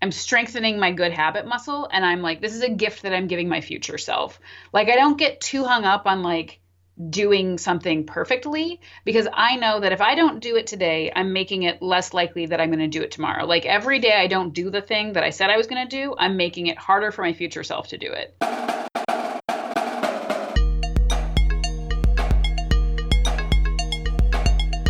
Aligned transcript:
I'm 0.00 0.12
strengthening 0.12 0.78
my 0.78 0.92
good 0.92 1.12
habit 1.12 1.46
muscle 1.46 1.88
and 1.90 2.04
I'm 2.04 2.22
like 2.22 2.40
this 2.40 2.54
is 2.54 2.62
a 2.62 2.70
gift 2.70 3.02
that 3.02 3.12
I'm 3.12 3.26
giving 3.26 3.48
my 3.48 3.60
future 3.60 3.98
self. 3.98 4.40
Like 4.72 4.88
I 4.88 4.96
don't 4.96 5.18
get 5.18 5.40
too 5.40 5.64
hung 5.64 5.84
up 5.84 6.06
on 6.06 6.22
like 6.22 6.60
doing 7.10 7.58
something 7.58 8.04
perfectly 8.04 8.80
because 9.04 9.28
I 9.32 9.56
know 9.56 9.80
that 9.80 9.92
if 9.92 10.00
I 10.00 10.14
don't 10.14 10.40
do 10.40 10.56
it 10.56 10.66
today, 10.66 11.12
I'm 11.14 11.32
making 11.32 11.62
it 11.62 11.80
less 11.80 12.12
likely 12.12 12.46
that 12.46 12.60
I'm 12.60 12.70
going 12.70 12.78
to 12.80 12.88
do 12.88 13.02
it 13.02 13.12
tomorrow. 13.12 13.46
Like 13.46 13.66
every 13.66 14.00
day 14.00 14.12
I 14.12 14.26
don't 14.26 14.52
do 14.52 14.70
the 14.70 14.82
thing 14.82 15.12
that 15.12 15.22
I 15.22 15.30
said 15.30 15.50
I 15.50 15.56
was 15.56 15.68
going 15.68 15.86
to 15.86 15.96
do, 15.96 16.14
I'm 16.18 16.36
making 16.36 16.66
it 16.66 16.78
harder 16.78 17.12
for 17.12 17.22
my 17.22 17.32
future 17.32 17.62
self 17.62 17.88
to 17.88 17.98
do 17.98 18.12
it. 18.12 18.77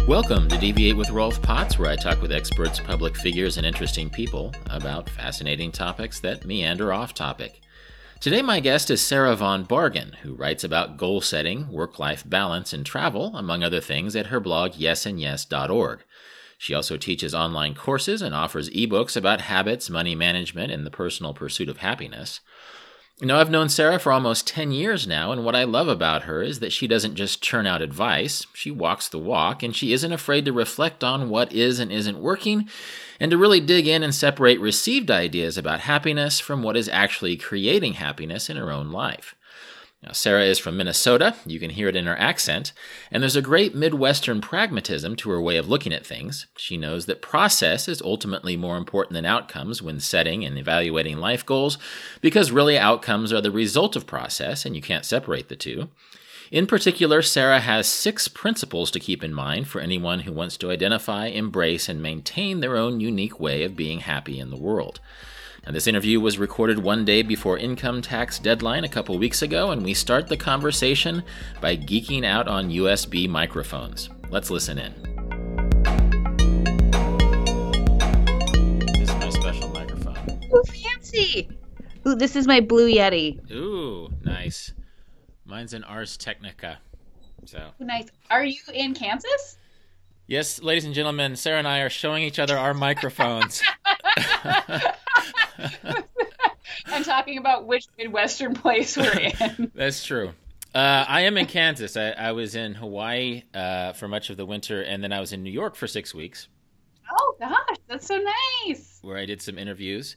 Welcome 0.09 0.49
to 0.49 0.57
Deviate 0.57 0.97
with 0.97 1.11
Rolf 1.11 1.43
Potts, 1.43 1.79
where 1.79 1.91
I 1.91 1.95
talk 1.95 2.23
with 2.23 2.33
experts, 2.33 2.81
public 2.81 3.15
figures, 3.15 3.59
and 3.59 3.67
interesting 3.67 4.09
people 4.09 4.55
about 4.71 5.11
fascinating 5.11 5.71
topics 5.71 6.19
that 6.21 6.47
meander 6.47 6.95
off 6.95 7.12
topic. 7.12 7.61
Today, 8.19 8.41
my 8.41 8.59
guest 8.59 8.89
is 8.89 9.02
Sarah 9.02 9.37
Von 9.37 9.66
Bargen, 9.66 10.15
who 10.23 10.33
writes 10.33 10.65
about 10.65 10.97
goal 10.97 11.21
setting, 11.21 11.71
work 11.71 11.99
life 11.99 12.25
balance, 12.27 12.73
and 12.73 12.87
travel, 12.87 13.37
among 13.37 13.63
other 13.63 13.83
things, 13.83 14.16
at 14.16 14.29
her 14.29 14.41
blog 14.41 14.73
yesandyes.org. 14.73 16.02
She 16.57 16.73
also 16.73 16.97
teaches 16.97 17.35
online 17.35 17.75
courses 17.75 18.23
and 18.23 18.35
offers 18.35 18.71
ebooks 18.71 19.15
about 19.15 19.43
habits, 19.43 19.91
money 19.91 20.15
management, 20.15 20.73
and 20.73 20.87
the 20.87 20.91
personal 20.91 21.35
pursuit 21.35 21.69
of 21.69 21.77
happiness. 21.77 22.41
You 23.21 23.27
know, 23.27 23.39
I've 23.39 23.51
known 23.51 23.69
Sarah 23.69 23.99
for 23.99 24.13
almost 24.13 24.47
10 24.47 24.71
years 24.71 25.05
now, 25.05 25.33
and 25.33 25.45
what 25.45 25.57
I 25.57 25.65
love 25.65 25.89
about 25.89 26.23
her 26.23 26.41
is 26.41 26.61
that 26.61 26.73
she 26.73 26.87
doesn't 26.87 27.17
just 27.17 27.43
churn 27.43 27.67
out 27.67 27.83
advice, 27.83 28.47
she 28.55 28.71
walks 28.71 29.09
the 29.09 29.19
walk, 29.19 29.61
and 29.65 29.75
she 29.75 29.93
isn't 29.93 30.13
afraid 30.13 30.45
to 30.45 30.53
reflect 30.53 31.03
on 31.03 31.29
what 31.29 31.53
is 31.53 31.81
and 31.81 31.91
isn't 31.91 32.21
working, 32.21 32.69
and 33.19 33.33
to 33.33 33.37
really 33.37 33.59
dig 33.59 33.89
in 33.89 34.05
and 34.05 34.15
separate 34.15 34.61
received 34.61 35.11
ideas 35.11 35.59
about 35.59 35.81
happiness 35.81 36.39
from 36.39 36.63
what 36.63 36.77
is 36.77 36.89
actually 36.91 37.37
creating 37.37 37.95
happiness 37.95 38.49
in 38.49 38.57
her 38.57 38.71
own 38.71 38.93
life. 38.93 39.35
Now, 40.02 40.13
Sarah 40.13 40.45
is 40.45 40.60
from 40.60 40.77
Minnesota. 40.77 41.35
You 41.45 41.59
can 41.59 41.71
hear 41.71 41.88
it 41.88 41.96
in 41.96 42.07
her 42.07 42.16
accent. 42.16 42.73
And 43.10 43.21
there's 43.21 43.35
a 43.35 43.43
great 43.43 43.74
Midwestern 43.74 44.41
pragmatism 44.41 45.16
to 45.16 45.30
her 45.30 45.41
way 45.41 45.57
of 45.57 45.68
looking 45.68 45.93
at 45.93 46.07
things. 46.07 46.46
She 46.57 46.77
knows 46.77 47.07
that 47.07 47.21
process 47.21 47.88
is 47.88 48.01
ultimately 48.01 48.57
more 48.57 48.76
important 48.76 49.15
than 49.15 49.26
outcomes 49.26 49.82
when 49.82 49.99
setting 49.99 50.45
and 50.45 50.57
evaluating 50.57 51.19
life 51.19 51.45
goals, 51.45 51.79
because 52.21 52.52
really 52.52 52.79
outcomes 52.79 53.32
are 53.32 53.41
the 53.41 53.51
result 53.51 53.96
of 53.96 54.07
process, 54.07 54.65
and 54.65 54.76
you 54.76 54.82
can't 54.82 55.04
separate 55.04 55.49
the 55.49 55.57
two. 55.57 55.88
In 56.52 56.66
particular, 56.66 57.21
Sarah 57.21 57.60
has 57.60 57.88
six 57.88 58.29
principles 58.29 58.91
to 58.93 59.01
keep 59.01 59.23
in 59.24 59.35
mind 59.35 59.69
for 59.69 59.80
anyone 59.80 60.21
who 60.21 60.32
wants 60.32 60.57
to 60.59 60.71
identify, 60.71 61.26
embrace, 61.26 61.88
and 61.88 62.01
maintain 62.01 62.60
their 62.60 62.76
own 62.76 63.01
unique 63.01 63.38
way 63.38 63.65
of 63.65 63.76
being 63.76 64.00
happy 64.00 64.38
in 64.38 64.50
the 64.50 64.56
world. 64.56 65.00
And 65.69 65.77
this 65.77 65.87
interview 65.87 66.19
was 66.19 66.38
recorded 66.38 66.78
one 66.78 67.05
day 67.05 67.21
before 67.21 67.59
income 67.59 68.00
tax 68.00 68.38
deadline 68.38 68.84
a 68.84 68.88
couple 68.88 69.19
weeks 69.19 69.43
ago, 69.43 69.71
and 69.71 69.84
we 69.84 69.93
start 69.93 70.27
the 70.27 70.34
conversation 70.34 71.22
by 71.60 71.77
geeking 71.77 72.25
out 72.25 72.49
on 72.49 72.71
USB 72.71 73.28
microphones. 73.28 74.09
Let's 74.31 74.49
listen 74.49 74.78
in. 74.78 74.94
This 78.94 79.10
is 79.10 79.16
my 79.16 79.28
special 79.28 79.69
microphone. 79.69 80.41
Ooh, 80.55 80.62
fancy! 80.65 81.50
Ooh, 82.06 82.15
this 82.15 82.34
is 82.34 82.47
my 82.47 82.60
Blue 82.60 82.91
Yeti. 82.91 83.38
Ooh, 83.53 84.09
nice. 84.25 84.72
Mine's 85.44 85.75
an 85.75 85.84
Audio-Technica. 85.84 86.78
So 87.44 87.72
nice. 87.78 88.06
Are 88.31 88.43
you 88.43 88.56
in 88.72 88.94
Kansas? 88.94 89.59
Yes, 90.27 90.62
ladies 90.62 90.87
and 90.87 90.94
gentlemen, 90.94 91.37
Sarah 91.37 91.59
and 91.59 91.69
I 91.69 91.81
are 91.81 91.91
showing 91.91 92.22
each 92.22 92.38
other 92.38 92.56
our 92.56 92.72
microphones. 92.72 93.62
I'm 96.87 97.04
talking 97.04 97.38
about 97.38 97.66
which 97.66 97.87
Midwestern 97.97 98.54
place 98.54 98.97
we're 98.97 99.12
in. 99.59 99.70
That's 99.75 100.04
true. 100.04 100.32
Uh, 100.75 101.04
I 101.09 101.22
am 101.22 101.37
in 101.38 101.47
Kansas. 101.47 101.97
I, 101.97 102.10
I 102.10 102.32
was 102.32 102.54
in 102.54 102.75
Hawaii 102.75 103.42
uh, 103.54 103.92
for 103.94 104.06
much 104.06 104.30
of 104.30 104.36
the 104.36 104.47
winter, 104.47 104.82
and 104.82 105.02
then 105.02 105.12
I 105.12 105.20
was 105.20 105.32
in 105.32 105.42
New 105.42 105.50
York 105.50 105.74
for 105.74 105.86
six 105.86 106.14
weeks. 106.14 106.48
Oh 107.10 107.36
gosh, 107.41 107.76
that's 107.88 108.06
so 108.06 108.20
nice. 108.66 108.98
Where 109.02 109.16
I 109.16 109.24
did 109.24 109.41
some 109.41 109.58
interviews, 109.58 110.14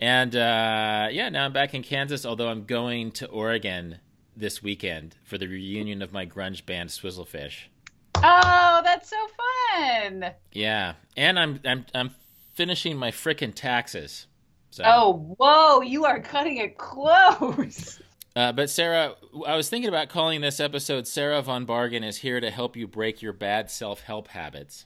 and 0.00 0.34
uh, 0.34 1.08
yeah, 1.10 1.28
now 1.28 1.44
I'm 1.44 1.52
back 1.52 1.72
in 1.72 1.82
Kansas. 1.82 2.26
Although 2.26 2.48
I'm 2.48 2.64
going 2.64 3.12
to 3.12 3.28
Oregon 3.28 3.98
this 4.36 4.62
weekend 4.62 5.16
for 5.24 5.38
the 5.38 5.46
reunion 5.46 6.02
of 6.02 6.12
my 6.12 6.26
grunge 6.26 6.66
band 6.66 6.90
Swizzlefish. 6.90 7.68
Oh, 8.16 8.80
that's 8.82 9.08
so 9.08 9.16
fun. 9.72 10.32
Yeah, 10.52 10.94
and 11.16 11.38
I'm 11.38 11.60
I'm 11.64 11.86
I'm 11.94 12.10
finishing 12.54 12.96
my 12.96 13.12
frickin' 13.12 13.54
taxes. 13.54 14.26
So. 14.76 14.82
Oh, 14.84 15.34
whoa! 15.38 15.80
You 15.80 16.04
are 16.04 16.20
cutting 16.20 16.58
it 16.58 16.76
close. 16.76 18.00
Uh, 18.36 18.52
but 18.52 18.68
Sarah, 18.68 19.14
I 19.46 19.56
was 19.56 19.70
thinking 19.70 19.88
about 19.88 20.10
calling 20.10 20.42
this 20.42 20.60
episode 20.60 21.06
"Sarah 21.06 21.40
Von 21.40 21.64
Bargen 21.64 22.04
is 22.04 22.18
here 22.18 22.38
to 22.38 22.50
help 22.50 22.76
you 22.76 22.86
break 22.86 23.22
your 23.22 23.32
bad 23.32 23.70
self-help 23.70 24.28
habits." 24.28 24.84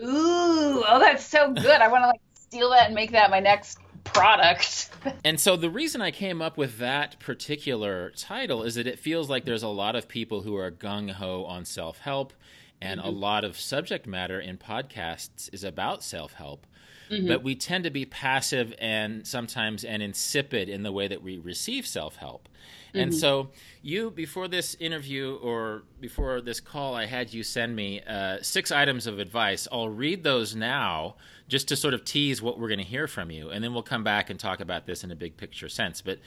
Ooh, 0.00 0.82
oh, 0.88 0.98
that's 0.98 1.22
so 1.22 1.52
good. 1.52 1.82
I 1.82 1.88
want 1.88 2.04
to 2.04 2.06
like 2.06 2.20
steal 2.32 2.70
that 2.70 2.86
and 2.86 2.94
make 2.94 3.12
that 3.12 3.28
my 3.28 3.40
next 3.40 3.78
product. 4.04 4.88
and 5.26 5.38
so 5.38 5.56
the 5.56 5.68
reason 5.68 6.00
I 6.00 6.10
came 6.10 6.40
up 6.40 6.56
with 6.56 6.78
that 6.78 7.20
particular 7.20 8.12
title 8.12 8.62
is 8.62 8.76
that 8.76 8.86
it 8.86 8.98
feels 8.98 9.28
like 9.28 9.44
there's 9.44 9.62
a 9.62 9.68
lot 9.68 9.94
of 9.94 10.08
people 10.08 10.40
who 10.40 10.56
are 10.56 10.70
gung 10.70 11.10
ho 11.10 11.44
on 11.44 11.66
self-help, 11.66 12.32
and 12.80 12.98
mm-hmm. 12.98 13.10
a 13.10 13.12
lot 13.12 13.44
of 13.44 13.60
subject 13.60 14.06
matter 14.06 14.40
in 14.40 14.56
podcasts 14.56 15.52
is 15.52 15.64
about 15.64 16.02
self-help. 16.02 16.66
Mm-hmm. 17.10 17.28
But 17.28 17.42
we 17.42 17.54
tend 17.54 17.84
to 17.84 17.90
be 17.90 18.04
passive 18.04 18.74
and 18.78 19.26
sometimes 19.26 19.84
and 19.84 20.02
insipid 20.02 20.68
in 20.68 20.82
the 20.82 20.92
way 20.92 21.08
that 21.08 21.22
we 21.22 21.38
receive 21.38 21.86
self 21.86 22.16
help. 22.16 22.48
Mm-hmm. 22.88 22.98
And 22.98 23.14
so, 23.14 23.50
you, 23.82 24.10
before 24.10 24.48
this 24.48 24.74
interview 24.80 25.38
or 25.42 25.82
before 26.00 26.40
this 26.40 26.60
call, 26.60 26.94
I 26.94 27.06
had 27.06 27.32
you 27.32 27.42
send 27.42 27.76
me 27.76 28.00
uh, 28.02 28.38
six 28.42 28.72
items 28.72 29.06
of 29.06 29.18
advice. 29.18 29.68
I'll 29.70 29.88
read 29.88 30.24
those 30.24 30.54
now 30.54 31.16
just 31.48 31.68
to 31.68 31.76
sort 31.76 31.94
of 31.94 32.04
tease 32.04 32.42
what 32.42 32.58
we're 32.58 32.68
going 32.68 32.78
to 32.78 32.84
hear 32.84 33.06
from 33.06 33.30
you. 33.30 33.50
And 33.50 33.62
then 33.62 33.72
we'll 33.72 33.82
come 33.82 34.02
back 34.02 34.30
and 34.30 34.40
talk 34.40 34.60
about 34.60 34.86
this 34.86 35.04
in 35.04 35.10
a 35.10 35.16
big 35.16 35.36
picture 35.36 35.68
sense. 35.68 36.02
But 36.02 36.18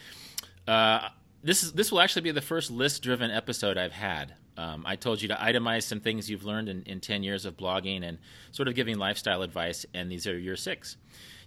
uh, 0.68 1.10
this, 1.44 1.64
is, 1.64 1.74
this 1.74 1.92
will 1.92 2.00
actually 2.00 2.22
be 2.22 2.32
the 2.32 2.42
first 2.42 2.72
list 2.72 3.04
driven 3.04 3.32
episode 3.32 3.78
I've 3.78 3.92
had. 3.94 4.36
Um, 4.60 4.84
I 4.86 4.98
told 4.98 5.22
you 5.22 5.30
to 5.30 5.36
itemize 5.36 5.84
some 5.84 6.02
things 6.02 6.30
you've 6.30 6.44
learned 6.44 6.68
in, 6.68 6.84
in 6.84 7.00
10 7.00 7.24
years 7.24 7.46
of 7.46 7.56
blogging 7.56 8.04
and 8.04 8.18
sort 8.52 8.68
of 8.68 8.76
giving 8.76 8.98
lifestyle 8.98 9.42
advice, 9.42 9.86
and 9.94 10.12
these 10.12 10.28
are 10.28 10.38
your 10.38 10.58
six. 10.58 10.98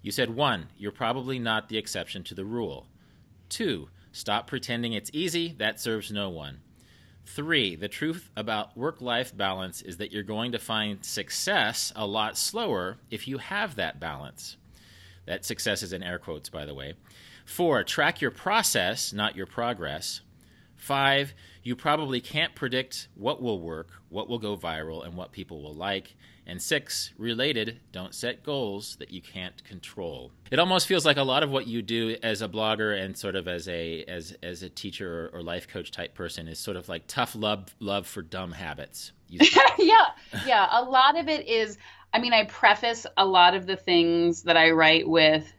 You 0.01 0.11
said 0.11 0.35
one, 0.35 0.69
you're 0.79 0.93
probably 0.93 1.39
not 1.39 1.69
the 1.69 1.77
exception 1.77 2.25
to 2.25 2.35
the 2.35 2.47
rule. 2.47 2.87
Two, 3.51 3.91
stop 4.13 4.47
pretending 4.47 4.95
it's 4.95 5.11
easy, 5.13 5.55
that 5.59 5.79
serves 5.79 6.11
no 6.11 6.31
one. 6.31 6.61
Three, 7.27 7.77
the 7.77 7.87
truth 7.87 8.31
about 8.35 8.79
work 8.79 9.03
life 9.03 9.37
balance 9.37 9.83
is 9.83 9.99
that 9.99 10.11
you're 10.11 10.23
going 10.23 10.53
to 10.53 10.59
find 10.59 11.05
success 11.05 11.93
a 11.95 12.07
lot 12.07 12.39
slower 12.39 12.97
if 13.11 13.29
you 13.29 13.37
have 13.37 13.77
that 13.77 14.01
balance. 14.01 14.57
That 15.27 15.45
success 15.45 15.83
is 15.83 15.93
in 15.93 16.03
air 16.03 16.19
quotes, 16.19 16.49
by 16.49 16.65
the 16.65 16.75
way. 16.75 16.95
Four, 17.45 17.85
track 17.85 18.23
your 18.23 18.31
process, 18.31 19.13
not 19.13 19.37
your 19.37 19.47
progress. 19.47 20.23
Five, 20.77 21.35
you 21.63 21.77
probably 21.77 22.21
can't 22.21 22.55
predict 22.55 23.09
what 23.15 23.41
will 23.41 23.61
work, 23.61 23.89
what 24.09 24.29
will 24.29 24.39
go 24.39 24.57
viral, 24.57 25.05
and 25.05 25.15
what 25.15 25.33
people 25.33 25.63
will 25.63 25.75
like. 25.75 26.17
And 26.45 26.61
six, 26.61 27.13
related, 27.19 27.79
don't 27.93 28.13
set 28.13 28.43
goals 28.43 28.97
that 28.97 29.13
you 29.13 29.23
can't 29.23 29.63
control. 29.63 30.33
It 30.51 30.59
almost 30.59 30.89
feels 30.89 31.07
like 31.07 31.17
a 31.17 31.23
lot 31.23 31.45
of 31.45 31.51
what 31.51 31.69
you 31.69 31.83
do 31.83 32.17
as 32.21 32.43
a 32.43 32.49
blogger 32.49 33.01
and 33.01 33.17
sort 33.17 33.37
of 33.37 33.47
as 33.47 33.69
a 33.69 34.03
as 34.05 34.37
as 34.43 34.65
a 34.65 34.69
teacher 34.69 35.27
or, 35.33 35.39
or 35.39 35.43
life 35.43 35.69
coach 35.69 35.93
type 35.93 36.15
person 36.15 36.49
is 36.49 36.59
sort 36.59 36.77
of 36.77 36.89
like 36.89 37.07
tough 37.07 37.37
love 37.37 37.75
love 37.79 38.09
for 38.09 38.23
dumb 38.23 38.51
habits. 38.51 39.13
yeah, 39.29 40.07
yeah. 40.45 40.69
A 40.73 40.83
lot 40.83 41.17
of 41.17 41.29
it 41.29 41.47
is. 41.47 41.79
I 42.13 42.19
mean, 42.19 42.33
I 42.33 42.45
preface 42.45 43.07
a 43.17 43.25
lot 43.25 43.55
of 43.55 43.67
the 43.67 43.77
things 43.77 44.43
that 44.43 44.57
I 44.57 44.73
write 44.73 45.09
with, 45.09 45.51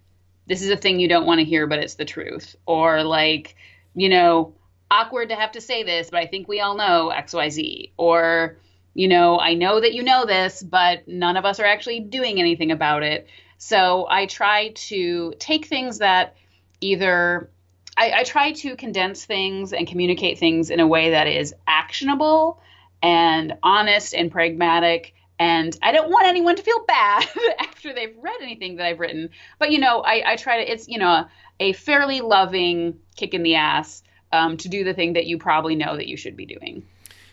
"This 0.47 0.61
is 0.61 0.69
a 0.69 0.77
thing 0.77 0.99
you 0.99 1.07
don't 1.07 1.25
want 1.25 1.39
to 1.39 1.45
hear, 1.45 1.65
but 1.65 1.79
it's 1.79 1.95
the 1.95 2.05
truth," 2.05 2.57
or 2.65 3.03
like, 3.03 3.55
you 3.95 4.09
know 4.09 4.53
awkward 4.93 5.29
to 5.29 5.35
have 5.35 5.51
to 5.53 5.61
say 5.61 5.83
this, 5.83 6.09
but 6.09 6.19
I 6.19 6.27
think 6.27 6.47
we 6.47 6.59
all 6.59 6.75
know 6.75 7.11
XYZ. 7.13 7.91
Or, 7.97 8.57
you 8.93 9.07
know, 9.07 9.39
I 9.39 9.55
know 9.55 9.81
that 9.81 9.93
you 9.93 10.03
know 10.03 10.25
this, 10.25 10.61
but 10.61 11.07
none 11.07 11.35
of 11.35 11.45
us 11.45 11.59
are 11.59 11.65
actually 11.65 12.01
doing 12.01 12.39
anything 12.39 12.71
about 12.71 13.03
it. 13.03 13.27
So 13.57 14.05
I 14.09 14.27
try 14.27 14.69
to 14.69 15.33
take 15.39 15.65
things 15.65 15.97
that 15.97 16.35
either 16.79 17.49
I, 17.97 18.11
I 18.11 18.23
try 18.23 18.51
to 18.51 18.75
condense 18.75 19.25
things 19.25 19.73
and 19.73 19.87
communicate 19.87 20.37
things 20.37 20.69
in 20.69 20.79
a 20.79 20.87
way 20.87 21.11
that 21.11 21.27
is 21.27 21.55
actionable 21.67 22.61
and 23.01 23.53
honest 23.63 24.13
and 24.13 24.31
pragmatic 24.31 25.13
and 25.39 25.77
I 25.81 25.91
don't 25.91 26.09
want 26.09 26.27
anyone 26.27 26.55
to 26.55 26.61
feel 26.61 26.85
bad 26.85 27.25
after 27.59 27.93
they've 27.93 28.15
read 28.21 28.41
anything 28.41 28.77
that 28.77 28.85
I've 28.85 28.99
written. 28.99 29.29
But 29.59 29.71
you 29.71 29.79
know, 29.79 30.01
I, 30.01 30.33
I 30.33 30.35
try 30.35 30.63
to. 30.63 30.71
It's 30.71 30.87
you 30.87 30.99
know 30.99 31.09
a, 31.09 31.29
a 31.59 31.73
fairly 31.73 32.21
loving 32.21 32.99
kick 33.15 33.33
in 33.33 33.43
the 33.43 33.55
ass 33.55 34.03
um, 34.33 34.57
to 34.57 34.67
do 34.67 34.83
the 34.83 34.93
thing 34.93 35.13
that 35.13 35.27
you 35.27 35.37
probably 35.37 35.75
know 35.75 35.95
that 35.95 36.07
you 36.07 36.17
should 36.17 36.35
be 36.35 36.45
doing. 36.45 36.83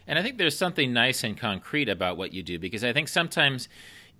And 0.06 0.18
I 0.18 0.22
think 0.22 0.38
there's 0.38 0.56
something 0.56 0.92
nice 0.92 1.24
and 1.24 1.36
concrete 1.36 1.88
about 1.88 2.16
what 2.16 2.32
you 2.32 2.42
do 2.42 2.58
because 2.58 2.84
I 2.84 2.92
think 2.92 3.08
sometimes 3.08 3.68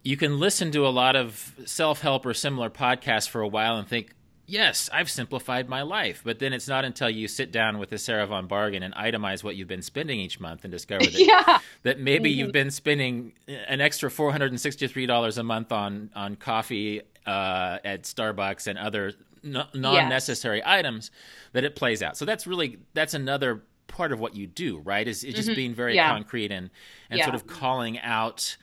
you 0.03 0.17
can 0.17 0.41
listen 0.41 0.73
to 0.73 0.87
a 0.87 0.89
lot 0.89 1.15
of 1.15 1.55
self 1.67 2.01
help 2.01 2.25
or 2.25 2.33
similar 2.33 2.71
podcasts 2.71 3.29
for 3.29 3.41
a 3.43 3.49
while 3.49 3.77
and 3.77 3.87
think, 3.87 4.15
yes, 4.47 4.89
I've 4.93 5.11
simplified 5.11 5.69
my 5.69 5.83
life. 5.83 6.23
But 6.25 6.39
then 6.39 6.53
it's 6.53 6.69
not 6.69 6.85
until 6.85 7.11
you 7.11 7.29
sit 7.29 7.53
down 7.53 7.79
with 7.79 7.93
a 7.93 7.99
Sarah 7.99 8.27
von 8.27 8.49
Bargen 8.49 8.83
and 8.83 8.95
itemize 8.95 9.45
what 9.45 9.57
you've 9.57 9.69
been 9.69 9.83
spending 9.83 10.21
each 10.21 10.41
month 10.41 10.65
and 10.65 10.73
discover 10.73 11.05
that, 11.05 11.13
yeah. 11.13 11.59
that 11.83 12.01
maybe 12.01 12.31
mm-hmm. 12.31 12.41
you've 12.41 12.53
been 12.53 12.71
spending 12.71 13.33
an 13.47 13.81
extra 13.81 14.09
$463 14.11 15.39
a 15.39 15.43
month 15.43 15.71
on, 15.71 16.11
on 16.15 16.37
coffee 16.37 17.03
uh, 17.27 17.79
at 17.85 18.05
Starbucks 18.05 18.67
and 18.67 18.79
other 18.79 19.13
non-necessary 19.43 20.63
items 20.65 21.11
that 21.53 21.65
it 21.65 21.77
plays 21.77 22.03
out. 22.03 22.17
So 22.17 22.25
that's 22.25 22.47
really 22.47 22.79
that's 22.95 23.15
another 23.15 23.63
part 23.87 24.13
of 24.13 24.21
what 24.21 24.37
you 24.37 24.47
do, 24.47 24.79
right? 24.79 25.07
Is, 25.07 25.25
is 25.25 25.35
just 25.35 25.49
mm-hmm. 25.49 25.57
being 25.57 25.75
very 25.75 25.95
yeah. 25.95 26.11
concrete 26.11 26.53
and 26.53 26.71
and 27.11 27.19
yeah. 27.19 27.25
sort 27.25 27.35
of 27.35 27.47
calling 27.47 27.99
out 28.01 28.57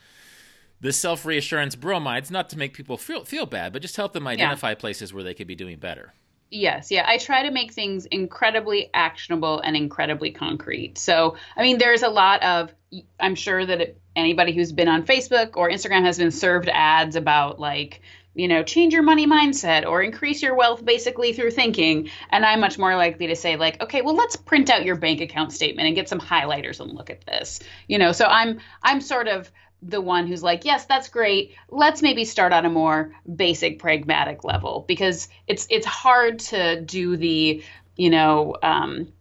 the 0.80 0.92
self 0.92 1.24
reassurance 1.24 1.74
bromides, 1.74 2.30
not 2.30 2.50
to 2.50 2.58
make 2.58 2.74
people 2.74 2.96
feel 2.96 3.24
feel 3.24 3.46
bad, 3.46 3.72
but 3.72 3.82
just 3.82 3.96
help 3.96 4.12
them 4.12 4.26
identify 4.26 4.70
yeah. 4.70 4.76
places 4.76 5.12
where 5.12 5.22
they 5.22 5.34
could 5.34 5.46
be 5.46 5.54
doing 5.54 5.78
better. 5.78 6.12
Yes, 6.50 6.90
yeah. 6.90 7.04
I 7.06 7.18
try 7.18 7.42
to 7.42 7.50
make 7.50 7.72
things 7.72 8.06
incredibly 8.06 8.90
actionable 8.94 9.60
and 9.60 9.76
incredibly 9.76 10.30
concrete. 10.30 10.96
So, 10.96 11.36
I 11.56 11.62
mean, 11.62 11.76
there's 11.76 12.02
a 12.02 12.08
lot 12.08 12.42
of, 12.42 12.72
I'm 13.20 13.34
sure 13.34 13.66
that 13.66 13.80
it, 13.82 14.00
anybody 14.16 14.52
who's 14.54 14.72
been 14.72 14.88
on 14.88 15.04
Facebook 15.04 15.56
or 15.56 15.68
Instagram 15.68 16.04
has 16.04 16.16
been 16.16 16.30
served 16.30 16.70
ads 16.72 17.16
about 17.16 17.60
like, 17.60 18.00
you 18.38 18.46
know, 18.46 18.62
change 18.62 18.92
your 18.92 19.02
money 19.02 19.26
mindset 19.26 19.84
or 19.84 20.00
increase 20.00 20.40
your 20.40 20.54
wealth 20.54 20.84
basically 20.84 21.32
through 21.32 21.50
thinking. 21.50 22.08
And 22.30 22.46
I'm 22.46 22.60
much 22.60 22.78
more 22.78 22.94
likely 22.94 23.26
to 23.26 23.36
say, 23.36 23.56
like, 23.56 23.82
okay, 23.82 24.00
well, 24.00 24.14
let's 24.14 24.36
print 24.36 24.70
out 24.70 24.84
your 24.84 24.94
bank 24.94 25.20
account 25.20 25.52
statement 25.52 25.88
and 25.88 25.96
get 25.96 26.08
some 26.08 26.20
highlighters 26.20 26.78
and 26.78 26.92
look 26.92 27.10
at 27.10 27.26
this. 27.26 27.58
You 27.88 27.98
know, 27.98 28.12
so 28.12 28.26
I'm 28.26 28.60
I'm 28.80 29.00
sort 29.00 29.26
of 29.26 29.50
the 29.82 30.00
one 30.00 30.28
who's 30.28 30.42
like, 30.42 30.64
yes, 30.64 30.84
that's 30.86 31.08
great. 31.08 31.56
Let's 31.68 32.00
maybe 32.00 32.24
start 32.24 32.52
on 32.52 32.64
a 32.64 32.70
more 32.70 33.12
basic 33.34 33.80
pragmatic 33.80 34.44
level 34.44 34.84
because 34.86 35.28
it's 35.48 35.66
it's 35.68 35.86
hard 35.86 36.38
to 36.38 36.80
do 36.80 37.16
the, 37.16 37.64
you 37.96 38.10
know, 38.10 38.54
um, 38.62 39.12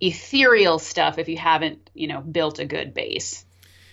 ethereal 0.00 0.78
stuff 0.78 1.18
if 1.18 1.28
you 1.28 1.36
haven't, 1.36 1.90
you 1.92 2.08
know, 2.08 2.22
built 2.22 2.58
a 2.58 2.64
good 2.64 2.94
base. 2.94 3.44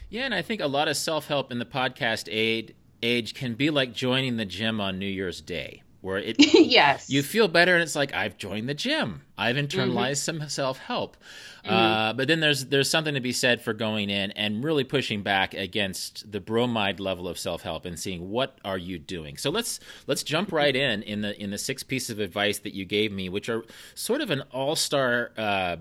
Yeah, 0.10 0.24
and 0.24 0.34
I 0.34 0.42
think 0.42 0.62
a 0.62 0.68
lot 0.68 0.88
of 0.88 0.96
self 0.96 1.28
help 1.28 1.52
in 1.52 1.60
the 1.60 1.66
podcast 1.66 2.30
aid 2.32 2.76
age 3.02 3.34
can 3.34 3.56
be 3.56 3.70
like 3.70 3.94
joining 3.94 4.38
the 4.38 4.46
gym 4.46 4.80
on 4.82 5.00
New 5.00 5.08
Year's 5.08 5.42
Day, 5.42 5.84
where 6.02 6.18
it 6.18 6.36
yes 6.54 7.10
you 7.10 7.24
feel 7.24 7.48
better 7.48 7.74
and 7.74 7.84
it's 7.84 7.96
like 7.96 8.14
I've 8.14 8.38
joined 8.38 8.70
the 8.70 8.74
gym, 8.74 9.22
I've 9.38 9.56
internalized 9.56 10.24
mm-hmm. 10.24 10.40
some 10.40 10.50
self 10.50 10.80
help. 10.80 11.18
Mm-hmm. 11.66 11.74
Uh, 11.74 12.14
but 12.14 12.28
then 12.28 12.40
there's 12.40 12.66
there's 12.66 12.90
something 12.90 13.14
to 13.14 13.20
be 13.20 13.34
said 13.34 13.62
for 13.62 13.74
going 13.74 14.10
in 14.10 14.32
and 14.32 14.64
really 14.64 14.84
pushing 14.84 15.22
back 15.22 15.54
against 15.54 16.32
the 16.32 16.40
bromide 16.40 17.00
level 17.00 17.28
of 17.28 17.38
self 17.38 17.62
help 17.62 17.86
and 17.86 18.00
seeing 18.00 18.30
what 18.30 18.58
are 18.64 18.78
you 18.78 18.98
doing. 18.98 19.38
So 19.38 19.50
let's 19.50 19.80
let's 20.08 20.24
jump 20.24 20.52
right 20.52 20.76
in 20.76 21.04
in 21.04 21.22
the 21.22 21.40
in 21.42 21.52
the 21.52 21.58
six 21.58 21.84
pieces 21.84 22.12
of 22.12 22.20
advice 22.20 22.60
that 22.60 22.74
you 22.74 22.86
gave 22.86 23.12
me, 23.12 23.30
which 23.30 23.50
are 23.50 23.64
sort 23.96 24.22
of 24.22 24.32
an 24.32 24.42
all 24.52 24.76
star. 24.76 25.32
Uh, 25.38 25.78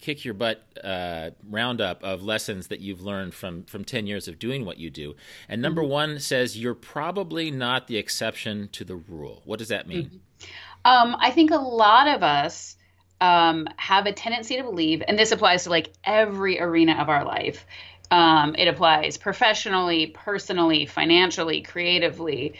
kick 0.00 0.24
your 0.24 0.34
butt 0.34 0.62
uh, 0.82 1.30
roundup 1.48 2.02
of 2.02 2.22
lessons 2.22 2.68
that 2.68 2.80
you've 2.80 3.00
learned 3.00 3.34
from 3.34 3.64
from 3.64 3.84
10 3.84 4.06
years 4.06 4.28
of 4.28 4.38
doing 4.38 4.64
what 4.64 4.78
you 4.78 4.90
do 4.90 5.14
and 5.48 5.60
number 5.60 5.82
mm-hmm. 5.82 5.90
one 5.90 6.20
says 6.20 6.56
you're 6.56 6.74
probably 6.74 7.50
not 7.50 7.86
the 7.86 7.96
exception 7.96 8.68
to 8.72 8.84
the 8.84 8.96
rule 8.96 9.42
what 9.44 9.58
does 9.58 9.68
that 9.68 9.86
mean 9.86 10.06
mm-hmm. 10.06 10.50
um, 10.84 11.16
i 11.20 11.30
think 11.30 11.50
a 11.50 11.56
lot 11.56 12.08
of 12.08 12.22
us 12.22 12.76
um, 13.22 13.68
have 13.76 14.06
a 14.06 14.12
tendency 14.12 14.56
to 14.56 14.62
believe 14.62 15.02
and 15.06 15.18
this 15.18 15.30
applies 15.30 15.64
to 15.64 15.70
like 15.70 15.92
every 16.04 16.60
arena 16.60 16.94
of 17.00 17.08
our 17.08 17.24
life 17.24 17.66
um, 18.10 18.56
it 18.56 18.66
applies 18.66 19.18
professionally 19.18 20.06
personally 20.06 20.86
financially 20.86 21.60
creatively 21.60 22.54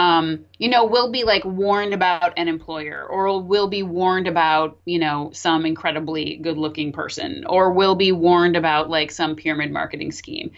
um, 0.00 0.46
you 0.56 0.70
know, 0.70 0.86
will 0.86 1.12
be 1.12 1.24
like 1.24 1.44
warned 1.44 1.92
about 1.92 2.32
an 2.38 2.48
employer 2.48 3.06
or 3.06 3.42
will 3.42 3.68
be 3.68 3.82
warned 3.82 4.26
about, 4.26 4.78
you 4.86 4.98
know, 4.98 5.30
some 5.34 5.66
incredibly 5.66 6.36
good 6.36 6.56
looking 6.56 6.90
person 6.90 7.44
or 7.46 7.70
will 7.70 7.94
be 7.96 8.10
warned 8.10 8.56
about 8.56 8.88
like 8.88 9.10
some 9.10 9.36
pyramid 9.36 9.70
marketing 9.70 10.10
scheme. 10.10 10.52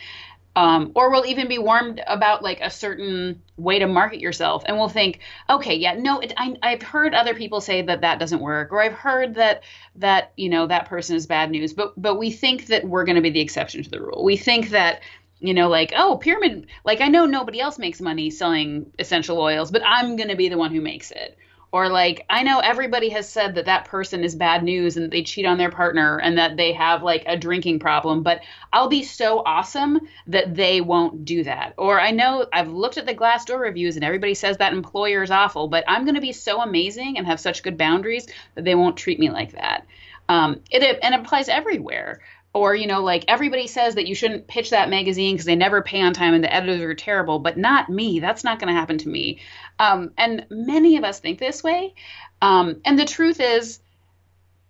Um, 0.55 0.93
or 0.95 1.11
will 1.11 1.27
even 1.27 1.49
be 1.49 1.59
warned 1.59 2.03
about 2.07 2.45
like 2.45 2.61
a 2.61 2.71
certain 2.71 3.43
way 3.57 3.81
to 3.81 3.87
market 3.89 4.21
yourself 4.21 4.65
and 4.67 4.77
we'll 4.77 4.91
think 4.91 5.21
okay 5.49 5.77
yeah 5.77 5.95
no 5.95 6.21
it, 6.21 6.35
I, 6.37 6.57
i've 6.63 6.83
heard 6.83 7.15
other 7.15 7.35
people 7.35 7.63
say 7.63 7.81
that 7.81 8.03
that 8.03 8.19
doesn't 8.19 8.41
work 8.41 8.71
or 8.71 8.83
i've 8.83 8.93
heard 8.93 9.37
that 9.37 9.63
that 9.97 10.33
you 10.37 10.51
know 10.51 10.67
that 10.67 10.91
person 10.91 11.17
is 11.17 11.27
bad 11.27 11.51
news 11.51 11.73
but 11.73 11.95
but 11.97 12.17
we 12.17 12.31
think 12.31 12.67
that 12.67 12.85
we're 12.85 13.05
going 13.05 13.17
to 13.17 13.23
be 13.23 13.31
the 13.31 13.41
exception 13.41 13.83
to 13.83 13.89
the 13.89 14.03
rule 14.03 14.25
we 14.25 14.37
think 14.37 14.71
that 14.71 15.01
you 15.43 15.55
know, 15.55 15.69
like, 15.69 15.93
oh, 15.97 16.17
pyramid, 16.17 16.69
like, 16.85 17.01
I 17.01 17.09
know 17.09 17.27
nobody 17.27 17.61
else 17.61 17.79
makes 17.79 18.01
money 18.01 18.31
selling 18.31 18.93
essential 18.99 19.39
oils, 19.39 19.73
but 19.73 19.83
I'm 19.85 20.15
going 20.17 20.29
to 20.29 20.37
be 20.37 20.49
the 20.49 20.57
one 20.57 20.73
who 20.73 20.81
makes 20.81 21.11
it. 21.11 21.37
Or, 21.73 21.89
like, 21.89 22.27
I 22.29 22.43
know 22.43 22.61
everybody 22.61 23.09
has 23.09 23.29
said 23.29 23.55
that 23.57 23.65
that 23.65 23.87
person 23.87 24.23
is 24.23 24.37
bad 24.37 24.63
news 24.63 24.97
and 24.97 25.11
they 25.11 25.23
cheat 25.23 25.47
on 25.47 25.59
their 25.59 25.71
partner 25.71 26.19
and 26.19 26.39
that 26.39 26.57
they 26.57 26.75
have, 26.75 27.03
like, 27.03 27.25
a 27.27 27.37
drinking 27.37 27.81
problem, 27.81 28.23
but 28.23 28.43
I'll 28.73 28.89
be 28.89 29.03
so 29.03 29.43
awesome 29.45 30.01
that 30.29 30.55
they 30.55 30.81
won't 30.81 31.25
do 31.25 31.43
that. 31.45 31.75
Or 31.77 31.99
I 31.99 32.13
know 32.13 32.47
I've 32.53 32.69
looked 32.69 32.99
at 32.99 33.07
the 33.07 33.15
Glassdoor 33.15 33.59
reviews 33.59 33.97
and 33.97 34.05
everybody 34.05 34.35
says 34.35 34.59
that 34.59 34.75
employer 34.75 35.23
is 35.23 35.31
awful, 35.31 35.67
but 35.67 35.83
I'm 35.89 36.05
going 36.05 36.15
to 36.15 36.21
be 36.21 36.33
so 36.33 36.61
amazing 36.61 37.17
and 37.19 37.27
have 37.27 37.41
such 37.41 37.63
good 37.63 37.79
boundaries 37.79 38.29
that 38.55 38.65
they 38.65 38.75
won't 38.75 38.99
treat 38.99 39.19
me 39.19 39.31
like 39.31 39.53
that. 39.53 39.87
Um, 40.29 40.61
it, 40.71 41.01
and 41.03 41.15
it 41.15 41.21
applies 41.21 41.49
everywhere 41.49 42.21
or 42.55 42.75
you 42.75 42.87
know 42.87 43.03
like 43.03 43.25
everybody 43.29 43.67
says 43.67 43.95
that 43.95 44.07
you 44.07 44.15
shouldn't 44.15 44.47
pitch 44.47 44.71
that 44.71 44.91
magazine 44.91 45.35
because 45.35 45.47
they 45.47 45.57
never 45.57 45.83
pay 45.83 46.01
on 46.03 46.13
time 46.13 46.35
and 46.35 46.45
the 46.45 46.53
editors 46.53 46.81
are 46.81 46.95
terrible 46.95 47.39
but 47.39 47.57
not 47.57 47.89
me. 47.89 48.21
That's 48.21 48.45
not 48.45 48.59
going 48.59 48.73
to 48.73 48.79
happen 48.79 48.99
to 48.99 49.09
me. 49.09 49.41
Um, 49.79 50.13
and 50.19 50.47
many 50.51 50.97
of 50.97 51.05
us 51.05 51.21
think 51.21 51.39
this 51.39 51.63
way. 51.63 51.95
Um, 52.41 52.81
and 52.85 52.99
the 52.99 53.05
truth 53.05 53.41
is 53.41 53.81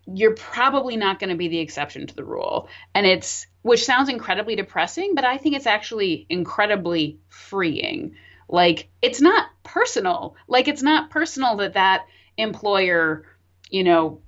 you're 0.06 0.34
probably 0.34 0.96
not 0.96 1.19
going 1.19 1.31
to 1.31 1.37
be 1.37 1.49
the 1.49 1.61
exception 1.61 2.06
to 2.06 2.14
the 2.14 2.25
rule. 2.25 2.69
And 2.94 3.06
it's 3.06 3.46
which 3.62 3.85
sounds 3.85 4.08
incredibly 4.08 4.56
depressing 4.56 5.14
but 5.14 5.25
i 5.25 5.38
think 5.38 5.55
it's 5.55 5.67
actually 5.67 6.26
incredibly 6.28 7.19
freeing. 7.28 8.14
Like 8.49 8.90
it's 9.00 9.20
not 9.20 9.49
personal. 9.62 10.37
Like 10.46 10.69
it's 10.69 10.82
not 10.82 11.11
personal 11.11 11.56
that 11.56 11.75
that 11.75 12.06
employer 12.37 13.25
you 13.70 13.85
know 13.85 14.20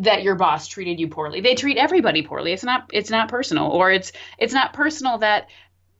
that 0.00 0.22
your 0.22 0.34
boss 0.34 0.68
treated 0.68 1.00
you 1.00 1.08
poorly. 1.08 1.40
They 1.40 1.54
treat 1.54 1.76
everybody 1.76 2.22
poorly. 2.22 2.52
It's 2.52 2.64
not 2.64 2.90
it's 2.92 3.10
not 3.10 3.28
personal 3.28 3.68
or 3.68 3.90
it's 3.90 4.12
it's 4.38 4.54
not 4.54 4.72
personal 4.72 5.18
that 5.18 5.48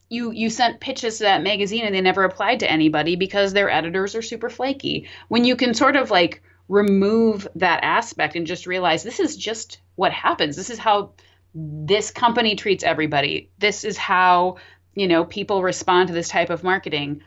you 0.09 0.33
you 0.33 0.51
sent 0.51 0.81
pitches 0.81 1.19
to 1.19 1.25
that 1.25 1.43
magazine 1.43 1.85
and 1.85 1.95
they 1.95 2.01
never 2.01 2.25
applied 2.25 2.61
to 2.61 2.71
anybody 2.71 3.17
because 3.17 3.53
their 3.53 3.71
editors 3.71 4.15
are 4.15 4.23
super 4.23 4.51
flaky. 4.51 5.09
When 5.29 5.45
you 5.45 5.57
can 5.57 5.75
sort 5.75 5.97
of 5.97 6.11
like 6.11 6.43
remove 6.69 7.49
that 7.57 7.81
aspect 7.83 8.37
and 8.37 8.47
just 8.47 8.67
realize 8.67 9.03
this 9.03 9.21
is 9.21 9.37
just 9.37 9.81
what 9.97 10.13
happens. 10.13 10.57
This 10.57 10.71
is 10.71 10.79
how 10.79 11.13
this 11.53 12.13
company 12.13 12.55
treats 12.55 12.85
everybody. 12.85 13.51
This 13.59 13.85
is 13.85 13.97
how, 13.97 14.57
you 14.95 15.09
know, 15.09 15.25
people 15.25 15.63
respond 15.63 16.09
to 16.09 16.15
this 16.15 16.29
type 16.29 16.49
of 16.49 16.63
marketing. 16.63 17.23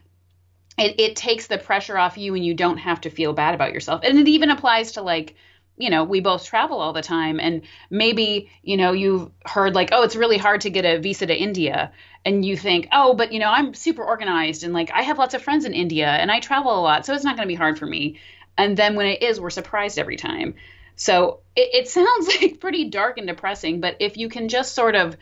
It, 0.78 1.00
it 1.00 1.16
takes 1.18 1.48
the 1.48 1.58
pressure 1.58 1.98
off 1.98 2.18
you 2.18 2.36
and 2.36 2.46
you 2.46 2.54
don't 2.54 2.78
have 2.78 3.02
to 3.02 3.10
feel 3.10 3.34
bad 3.34 3.54
about 3.54 3.74
yourself. 3.74 4.02
And 4.04 4.18
it 4.18 4.30
even 4.30 4.50
applies 4.50 4.94
to 4.94 5.02
like 5.02 5.36
you 5.78 5.90
know, 5.90 6.04
we 6.04 6.20
both 6.20 6.46
travel 6.46 6.80
all 6.80 6.94
the 6.94 7.02
time. 7.02 7.40
And 7.40 7.64
maybe, 7.90 8.50
you 8.62 8.78
know, 8.78 8.92
you've 8.92 9.32
heard 9.46 9.74
like, 9.74 9.90
oh, 9.92 10.04
it's 10.04 10.16
really 10.16 10.38
hard 10.38 10.62
to 10.62 10.70
get 10.70 10.86
a 10.86 11.00
visa 11.00 11.26
to 11.26 11.36
India. 11.36 11.92
And 12.26 12.46
you 12.46 12.56
think, 12.56 12.88
oh, 12.92 13.16
but, 13.16 13.34
you 13.34 13.40
know, 13.40 13.50
I'm 13.50 13.74
super 13.74 14.04
organized 14.04 14.64
and 14.64 14.74
like 14.74 14.92
I 14.94 15.02
have 15.02 15.18
lots 15.18 15.34
of 15.34 15.42
friends 15.42 15.66
in 15.66 15.74
India 15.74 16.08
and 16.08 16.32
I 16.32 16.40
travel 16.40 16.78
a 16.78 16.82
lot. 16.82 17.06
So 17.06 17.14
it's 17.14 17.24
not 17.24 17.36
going 17.36 17.48
to 17.48 17.52
be 17.52 17.58
hard 17.58 17.80
for 17.80 17.86
me. 17.86 18.20
And 18.58 18.78
then 18.78 18.96
when 18.96 19.08
it 19.08 19.24
is, 19.24 19.42
we're 19.42 19.50
surprised 19.50 19.98
every 19.98 20.16
time. 20.16 20.56
So 20.96 21.40
it, 21.56 21.70
it 21.74 21.88
sounds 21.90 22.28
like 22.42 22.60
pretty 22.60 22.90
dark 22.90 23.18
and 23.18 23.28
depressing. 23.28 23.82
But 23.82 23.98
if 24.00 24.18
you 24.18 24.30
can 24.30 24.50
just 24.50 24.76
sort 24.76 24.96
of 24.96 25.18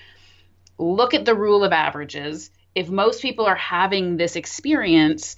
look 0.77 1.13
at 1.13 1.25
the 1.25 1.35
rule 1.35 1.63
of 1.63 1.71
averages, 1.71 2.51
if 2.75 2.89
most 2.89 3.21
people 3.21 3.45
are 3.45 3.55
having 3.55 4.17
this 4.17 4.35
experience, 4.35 5.37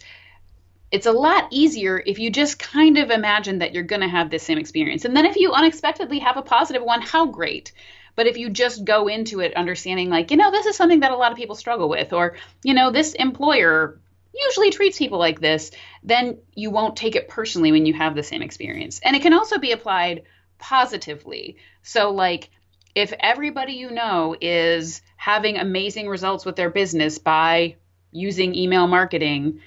it's 0.94 1.08
a 1.08 1.12
lot 1.12 1.48
easier 1.50 2.02
if 2.06 2.20
you 2.20 2.30
just 2.30 2.60
kind 2.60 3.00
of 3.00 3.10
imagine 3.10 3.58
that 3.58 3.74
you're 3.74 3.82
going 3.82 4.04
to 4.04 4.08
have 4.08 4.30
the 4.30 4.38
same 4.38 4.60
experience. 4.60 5.06
And 5.06 5.18
then 5.18 5.26
if 5.26 5.36
you 5.38 5.52
unexpectedly 5.52 6.20
have 6.20 6.38
a 6.38 6.44
positive 6.44 6.84
one, 6.84 7.02
how 7.02 7.26
great. 7.26 7.72
But 8.16 8.28
if 8.28 8.38
you 8.38 8.52
just 8.52 8.86
go 8.86 9.08
into 9.08 9.40
it 9.40 9.56
understanding, 9.56 10.12
like, 10.12 10.30
you 10.30 10.38
know, 10.38 10.52
this 10.52 10.68
is 10.68 10.76
something 10.76 11.00
that 11.00 11.10
a 11.10 11.16
lot 11.16 11.32
of 11.32 11.38
people 11.40 11.56
struggle 11.56 11.90
with, 11.90 12.14
or, 12.14 12.36
you 12.62 12.76
know, 12.76 12.92
this 12.92 13.14
employer 13.14 14.00
usually 14.36 14.70
treats 14.70 15.00
people 15.00 15.18
like 15.18 15.40
this, 15.40 15.72
then 16.04 16.38
you 16.54 16.70
won't 16.70 16.96
take 16.96 17.16
it 17.16 17.28
personally 17.28 17.72
when 17.72 17.88
you 17.88 17.96
have 17.96 18.14
the 18.14 18.22
same 18.22 18.44
experience. 18.44 19.00
And 19.04 19.16
it 19.16 19.24
can 19.24 19.34
also 19.34 19.58
be 19.58 19.72
applied 19.72 20.22
positively. 20.60 21.58
So, 21.82 22.12
like, 22.12 22.52
if 22.94 23.12
everybody 23.20 23.74
you 23.74 23.90
know 23.90 24.36
is 24.40 25.02
having 25.16 25.58
amazing 25.58 26.08
results 26.08 26.46
with 26.46 26.56
their 26.56 26.70
business 26.70 27.18
by 27.18 27.78
using 28.12 28.54
email 28.54 28.86
marketing, 28.86 29.62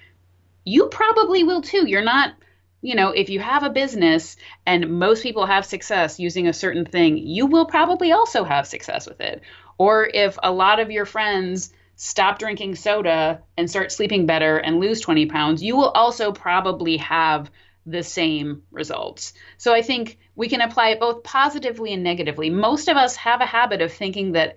you 0.66 0.88
probably 0.88 1.44
will 1.44 1.62
too. 1.62 1.86
You're 1.86 2.02
not, 2.02 2.34
you 2.82 2.96
know, 2.96 3.10
if 3.10 3.30
you 3.30 3.40
have 3.40 3.62
a 3.62 3.70
business 3.70 4.36
and 4.66 4.98
most 4.98 5.22
people 5.22 5.46
have 5.46 5.64
success 5.64 6.18
using 6.18 6.48
a 6.48 6.52
certain 6.52 6.84
thing, 6.84 7.16
you 7.16 7.46
will 7.46 7.66
probably 7.66 8.12
also 8.12 8.44
have 8.44 8.66
success 8.66 9.06
with 9.06 9.20
it. 9.20 9.40
Or 9.78 10.10
if 10.12 10.36
a 10.42 10.50
lot 10.50 10.80
of 10.80 10.90
your 10.90 11.06
friends 11.06 11.72
stop 11.94 12.38
drinking 12.38 12.74
soda 12.74 13.42
and 13.56 13.70
start 13.70 13.92
sleeping 13.92 14.26
better 14.26 14.58
and 14.58 14.80
lose 14.80 15.00
20 15.00 15.26
pounds, 15.26 15.62
you 15.62 15.76
will 15.76 15.90
also 15.90 16.32
probably 16.32 16.96
have 16.98 17.50
the 17.86 18.02
same 18.02 18.62
results. 18.72 19.34
So 19.58 19.72
I 19.72 19.82
think 19.82 20.18
we 20.34 20.48
can 20.48 20.60
apply 20.60 20.90
it 20.90 21.00
both 21.00 21.22
positively 21.22 21.92
and 21.92 22.02
negatively. 22.02 22.50
Most 22.50 22.88
of 22.88 22.96
us 22.96 23.14
have 23.16 23.40
a 23.40 23.46
habit 23.46 23.82
of 23.82 23.92
thinking 23.92 24.32
that 24.32 24.56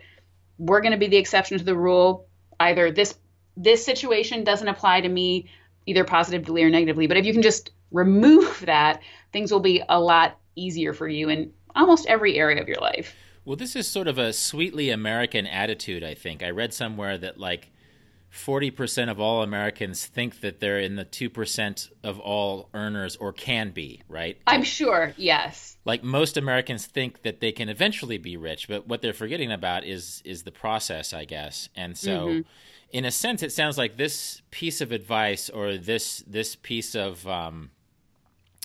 we're 0.57 0.81
going 0.81 0.91
to 0.91 0.97
be 0.97 1.07
the 1.07 1.17
exception 1.17 1.59
to 1.59 1.63
the 1.63 1.77
rule. 1.77 2.27
Either 2.59 2.91
this 2.91 3.13
this 3.55 3.85
situation 3.85 4.43
doesn't 4.43 4.67
apply 4.67 5.01
to 5.01 5.09
me 5.09 5.49
either 5.89 6.03
positively 6.03 6.63
or 6.63 6.69
negatively, 6.69 7.07
but 7.07 7.17
if 7.17 7.25
you 7.25 7.33
can 7.33 7.41
just 7.41 7.71
remove 7.91 8.61
that, 8.65 9.01
things 9.33 9.51
will 9.51 9.59
be 9.59 9.83
a 9.89 9.99
lot 9.99 10.39
easier 10.55 10.93
for 10.93 11.07
you 11.07 11.29
in 11.29 11.51
almost 11.75 12.05
every 12.07 12.37
area 12.37 12.61
of 12.61 12.67
your 12.67 12.79
life. 12.79 13.15
Well, 13.45 13.55
this 13.55 13.75
is 13.75 13.87
sort 13.87 14.07
of 14.07 14.17
a 14.17 14.31
sweetly 14.33 14.89
American 14.89 15.47
attitude, 15.47 16.03
I 16.03 16.13
think. 16.13 16.43
I 16.43 16.51
read 16.51 16.73
somewhere 16.73 17.17
that 17.17 17.39
like 17.39 17.71
40% 18.31 19.09
of 19.09 19.19
all 19.19 19.41
Americans 19.41 20.05
think 20.05 20.41
that 20.41 20.59
they're 20.59 20.79
in 20.79 20.95
the 20.95 21.05
2% 21.05 21.89
of 22.03 22.19
all 22.19 22.69
earners 22.73 23.15
or 23.15 23.33
can 23.33 23.71
be, 23.71 24.03
right? 24.07 24.37
I'm 24.45 24.63
sure, 24.63 25.13
yes. 25.17 25.77
Like 25.83 26.03
most 26.03 26.37
Americans 26.37 26.85
think 26.85 27.23
that 27.23 27.39
they 27.39 27.51
can 27.51 27.69
eventually 27.69 28.19
be 28.19 28.37
rich, 28.37 28.67
but 28.67 28.87
what 28.87 29.01
they're 29.01 29.13
forgetting 29.13 29.51
about 29.51 29.83
is 29.83 30.21
is 30.25 30.43
the 30.43 30.51
process, 30.51 31.13
I 31.13 31.25
guess. 31.25 31.69
And 31.75 31.97
so 31.97 32.27
mm-hmm. 32.27 32.41
In 32.91 33.05
a 33.05 33.11
sense 33.11 33.43
it 33.43 33.51
sounds 33.51 33.77
like 33.77 33.97
this 33.97 34.41
piece 34.51 34.81
of 34.81 34.91
advice 34.91 35.49
or 35.49 35.77
this 35.77 36.23
this 36.27 36.55
piece 36.55 36.95
of 36.95 37.27
um, 37.27 37.71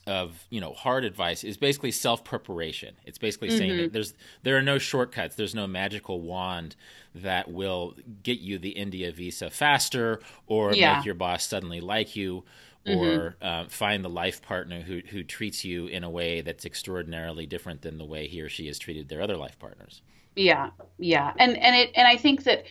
of 0.06 0.44
you 0.50 0.60
know 0.60 0.72
hard 0.72 1.04
advice 1.04 1.44
is 1.44 1.56
basically 1.56 1.90
self 1.90 2.24
preparation. 2.24 2.94
It's 3.04 3.18
basically 3.18 3.48
mm-hmm. 3.48 3.58
saying 3.58 3.76
that 3.78 3.92
there's 3.92 4.14
there 4.42 4.56
are 4.56 4.62
no 4.62 4.78
shortcuts. 4.78 5.36
There's 5.36 5.54
no 5.54 5.66
magical 5.66 6.20
wand 6.20 6.76
that 7.14 7.50
will 7.50 7.94
get 8.22 8.40
you 8.40 8.58
the 8.58 8.70
India 8.70 9.12
visa 9.12 9.50
faster 9.50 10.20
or 10.46 10.74
yeah. 10.74 10.96
make 10.96 11.06
your 11.06 11.14
boss 11.14 11.46
suddenly 11.46 11.80
like 11.80 12.16
you 12.16 12.44
or 12.86 13.36
mm-hmm. 13.40 13.46
uh, 13.46 13.64
find 13.68 14.04
the 14.04 14.10
life 14.10 14.42
partner 14.42 14.80
who 14.80 15.00
who 15.10 15.22
treats 15.22 15.64
you 15.64 15.86
in 15.86 16.04
a 16.04 16.10
way 16.10 16.42
that's 16.42 16.66
extraordinarily 16.66 17.46
different 17.46 17.82
than 17.82 17.96
the 17.96 18.04
way 18.04 18.26
he 18.26 18.40
or 18.42 18.48
she 18.48 18.66
has 18.66 18.78
treated 18.78 19.08
their 19.08 19.22
other 19.22 19.36
life 19.36 19.58
partners. 19.58 20.02
Yeah, 20.36 20.70
yeah, 20.98 21.32
and 21.38 21.56
and 21.56 21.76
it 21.76 21.92
and 21.94 22.06
I 22.06 22.16
think 22.16 22.44
that 22.44 22.64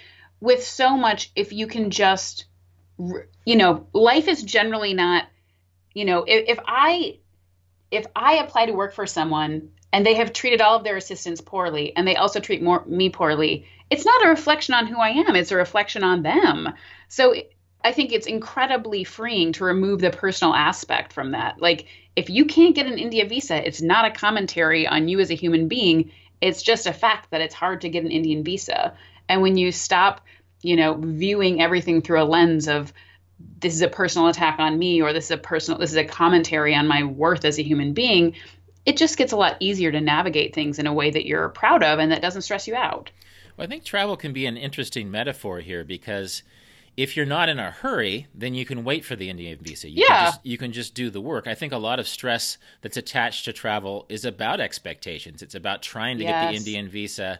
with 0.44 0.62
so 0.62 0.98
much, 0.98 1.32
if 1.38 1.54
you 1.54 1.68
can 1.68 1.90
just, 1.90 2.48
you 2.98 3.56
know, 3.56 3.88
life 3.94 4.28
is 4.28 4.44
generally 4.44 4.94
not, 4.94 5.26
you 5.94 6.04
know, 6.04 6.26
if, 6.28 6.58
if 6.58 6.60
I 6.68 7.20
if 7.92 8.06
I 8.14 8.36
apply 8.36 8.66
to 8.66 8.74
work 8.74 8.94
for 8.94 9.08
someone 9.08 9.70
and 9.94 10.06
they 10.06 10.16
have 10.16 10.34
treated 10.34 10.60
all 10.60 10.76
of 10.76 10.84
their 10.84 10.98
assistants 10.98 11.40
poorly 11.40 11.96
and 11.96 12.06
they 12.06 12.18
also 12.18 12.42
treat 12.42 12.62
more, 12.62 12.84
me 12.86 13.10
poorly, 13.10 13.66
it's 13.90 14.04
not 14.04 14.26
a 14.26 14.30
reflection 14.30 14.74
on 14.74 14.88
who 14.88 14.98
I 14.98 15.10
am, 15.10 15.36
it's 15.38 15.52
a 15.52 15.56
reflection 15.56 16.04
on 16.04 16.24
them. 16.24 16.74
So 17.08 17.36
I 17.86 17.94
think 17.94 18.12
it's 18.12 18.28
incredibly 18.28 19.06
freeing 19.06 19.54
to 19.54 19.64
remove 19.64 20.02
the 20.02 20.10
personal 20.10 20.54
aspect 20.54 21.14
from 21.14 21.32
that. 21.32 21.62
Like, 21.62 21.88
if 22.18 22.30
you 22.30 22.46
can't 22.46 22.76
get 22.76 22.88
an 22.88 22.98
India 22.98 23.26
visa, 23.28 23.66
it's 23.66 23.82
not 23.82 24.06
a 24.06 24.12
commentary 24.12 24.88
on 24.88 25.08
you 25.08 25.22
as 25.22 25.32
a 25.32 25.36
human 25.36 25.70
being. 25.70 26.12
It's 26.42 26.64
just 26.64 26.86
a 26.86 26.94
fact 26.94 27.32
that 27.32 27.42
it's 27.42 27.56
hard 27.56 27.80
to 27.82 27.90
get 27.90 28.04
an 28.04 28.12
Indian 28.12 28.44
visa. 28.44 28.94
And 29.30 29.42
when 29.42 29.58
you 29.58 29.72
stop, 29.72 30.22
you 30.62 30.75
know, 30.75 30.96
viewing 30.96 31.62
everything 31.62 32.01
through 32.01 32.22
a 32.22 32.25
lens 32.25 32.68
of, 32.68 32.94
this 33.60 33.74
is 33.74 33.82
a 33.82 33.88
personal 33.88 34.27
attack 34.27 34.60
on 34.60 34.77
me 34.77 35.01
or 35.01 35.13
this 35.13 35.25
is 35.25 35.32
a 35.32 35.38
personal 35.38 35.80
this 35.80 35.92
is 35.92 35.98
a 35.98 36.06
commentary 36.06 36.75
on 36.75 36.88
my 36.88 37.03
worth 37.03 37.46
as 37.46 37.58
a 37.60 37.63
human 37.63 37.94
being 37.94 38.36
it 38.86 38.98
just 38.98 39.18
gets 39.18 39.32
a 39.32 39.38
lot 39.38 39.56
easier 39.60 39.92
to 39.92 40.01
navigate 40.01 40.53
things 40.53 40.80
in 40.80 40.88
a 40.88 40.94
way 40.94 41.10
that 41.10 41.25
you're 41.25 41.50
proud 41.50 41.84
of 41.84 42.00
and 42.00 42.12
that 42.12 42.22
doesn't 42.22 42.44
stress 42.44 42.68
you 42.68 42.75
out 42.75 43.12
well, 43.58 43.65
i 43.65 43.68
think 43.68 43.84
travel 43.84 44.15
can 44.15 44.34
be 44.34 44.46
an 44.46 44.58
interesting 44.58 45.10
metaphor 45.10 45.60
here 45.60 45.84
because 45.84 46.44
if 46.96 47.18
you're 47.18 47.25
not 47.25 47.50
in 47.50 47.58
a 47.58 47.72
hurry, 47.72 48.27
then 48.36 48.53
you 48.53 48.65
can 48.65 48.84
wait 48.84 49.03
for 49.03 49.15
the 49.15 49.30
Indian 49.30 49.58
visa. 49.60 49.89
You 49.89 50.06
yeah. 50.08 50.15
Can 50.15 50.25
just, 50.25 50.46
you 50.46 50.58
can 50.60 50.72
just 50.72 50.94
do 50.94 51.10
the 51.10 51.22
work. 51.22 51.48
I 51.48 51.56
think 51.56 51.74
a 51.74 51.77
lot 51.77 52.00
of 52.00 52.08
stress 52.08 52.60
that's 52.82 52.98
attached 52.98 53.46
to 53.46 53.53
travel 53.53 54.06
is 54.10 54.25
about 54.25 54.60
expectations. 54.60 55.42
It's 55.42 55.56
about 55.56 55.82
trying 55.82 56.20
to 56.20 56.24
yes. 56.24 56.32
get 56.32 56.51
the 56.51 56.58
Indian 56.58 56.89
visa 56.89 57.39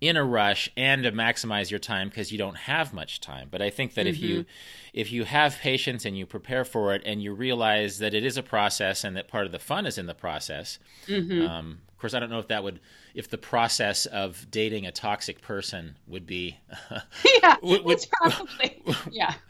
in 0.00 0.16
a 0.16 0.24
rush 0.24 0.70
and 0.76 1.02
to 1.04 1.12
maximize 1.12 1.70
your 1.70 1.78
time 1.78 2.08
because 2.08 2.30
you 2.30 2.38
don't 2.38 2.56
have 2.56 2.92
much 2.92 3.20
time. 3.20 3.48
But 3.50 3.62
I 3.62 3.70
think 3.70 3.94
that 3.94 4.02
mm-hmm. 4.02 4.08
if 4.08 4.18
you 4.18 4.40
mm-hmm. 4.40 4.48
if 4.92 5.12
you 5.12 5.24
have 5.24 5.58
patience 5.58 6.04
and 6.04 6.16
you 6.16 6.26
prepare 6.26 6.64
for 6.64 6.94
it 6.94 7.02
and 7.04 7.22
you 7.22 7.32
realize 7.32 7.98
that 7.98 8.14
it 8.14 8.24
is 8.24 8.36
a 8.36 8.42
process 8.42 9.04
and 9.04 9.16
that 9.16 9.28
part 9.28 9.46
of 9.46 9.52
the 9.52 9.58
fun 9.58 9.86
is 9.86 9.98
in 9.98 10.06
the 10.06 10.14
process. 10.14 10.78
Mm-hmm. 11.06 11.46
Um, 11.46 11.78
of 11.88 11.98
course, 11.98 12.14
I 12.14 12.20
don't 12.20 12.30
know 12.30 12.38
if 12.38 12.48
that 12.48 12.62
would 12.62 12.80
if 13.14 13.30
the 13.30 13.38
process 13.38 14.04
of 14.06 14.46
dating 14.50 14.86
a 14.86 14.92
toxic 14.92 15.40
person 15.40 15.96
would 16.06 16.26
be. 16.26 16.58
yeah, 17.42 17.56
would, 17.62 17.84
would, 17.84 17.94
it's 17.94 18.06
probably 18.06 18.82
yeah. 19.10 19.34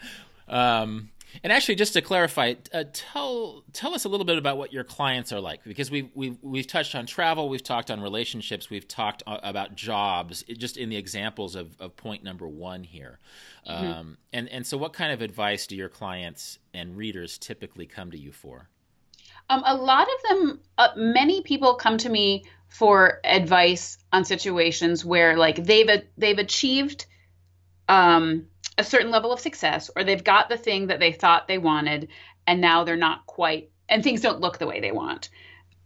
Um, 0.48 1.10
and 1.42 1.52
actually, 1.52 1.74
just 1.74 1.92
to 1.94 2.02
clarify, 2.02 2.54
uh, 2.72 2.84
tell 2.92 3.64
tell 3.72 3.94
us 3.94 4.04
a 4.04 4.08
little 4.08 4.26
bit 4.26 4.38
about 4.38 4.58
what 4.58 4.72
your 4.72 4.84
clients 4.84 5.32
are 5.32 5.40
like, 5.40 5.64
because 5.64 5.90
we've 5.90 6.10
we've 6.14 6.36
we've 6.42 6.66
touched 6.66 6.94
on 6.94 7.06
travel, 7.06 7.48
we've 7.48 7.62
talked 7.62 7.90
on 7.90 8.00
relationships, 8.00 8.70
we've 8.70 8.88
talked 8.88 9.22
uh, 9.26 9.38
about 9.42 9.74
jobs, 9.74 10.44
just 10.56 10.76
in 10.76 10.88
the 10.88 10.96
examples 10.96 11.54
of, 11.54 11.76
of 11.80 11.96
point 11.96 12.22
number 12.22 12.48
one 12.48 12.82
here. 12.82 13.18
Mm-hmm. 13.68 13.86
Um, 13.86 14.18
and 14.32 14.48
and 14.48 14.66
so, 14.66 14.76
what 14.76 14.92
kind 14.92 15.12
of 15.12 15.22
advice 15.22 15.66
do 15.66 15.76
your 15.76 15.88
clients 15.88 16.58
and 16.74 16.96
readers 16.96 17.38
typically 17.38 17.86
come 17.86 18.10
to 18.10 18.18
you 18.18 18.32
for? 18.32 18.68
Um, 19.48 19.62
a 19.64 19.76
lot 19.76 20.08
of 20.08 20.28
them, 20.28 20.60
uh, 20.76 20.88
many 20.96 21.42
people 21.42 21.74
come 21.74 21.98
to 21.98 22.08
me 22.08 22.44
for 22.68 23.20
advice 23.24 23.98
on 24.12 24.24
situations 24.24 25.04
where, 25.04 25.36
like, 25.36 25.64
they've 25.64 26.02
they've 26.16 26.38
achieved. 26.38 27.06
Um, 27.88 28.46
a 28.78 28.84
certain 28.84 29.10
level 29.10 29.32
of 29.32 29.40
success 29.40 29.90
or 29.96 30.04
they've 30.04 30.24
got 30.24 30.48
the 30.48 30.56
thing 30.56 30.88
that 30.88 31.00
they 31.00 31.12
thought 31.12 31.48
they 31.48 31.58
wanted 31.58 32.08
and 32.46 32.60
now 32.60 32.84
they're 32.84 32.96
not 32.96 33.26
quite 33.26 33.70
and 33.88 34.02
things 34.02 34.20
don't 34.20 34.40
look 34.40 34.58
the 34.58 34.66
way 34.66 34.80
they 34.80 34.92
want 34.92 35.30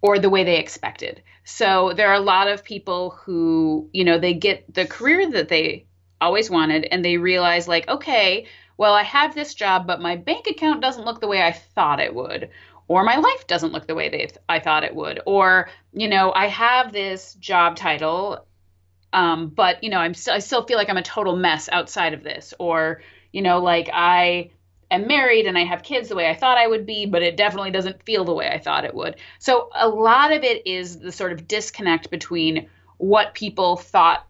or 0.02 0.18
the 0.18 0.30
way 0.30 0.44
they 0.44 0.58
expected. 0.58 1.22
So 1.44 1.92
there 1.94 2.08
are 2.08 2.14
a 2.14 2.20
lot 2.20 2.48
of 2.48 2.64
people 2.64 3.10
who, 3.10 3.90
you 3.92 4.04
know, 4.04 4.18
they 4.18 4.34
get 4.34 4.72
the 4.72 4.86
career 4.86 5.30
that 5.32 5.48
they 5.48 5.86
always 6.20 6.50
wanted 6.50 6.86
and 6.90 7.04
they 7.04 7.16
realize 7.16 7.68
like, 7.68 7.88
okay, 7.88 8.46
well, 8.76 8.94
I 8.94 9.02
have 9.02 9.34
this 9.34 9.54
job, 9.54 9.86
but 9.86 10.00
my 10.00 10.16
bank 10.16 10.46
account 10.46 10.80
doesn't 10.80 11.04
look 11.04 11.20
the 11.20 11.28
way 11.28 11.42
I 11.42 11.52
thought 11.52 12.00
it 12.00 12.14
would. 12.14 12.50
Or 12.88 13.04
my 13.04 13.16
life 13.16 13.46
doesn't 13.46 13.72
look 13.72 13.86
the 13.86 13.94
way 13.94 14.08
they 14.08 14.18
th- 14.18 14.38
I 14.48 14.58
thought 14.58 14.84
it 14.84 14.94
would. 14.94 15.20
Or, 15.26 15.68
you 15.92 16.08
know, 16.08 16.32
I 16.34 16.48
have 16.48 16.92
this 16.92 17.34
job 17.34 17.76
title 17.76 18.46
um, 19.12 19.48
but 19.48 19.82
you 19.82 19.90
know, 19.90 19.98
I'm 19.98 20.14
still 20.14 20.34
I 20.34 20.38
still 20.38 20.64
feel 20.64 20.76
like 20.76 20.88
I'm 20.88 20.96
a 20.96 21.02
total 21.02 21.36
mess 21.36 21.68
outside 21.70 22.14
of 22.14 22.22
this, 22.22 22.54
or 22.58 23.02
you 23.32 23.42
know, 23.42 23.58
like 23.60 23.90
I 23.92 24.50
am 24.90 25.06
married 25.06 25.46
and 25.46 25.56
I 25.56 25.64
have 25.64 25.82
kids 25.82 26.08
the 26.08 26.16
way 26.16 26.28
I 26.28 26.34
thought 26.34 26.58
I 26.58 26.66
would 26.66 26.86
be, 26.86 27.06
but 27.06 27.22
it 27.22 27.36
definitely 27.36 27.70
doesn't 27.70 28.02
feel 28.02 28.24
the 28.24 28.34
way 28.34 28.48
I 28.48 28.58
thought 28.58 28.84
it 28.84 28.94
would. 28.94 29.16
So 29.38 29.70
a 29.74 29.88
lot 29.88 30.32
of 30.32 30.42
it 30.42 30.66
is 30.66 30.98
the 30.98 31.12
sort 31.12 31.32
of 31.32 31.46
disconnect 31.46 32.10
between 32.10 32.68
what 32.98 33.34
people 33.34 33.76
thought 33.76 34.26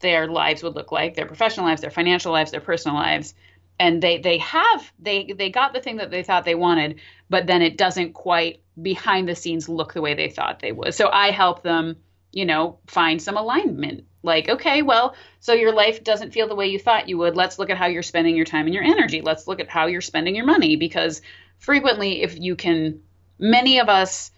their 0.00 0.26
lives 0.26 0.62
would 0.62 0.74
look 0.74 0.90
like, 0.90 1.14
their 1.14 1.26
professional 1.26 1.66
lives, 1.66 1.82
their 1.82 1.90
financial 1.90 2.32
lives, 2.32 2.50
their 2.50 2.60
personal 2.60 2.96
lives, 2.96 3.34
and 3.78 4.02
they 4.02 4.18
they 4.18 4.38
have 4.38 4.92
they 4.98 5.32
they 5.36 5.50
got 5.50 5.72
the 5.72 5.80
thing 5.80 5.96
that 5.96 6.10
they 6.10 6.22
thought 6.22 6.44
they 6.44 6.54
wanted, 6.54 7.00
but 7.28 7.46
then 7.46 7.62
it 7.62 7.76
doesn't 7.78 8.12
quite 8.12 8.60
behind 8.80 9.28
the 9.28 9.34
scenes 9.34 9.68
look 9.68 9.92
the 9.92 10.00
way 10.00 10.14
they 10.14 10.28
thought 10.28 10.60
they 10.60 10.72
would. 10.72 10.94
So 10.94 11.08
I 11.10 11.30
help 11.30 11.62
them, 11.62 11.96
you 12.32 12.44
know, 12.44 12.78
find 12.86 13.20
some 13.20 13.36
alignment 13.36 14.04
like, 14.22 14.48
okay, 14.48 14.82
well, 14.82 15.14
so 15.40 15.54
your 15.54 15.72
life 15.72 16.04
doesn't 16.04 16.32
feel 16.32 16.48
the 16.48 16.54
way 16.54 16.66
you 16.66 16.78
thought 16.78 17.08
you 17.08 17.16
would. 17.18 17.36
Let's 17.36 17.58
look 17.58 17.70
at 17.70 17.78
how 17.78 17.86
you're 17.86 18.02
spending 18.02 18.36
your 18.36 18.44
time 18.44 18.66
and 18.66 18.74
your 18.74 18.84
energy. 18.84 19.22
Let's 19.22 19.48
look 19.48 19.60
at 19.60 19.68
how 19.68 19.86
you're 19.86 20.00
spending 20.02 20.36
your 20.36 20.44
money 20.44 20.76
because 20.76 21.22
frequently, 21.58 22.22
if 22.22 22.38
you 22.38 22.54
can, 22.54 23.00
many 23.38 23.80
of 23.80 23.88
us 23.88 24.30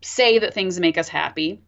say 0.00 0.38
that 0.38 0.54
things 0.54 0.78
make 0.78 0.96
us 0.96 1.08
happy. 1.08 1.62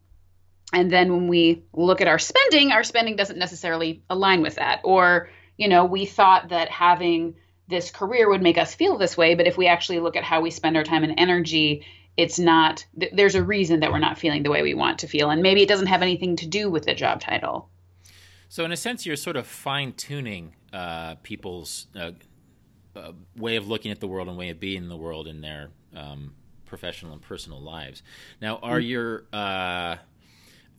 And 0.73 0.91
then 0.91 1.13
when 1.13 1.29
we 1.29 1.65
look 1.73 2.01
at 2.01 2.09
our 2.09 2.19
spending, 2.19 2.71
our 2.71 2.85
spending 2.85 3.17
doesn't 3.17 3.39
necessarily 3.39 4.03
align 4.09 4.43
with 4.43 4.57
that. 4.57 4.81
Or, 4.85 5.29
you 5.57 5.69
know, 5.69 5.85
we 5.85 6.07
thought 6.07 6.51
that 6.51 6.69
having 6.69 7.37
this 7.69 7.91
career 7.91 8.29
would 8.29 8.43
make 8.43 8.59
us 8.59 8.75
feel 8.75 8.99
this 8.99 9.17
way. 9.17 9.35
But 9.35 9.49
if 9.49 9.57
we 9.57 9.67
actually 9.67 9.99
look 9.99 10.15
at 10.15 10.23
how 10.23 10.43
we 10.43 10.51
spend 10.51 10.77
our 10.77 10.85
time 10.85 11.03
and 11.03 11.15
energy, 11.19 11.85
it's 12.17 12.39
not 12.39 12.85
there's 13.13 13.35
a 13.35 13.43
reason 13.43 13.81
that 13.81 13.93
we're 13.93 13.99
not 13.99 14.19
feeling 14.19 14.43
the 14.43 14.51
way 14.51 14.63
we 14.63 14.75
want 14.75 14.99
to 14.99 15.07
feel 15.07 15.31
and 15.31 15.43
maybe 15.43 15.63
it 15.63 15.69
doesn't 15.69 15.87
have 15.87 16.03
anything 16.03 16.37
to 16.37 16.47
do 16.47 16.71
with 16.71 16.85
the 16.85 16.95
job 16.95 17.21
title 17.21 17.69
so 18.49 18.65
in 18.65 18.73
a 18.73 18.77
sense 18.77 19.05
you're 19.05 19.17
sort 19.17 19.37
of 19.37 19.47
fine-tuning 19.47 20.55
uh, 20.73 21.15
people's 21.23 21.87
uh, 21.99 22.13
uh, 22.95 23.13
way 23.37 23.57
of 23.57 23.69
looking 23.69 23.91
at 23.91 24.01
the 24.01 24.07
world 24.07 24.29
and 24.29 24.37
way 24.37 24.51
of 24.51 24.59
being 24.59 24.83
in 24.83 24.89
the 24.89 24.97
world 24.97 25.27
in 25.27 25.41
their 25.41 25.71
um, 25.95 26.35
professional 26.65 27.13
and 27.13 27.23
personal 27.23 27.61
lives 27.61 28.03
now 28.41 28.57
are 28.59 28.79
mm-hmm. 28.79 28.89
your 28.89 29.25
uh, 29.33 29.97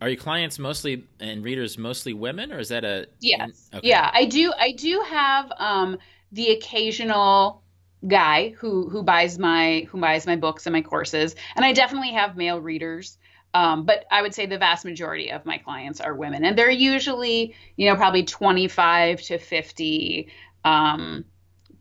are 0.01 0.09
your 0.09 0.17
clients 0.17 0.59
mostly 0.59 1.05
and 1.19 1.43
readers 1.43 1.77
mostly 1.77 2.13
women 2.13 2.51
or 2.51 2.59
is 2.59 2.69
that 2.69 2.83
a 2.83 3.07
yes 3.19 3.69
okay. 3.73 3.87
yeah 3.87 4.09
i 4.13 4.25
do 4.25 4.51
i 4.59 4.71
do 4.71 5.03
have 5.07 5.51
um, 5.57 5.97
the 6.31 6.49
occasional 6.51 7.63
guy 8.07 8.49
who 8.59 8.89
who 8.89 9.01
buys 9.01 9.39
my 9.39 9.87
who 9.89 9.99
buys 9.99 10.27
my 10.27 10.35
books 10.35 10.65
and 10.65 10.73
my 10.73 10.81
courses 10.81 11.35
and 11.55 11.65
i 11.65 11.73
definitely 11.73 12.11
have 12.11 12.37
male 12.37 12.59
readers 12.61 13.17
Um, 13.53 13.85
but 13.85 14.05
I 14.11 14.21
would 14.21 14.35
say 14.35 14.45
the 14.45 14.57
vast 14.57 14.85
majority 14.85 15.31
of 15.31 15.45
my 15.45 15.57
clients 15.57 16.01
are 16.01 16.13
women, 16.13 16.43
and 16.45 16.57
they're 16.57 16.69
usually, 16.69 17.55
you 17.77 17.89
know, 17.89 17.95
probably 17.95 18.23
25 18.23 19.21
to 19.23 19.37
50, 19.39 20.27
um, 20.63 21.25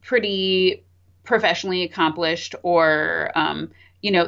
pretty 0.01 0.85
professionally 1.25 1.83
accomplished, 1.83 2.55
or 2.63 3.31
um, 3.35 3.73
you 4.01 4.13
know, 4.13 4.25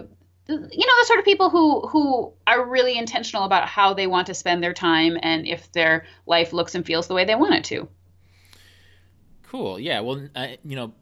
you 0.48 0.56
know, 0.86 0.96
the 1.00 1.04
sort 1.06 1.20
of 1.20 1.24
people 1.24 1.48
who 1.48 1.86
who 1.88 2.32
are 2.46 2.68
really 2.68 2.98
intentional 2.98 3.44
about 3.44 3.68
how 3.68 3.94
they 3.94 4.06
want 4.06 4.26
to 4.26 4.34
spend 4.34 4.62
their 4.62 4.74
time 4.74 5.16
and 5.22 5.46
if 5.46 5.70
their 5.72 6.04
life 6.26 6.52
looks 6.52 6.74
and 6.74 6.84
feels 6.84 7.06
the 7.06 7.14
way 7.14 7.24
they 7.24 7.36
want 7.36 7.54
it 7.54 7.64
to. 7.64 7.88
Cool. 9.42 9.78
Yeah. 9.80 10.00
Well, 10.00 10.28
you 10.64 10.76
know, 10.76 10.92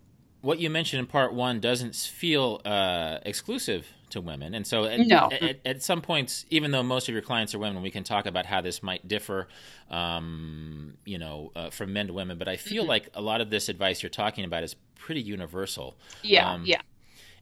what 0.47 0.61
you 0.61 0.71
mentioned 0.71 1.00
in 1.00 1.07
part 1.07 1.35
one 1.35 1.59
doesn't 1.59 1.97
feel 1.97 2.61
uh, 2.65 3.19
exclusive 3.25 3.85
to 4.11 4.21
women, 4.21 4.55
and 4.55 4.65
so 4.65 4.85
at, 4.85 5.00
no. 5.00 5.29
at, 5.33 5.59
at, 5.67 5.83
some 5.83 6.00
points, 6.00 6.47
even 6.50 6.71
though 6.71 6.85
most 6.85 7.09
of 7.09 7.12
your 7.12 7.23
clients 7.23 7.53
are 7.53 7.59
women, 7.59 7.83
we 7.83 7.91
can 7.91 8.05
talk 8.05 8.26
about 8.26 8.47
how 8.47 8.61
this 8.61 8.81
might 8.81 9.09
differ, 9.09 9.49
um, 9.91 10.95
you 11.05 11.19
know, 11.19 11.50
uh, 11.57 11.71
from 11.71 11.93
men 11.93 12.07
to 12.07 12.12
women. 12.12 12.38
But 12.38 12.47
I 12.47 12.57
feel 12.57 12.85
mm-hmm. 12.85 12.91
like 12.91 13.11
a 13.15 13.21
lot 13.21 13.41
of 13.41 13.50
this 13.50 13.69
advice 13.69 14.05
you're 14.05 14.11
talking 14.11 14.45
about 14.45 14.62
is 14.62 14.76
pretty 14.95 15.21
universal. 15.21 15.97
Yeah. 16.23 16.49
Um, 16.49 16.62
yeah. 16.65 16.81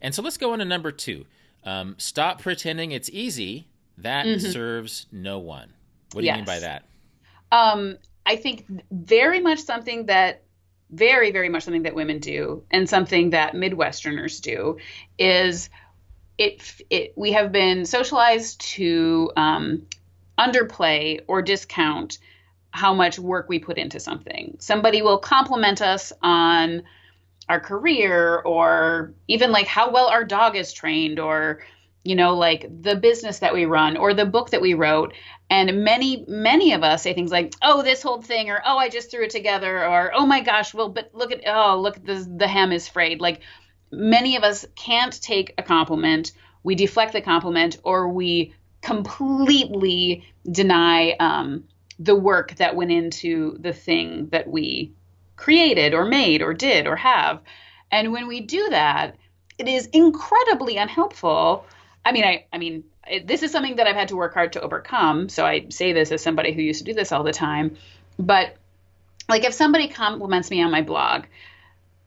And 0.00 0.14
so 0.14 0.22
let's 0.22 0.38
go 0.38 0.54
on 0.54 0.60
to 0.60 0.64
number 0.64 0.90
two. 0.90 1.26
Um, 1.62 1.96
stop 1.98 2.40
pretending 2.40 2.92
it's 2.92 3.10
easy. 3.10 3.68
That 3.98 4.24
mm-hmm. 4.24 4.50
serves 4.50 5.04
no 5.12 5.40
one. 5.40 5.74
What 6.12 6.22
do 6.22 6.26
yes. 6.26 6.36
you 6.36 6.38
mean 6.38 6.46
by 6.46 6.60
that? 6.60 6.84
Um, 7.52 7.98
I 8.24 8.36
think 8.36 8.64
very 8.90 9.40
much 9.40 9.58
something 9.60 10.06
that 10.06 10.44
very, 10.90 11.30
very 11.30 11.48
much 11.48 11.64
something 11.64 11.82
that 11.82 11.94
women 11.94 12.18
do 12.18 12.62
and 12.70 12.88
something 12.88 13.30
that 13.30 13.54
Midwesterners 13.54 14.40
do 14.40 14.78
is 15.18 15.70
it, 16.38 16.82
it 16.90 17.12
we 17.16 17.32
have 17.32 17.52
been 17.52 17.84
socialized 17.84 18.60
to 18.60 19.30
um, 19.36 19.86
underplay 20.38 21.20
or 21.26 21.42
discount 21.42 22.18
how 22.70 22.92
much 22.92 23.18
work 23.18 23.48
we 23.48 23.58
put 23.58 23.78
into 23.78 24.00
something. 24.00 24.56
Somebody 24.58 25.00
will 25.00 25.18
compliment 25.18 25.80
us 25.80 26.12
on 26.22 26.82
our 27.48 27.60
career 27.60 28.38
or 28.38 29.14
even 29.28 29.52
like 29.52 29.66
how 29.66 29.92
well 29.92 30.06
our 30.06 30.24
dog 30.24 30.56
is 30.56 30.72
trained 30.72 31.20
or 31.20 31.60
you 32.04 32.14
know 32.14 32.34
like 32.34 32.66
the 32.82 32.96
business 32.96 33.40
that 33.40 33.54
we 33.54 33.64
run 33.64 33.96
or 33.96 34.14
the 34.14 34.26
book 34.26 34.50
that 34.50 34.60
we 34.60 34.74
wrote 34.74 35.12
and 35.50 35.84
many 35.84 36.24
many 36.28 36.72
of 36.72 36.82
us 36.82 37.02
say 37.02 37.14
things 37.14 37.32
like 37.32 37.54
oh 37.62 37.82
this 37.82 38.02
whole 38.02 38.22
thing 38.22 38.50
or 38.50 38.62
oh 38.64 38.76
i 38.78 38.88
just 38.88 39.10
threw 39.10 39.24
it 39.24 39.30
together 39.30 39.86
or 39.86 40.12
oh 40.14 40.26
my 40.26 40.40
gosh 40.40 40.74
well 40.74 40.88
but 40.88 41.10
look 41.14 41.32
at 41.32 41.40
oh 41.46 41.80
look 41.80 42.04
the 42.04 42.26
the 42.36 42.46
hem 42.46 42.72
is 42.72 42.88
frayed 42.88 43.20
like 43.20 43.40
many 43.90 44.36
of 44.36 44.42
us 44.42 44.66
can't 44.76 45.20
take 45.22 45.54
a 45.58 45.62
compliment 45.62 46.32
we 46.62 46.74
deflect 46.74 47.12
the 47.12 47.20
compliment 47.20 47.78
or 47.84 48.08
we 48.08 48.54
completely 48.84 50.24
deny 50.50 51.12
um, 51.12 51.64
the 51.98 52.14
work 52.14 52.54
that 52.56 52.76
went 52.76 52.90
into 52.92 53.56
the 53.60 53.72
thing 53.72 54.28
that 54.30 54.48
we 54.48 54.92
created 55.36 55.94
or 55.94 56.04
made 56.04 56.42
or 56.42 56.52
did 56.54 56.86
or 56.86 56.96
have. 56.96 57.40
And 57.90 58.12
when 58.12 58.26
we 58.26 58.40
do 58.40 58.68
that, 58.70 59.16
it 59.58 59.68
is 59.68 59.86
incredibly 59.86 60.76
unhelpful. 60.76 61.64
I 62.04 62.12
mean, 62.12 62.24
I, 62.24 62.46
I 62.52 62.58
mean, 62.58 62.84
it, 63.06 63.26
this 63.26 63.42
is 63.42 63.50
something 63.50 63.76
that 63.76 63.86
I've 63.86 63.96
had 63.96 64.08
to 64.08 64.16
work 64.16 64.34
hard 64.34 64.52
to 64.54 64.60
overcome. 64.60 65.28
So 65.28 65.44
I 65.44 65.66
say 65.70 65.92
this 65.92 66.12
as 66.12 66.22
somebody 66.22 66.52
who 66.52 66.60
used 66.60 66.80
to 66.80 66.84
do 66.84 66.94
this 66.94 67.12
all 67.12 67.24
the 67.24 67.32
time. 67.32 67.76
But 68.18 68.56
like, 69.28 69.44
if 69.44 69.54
somebody 69.54 69.88
compliments 69.88 70.50
me 70.50 70.62
on 70.62 70.70
my 70.70 70.82
blog, 70.82 71.24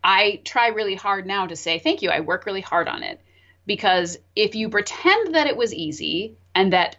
I 0.04 0.42
try 0.46 0.68
really 0.68 0.96
hard 0.96 1.26
now 1.26 1.48
to 1.48 1.56
say, 1.56 1.80
thank 1.80 2.02
you. 2.02 2.10
I 2.10 2.20
work 2.20 2.46
really 2.46 2.62
hard 2.62 2.88
on 2.88 3.04
it. 3.04 3.20
Because 3.66 4.18
if 4.36 4.56
you 4.56 4.70
pretend 4.70 5.36
that 5.36 5.48
it 5.48 5.58
was 5.58 5.74
easy 5.74 6.38
and 6.56 6.74
that 6.74 6.96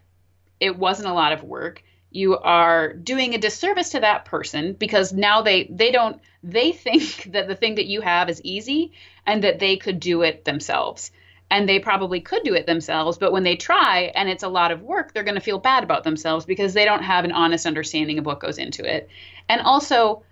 it 0.61 0.77
wasn't 0.77 1.09
a 1.09 1.15
lot 1.15 1.33
of 1.33 1.43
work, 1.45 1.83
you 2.11 2.37
are 2.37 2.93
doing 2.93 3.35
a 3.35 3.39
disservice 3.39 3.91
to 3.91 4.01
that 4.01 4.25
person 4.25 4.73
because 4.73 5.13
now 5.13 5.43
they 5.43 5.65
they 5.71 5.93
don't 5.93 6.21
they 6.43 6.73
think 6.87 7.31
that 7.33 7.49
the 7.49 7.55
thing 7.55 7.77
that 7.77 7.87
you 7.87 8.01
have 8.01 8.29
is 8.29 8.43
easy 8.43 8.93
and 9.27 9.45
that 9.45 9.59
they 9.59 9.77
could 9.77 10.01
do 10.01 10.23
it 10.23 10.45
themselves 10.45 11.11
and 11.51 11.69
they 11.69 11.79
probably 11.79 12.21
could 12.21 12.43
do 12.43 12.55
it 12.55 12.67
themselves 12.67 13.19
but 13.19 13.33
when 13.33 13.43
they 13.43 13.57
try 13.57 14.13
and 14.15 14.29
it's 14.29 14.43
a 14.43 14.49
lot 14.49 14.71
of 14.71 14.83
work 14.83 15.13
they're 15.13 15.23
going 15.23 15.35
to 15.35 15.41
feel 15.41 15.59
bad 15.59 15.83
about 15.83 16.05
themselves 16.05 16.45
because 16.45 16.75
they 16.75 16.85
don't 16.85 17.03
have 17.03 17.25
an 17.25 17.33
honest 17.33 17.67
understanding 17.67 18.19
of 18.19 18.27
what 18.27 18.41
goes 18.41 18.59
into 18.59 18.85
it 18.85 19.09
and 19.49 19.61
also 19.61 20.23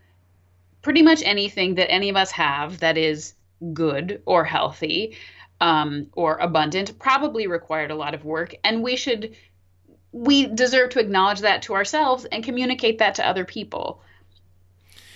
pretty 0.83 1.03
much 1.03 1.23
anything 1.25 1.75
that 1.75 1.91
any 1.91 2.09
of 2.09 2.17
us 2.17 2.31
have 2.31 2.79
that 2.81 2.97
is 2.97 3.35
good 3.73 4.23
or 4.27 4.45
healthy 4.45 5.17
um, 5.61 6.07
or 6.13 6.37
abundant 6.37 6.99
probably 6.99 7.47
required 7.47 7.91
a 7.91 7.97
lot 7.97 8.15
of 8.15 8.25
work 8.25 8.55
and 8.63 8.83
we 8.83 8.97
should 8.97 9.35
we 10.17 10.47
deserve 10.47 10.91
to 10.91 10.99
acknowledge 10.99 11.41
that 11.41 11.63
to 11.63 11.75
ourselves 11.75 12.25
and 12.27 12.43
communicate 12.43 12.99
that 12.99 13.17
to 13.17 13.27
other 13.27 13.45
people. 13.45 14.01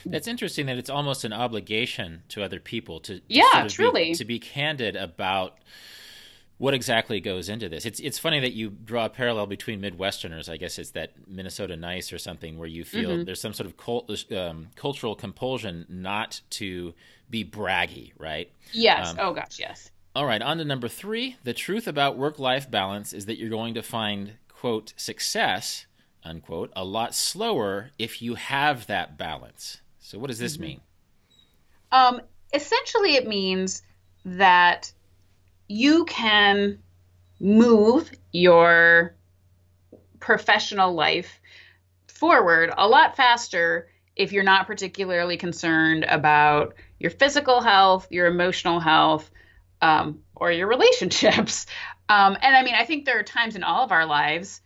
That's 0.07 0.27
interesting 0.27 0.67
that 0.67 0.79
it's 0.79 0.91
almost 0.91 1.25
an 1.25 1.33
obligation 1.33 2.23
to 2.29 2.43
other 2.43 2.61
people 2.61 3.01
to, 3.01 3.19
to 3.19 3.23
yeah, 3.29 3.51
sort 3.53 3.67
of 3.67 3.73
truly 3.73 4.05
be, 4.11 4.15
to 4.15 4.25
be 4.25 4.39
candid 4.39 4.97
about 4.97 5.59
what 6.59 6.75
exactly 6.75 7.21
goes 7.21 7.49
into 7.49 7.69
this. 7.69 7.87
It's 7.87 8.01
it's 8.01 8.19
funny 8.19 8.41
that 8.41 8.53
you 8.53 8.71
draw 8.71 9.07
a 9.07 9.09
parallel 9.09 9.47
between 9.47 9.81
Midwesterners. 9.81 10.49
I 10.49 10.57
guess 10.57 10.79
it's 10.79 10.91
that 10.91 11.13
Minnesota 11.27 11.77
nice 11.77 12.13
or 12.13 12.19
something 12.19 12.59
where 12.59 12.69
you 12.69 12.85
feel 12.85 13.11
mm-hmm. 13.11 13.25
there's 13.25 13.41
some 13.41 13.53
sort 13.53 13.67
of 13.67 13.77
cult, 13.77 14.11
um, 14.33 14.69
cultural 14.77 15.15
compulsion 15.15 15.87
not 15.89 16.41
to 16.51 16.95
be 17.31 17.45
braggy, 17.45 18.13
right? 18.19 18.53
Yes. 18.73 19.11
Um, 19.11 19.17
oh 19.21 19.33
gosh, 19.33 19.59
yes. 19.59 19.91
All 20.15 20.27
right, 20.27 20.43
on 20.43 20.59
to 20.59 20.65
number 20.65 20.89
three. 20.89 21.37
The 21.45 21.55
truth 21.55 21.87
about 21.87 22.19
work 22.19 22.39
life 22.39 22.71
balance 22.71 23.13
is 23.13 23.27
that 23.27 23.39
you're 23.39 23.49
going 23.49 23.75
to 23.75 23.83
find 23.83 24.33
quote, 24.61 24.93
success, 24.95 25.87
unquote, 26.23 26.71
a 26.77 26.85
lot 26.85 27.15
slower 27.15 27.93
if 27.99 28.21
you 28.21 28.35
have 28.35 28.87
that 28.89 29.17
balance. 29.17 29.81
So, 30.11 30.19
what 30.19 30.27
does 30.27 30.41
this 30.41 30.55
mm-hmm. 30.55 30.63
mean? 30.65 30.81
Um, 31.93 32.21
essentially, 32.53 33.15
it 33.15 33.29
means 33.29 33.83
that 34.25 34.93
you 35.69 36.05
can 36.05 36.81
move 37.39 38.11
your 38.33 39.15
professional 40.19 40.95
life 40.95 41.41
forward 42.09 42.73
a 42.77 42.89
lot 42.89 43.17
faster 43.17 43.89
if 44.17 44.33
you're 44.33 44.43
not 44.43 44.67
particularly 44.67 45.37
concerned 45.37 46.05
about 46.09 46.75
your 46.99 47.13
physical 47.13 47.61
health, 47.61 48.09
your 48.11 48.27
emotional 48.27 48.81
health, 48.81 49.31
um, 49.81 50.19
or 50.35 50.51
your 50.51 50.67
relationships. 50.67 51.67
Um, 52.09 52.37
and 52.43 52.57
I 52.57 52.65
mean, 52.65 52.75
I 52.75 52.85
think 52.85 53.05
there 53.05 53.21
are 53.21 53.23
times 53.23 53.55
in 53.55 53.63
all 53.63 53.85
of 53.85 53.93
our 53.93 54.05
lives, 54.05 54.63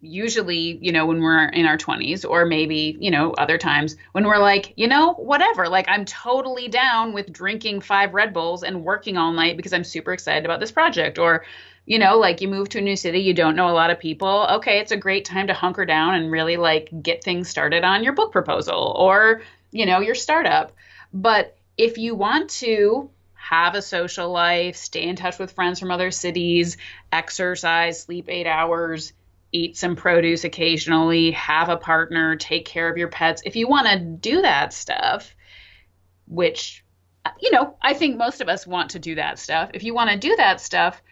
usually, 0.00 0.78
you 0.80 0.92
know, 0.92 1.06
when 1.06 1.20
we're 1.20 1.46
in 1.46 1.66
our 1.66 1.76
20s, 1.76 2.24
or 2.24 2.44
maybe, 2.44 2.96
you 3.00 3.10
know, 3.10 3.32
other 3.32 3.58
times 3.58 3.96
when 4.12 4.24
we're 4.24 4.38
like, 4.38 4.72
you 4.76 4.86
know, 4.86 5.14
whatever, 5.14 5.68
like 5.68 5.86
I'm 5.88 6.04
totally 6.04 6.68
down 6.68 7.12
with 7.12 7.32
drinking 7.32 7.80
five 7.80 8.14
Red 8.14 8.32
Bulls 8.32 8.62
and 8.62 8.84
working 8.84 9.16
all 9.16 9.32
night 9.32 9.56
because 9.56 9.72
I'm 9.72 9.84
super 9.84 10.12
excited 10.12 10.44
about 10.44 10.60
this 10.60 10.70
project. 10.70 11.18
Or, 11.18 11.44
you 11.84 11.98
know, 11.98 12.18
like 12.18 12.40
you 12.40 12.48
move 12.48 12.68
to 12.70 12.78
a 12.78 12.82
new 12.82 12.96
city, 12.96 13.20
you 13.20 13.34
don't 13.34 13.56
know 13.56 13.68
a 13.68 13.72
lot 13.72 13.90
of 13.90 13.98
people. 13.98 14.46
Okay, 14.50 14.78
it's 14.78 14.92
a 14.92 14.96
great 14.96 15.24
time 15.24 15.48
to 15.48 15.54
hunker 15.54 15.84
down 15.84 16.14
and 16.14 16.30
really 16.30 16.56
like 16.56 16.90
get 17.02 17.24
things 17.24 17.48
started 17.48 17.82
on 17.82 18.04
your 18.04 18.12
book 18.12 18.30
proposal 18.30 18.94
or, 18.96 19.42
you 19.72 19.86
know, 19.86 20.00
your 20.00 20.14
startup. 20.14 20.72
But 21.12 21.56
if 21.76 21.98
you 21.98 22.14
want 22.14 22.50
to 22.50 23.10
have 23.34 23.74
a 23.74 23.82
social 23.82 24.30
life, 24.30 24.76
stay 24.76 25.04
in 25.04 25.16
touch 25.16 25.38
with 25.38 25.52
friends 25.52 25.80
from 25.80 25.90
other 25.90 26.10
cities, 26.10 26.76
exercise, 27.10 28.02
sleep 28.02 28.26
eight 28.28 28.46
hours, 28.46 29.12
eat 29.52 29.76
some 29.76 29.96
produce 29.96 30.44
occasionally, 30.44 31.30
have 31.32 31.68
a 31.68 31.76
partner, 31.76 32.36
take 32.36 32.64
care 32.64 32.88
of 32.90 32.96
your 32.96 33.08
pets. 33.08 33.42
If 33.44 33.56
you 33.56 33.68
want 33.68 33.88
to 33.88 33.98
do 33.98 34.42
that 34.42 34.72
stuff, 34.72 35.34
which, 36.26 36.84
you 37.40 37.50
know, 37.50 37.76
I 37.82 37.94
think 37.94 38.16
most 38.16 38.40
of 38.40 38.48
us 38.48 38.66
want 38.66 38.90
to 38.90 38.98
do 38.98 39.14
that 39.14 39.38
stuff. 39.38 39.70
If 39.74 39.82
you 39.82 39.94
want 39.94 40.10
to 40.10 40.18
do 40.18 40.36
that 40.36 40.60
stuff, 40.60 41.02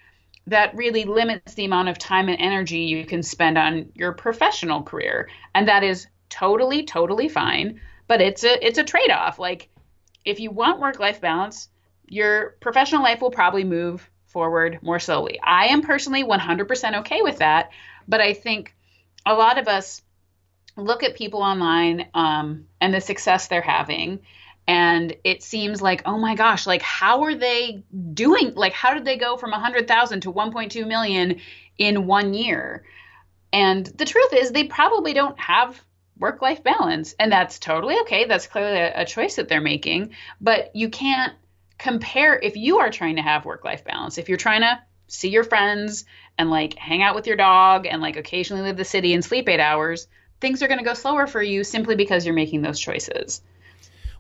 that 0.46 0.76
really 0.76 1.04
limits 1.04 1.54
the 1.54 1.64
amount 1.64 1.88
of 1.88 1.98
time 1.98 2.28
and 2.28 2.40
energy 2.40 2.78
you 2.78 3.04
can 3.04 3.22
spend 3.22 3.58
on 3.58 3.90
your 3.94 4.12
professional 4.12 4.82
career. 4.82 5.28
And 5.54 5.66
that 5.68 5.82
is 5.82 6.06
totally, 6.28 6.84
totally 6.84 7.28
fine. 7.28 7.80
But 8.06 8.20
it's 8.20 8.44
a 8.44 8.64
it's 8.64 8.78
a 8.78 8.84
trade-off. 8.84 9.38
Like 9.38 9.68
if 10.24 10.38
you 10.38 10.50
want 10.50 10.78
work-life 10.78 11.20
balance, 11.20 11.68
your 12.06 12.56
professional 12.60 13.02
life 13.02 13.20
will 13.20 13.32
probably 13.32 13.64
move 13.64 14.08
forward 14.36 14.78
more 14.82 14.98
slowly. 14.98 15.40
I 15.42 15.68
am 15.68 15.80
personally 15.80 16.22
100% 16.22 16.98
okay 16.98 17.22
with 17.22 17.38
that, 17.38 17.70
but 18.06 18.20
I 18.20 18.34
think 18.34 18.74
a 19.24 19.32
lot 19.32 19.56
of 19.56 19.66
us 19.66 20.02
look 20.76 21.02
at 21.02 21.16
people 21.16 21.40
online 21.40 22.08
um, 22.12 22.66
and 22.78 22.92
the 22.92 23.00
success 23.00 23.48
they're 23.48 23.62
having 23.62 24.20
and 24.68 25.16
it 25.24 25.42
seems 25.42 25.80
like 25.80 26.02
oh 26.04 26.18
my 26.18 26.34
gosh 26.34 26.66
like 26.66 26.82
how 26.82 27.22
are 27.22 27.34
they 27.34 27.82
doing 28.12 28.52
like 28.54 28.74
how 28.74 28.92
did 28.92 29.06
they 29.06 29.16
go 29.16 29.38
from 29.38 29.52
100000 29.52 30.20
to 30.20 30.30
1.2 30.30 30.86
million 30.86 31.40
in 31.78 32.06
one 32.06 32.34
year 32.34 32.84
and 33.54 33.86
the 33.86 34.04
truth 34.04 34.34
is 34.34 34.50
they 34.50 34.64
probably 34.64 35.14
don't 35.14 35.38
have 35.38 35.80
work 36.18 36.42
life 36.42 36.62
balance 36.62 37.14
and 37.18 37.32
that's 37.32 37.58
totally 37.58 37.96
okay 38.00 38.26
that's 38.26 38.48
clearly 38.48 38.76
a, 38.76 39.00
a 39.00 39.04
choice 39.06 39.36
that 39.36 39.48
they're 39.48 39.62
making 39.62 40.10
but 40.42 40.76
you 40.76 40.90
can't 40.90 41.32
compare 41.78 42.38
if 42.38 42.56
you 42.56 42.78
are 42.78 42.90
trying 42.90 43.16
to 43.16 43.22
have 43.22 43.44
work 43.44 43.64
life 43.64 43.84
balance, 43.84 44.18
if 44.18 44.28
you're 44.28 44.38
trying 44.38 44.62
to 44.62 44.78
see 45.08 45.28
your 45.28 45.44
friends 45.44 46.04
and 46.38 46.50
like 46.50 46.74
hang 46.74 47.02
out 47.02 47.14
with 47.14 47.26
your 47.26 47.36
dog 47.36 47.86
and 47.86 48.02
like 48.02 48.16
occasionally 48.16 48.62
leave 48.62 48.76
the 48.76 48.84
city 48.84 49.14
and 49.14 49.24
sleep 49.24 49.48
eight 49.48 49.60
hours, 49.60 50.08
things 50.40 50.62
are 50.62 50.68
going 50.68 50.78
to 50.78 50.84
go 50.84 50.94
slower 50.94 51.26
for 51.26 51.42
you 51.42 51.64
simply 51.64 51.94
because 51.94 52.24
you're 52.24 52.34
making 52.34 52.62
those 52.62 52.80
choices. 52.80 53.40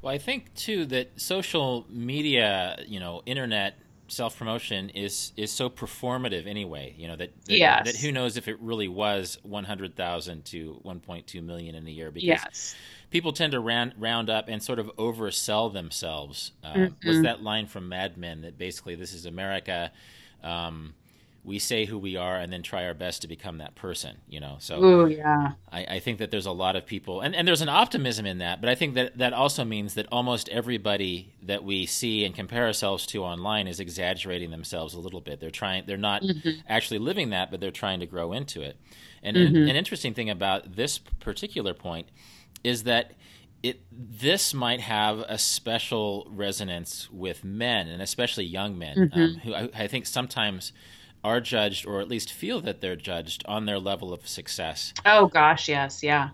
Well, 0.02 0.14
I 0.14 0.18
think 0.18 0.54
too 0.54 0.86
that 0.86 1.20
social 1.20 1.86
media, 1.88 2.76
you 2.86 3.00
know, 3.00 3.22
internet 3.26 3.76
self 4.08 4.38
promotion 4.38 4.90
is 4.90 5.32
is 5.36 5.50
so 5.50 5.68
performative 5.68 6.46
anyway. 6.46 6.94
You 6.96 7.08
know 7.08 7.16
that 7.16 7.30
that, 7.46 7.58
yes. 7.58 7.86
that 7.86 7.96
who 7.96 8.12
knows 8.12 8.36
if 8.36 8.48
it 8.48 8.60
really 8.60 8.88
was 8.88 9.38
one 9.42 9.64
hundred 9.64 9.96
thousand 9.96 10.44
to 10.46 10.78
one 10.82 11.00
point 11.00 11.26
two 11.26 11.42
million 11.42 11.74
in 11.74 11.86
a 11.86 11.90
year 11.90 12.10
because 12.10 12.26
yes. 12.26 12.76
People 13.10 13.32
tend 13.32 13.52
to 13.52 13.60
round 13.60 13.94
round 13.98 14.30
up 14.30 14.48
and 14.48 14.62
sort 14.62 14.78
of 14.78 14.90
oversell 14.96 15.72
themselves. 15.72 16.52
Uh, 16.62 16.72
mm-hmm. 16.72 17.08
What's 17.08 17.22
that 17.22 17.42
line 17.42 17.66
from 17.66 17.88
Mad 17.88 18.16
Men 18.16 18.42
that 18.42 18.58
basically 18.58 18.94
this 18.94 19.12
is 19.12 19.26
America? 19.26 19.92
Um, 20.42 20.94
we 21.46 21.60
say 21.60 21.84
who 21.84 21.96
we 21.96 22.16
are 22.16 22.36
and 22.36 22.52
then 22.52 22.60
try 22.60 22.84
our 22.84 22.92
best 22.92 23.22
to 23.22 23.28
become 23.28 23.58
that 23.58 23.76
person 23.76 24.16
you 24.28 24.40
know 24.40 24.56
so 24.58 24.82
Ooh, 24.84 25.06
yeah 25.06 25.52
I, 25.70 25.84
I, 25.84 25.98
think 26.00 26.18
that 26.18 26.32
there's 26.32 26.44
a 26.44 26.52
lot 26.52 26.74
of 26.74 26.84
people 26.84 27.20
and, 27.20 27.36
and 27.36 27.46
there's 27.46 27.62
an 27.62 27.68
optimism 27.68 28.26
in 28.26 28.38
that 28.38 28.60
but 28.60 28.68
i 28.68 28.74
think 28.74 28.94
that 28.94 29.16
that 29.16 29.32
also 29.32 29.64
means 29.64 29.94
that 29.94 30.06
almost 30.10 30.48
everybody 30.48 31.32
that 31.42 31.62
we 31.62 31.86
see 31.86 32.24
and 32.24 32.34
compare 32.34 32.66
ourselves 32.66 33.06
to 33.06 33.22
online 33.22 33.68
is 33.68 33.78
exaggerating 33.78 34.50
themselves 34.50 34.92
a 34.94 35.00
little 35.00 35.20
bit 35.20 35.40
they're 35.40 35.50
trying 35.50 35.84
they're 35.86 35.96
not 35.96 36.22
mm-hmm. 36.22 36.60
actually 36.68 36.98
living 36.98 37.30
that 37.30 37.50
but 37.50 37.60
they're 37.60 37.70
trying 37.70 38.00
to 38.00 38.06
grow 38.06 38.32
into 38.32 38.60
it 38.60 38.76
and 39.22 39.36
mm-hmm. 39.36 39.56
an, 39.56 39.68
an 39.68 39.76
interesting 39.76 40.12
thing 40.12 40.28
about 40.28 40.74
this 40.74 40.98
particular 40.98 41.72
point 41.72 42.08
is 42.64 42.84
that 42.84 43.12
it 43.62 43.80
this 43.90 44.54
might 44.54 44.80
have 44.80 45.20
a 45.20 45.38
special 45.38 46.26
resonance 46.30 47.08
with 47.10 47.44
men 47.44 47.88
and 47.88 48.02
especially 48.02 48.44
young 48.44 48.78
men 48.78 48.96
mm-hmm. 48.96 49.20
um, 49.20 49.34
who 49.36 49.54
I, 49.54 49.68
I, 49.74 49.86
think 49.86 50.06
sometimes 50.06 50.72
are 51.24 51.40
judged 51.40 51.86
or 51.86 52.00
at 52.00 52.08
least 52.08 52.32
feel 52.32 52.60
that 52.60 52.80
they're 52.80 52.96
judged 52.96 53.44
on 53.46 53.66
their 53.66 53.78
level 53.78 54.12
of 54.12 54.28
success. 54.28 54.92
Oh 55.04 55.26
gosh, 55.26 55.68
yes, 55.68 56.02
yeah. 56.02 56.30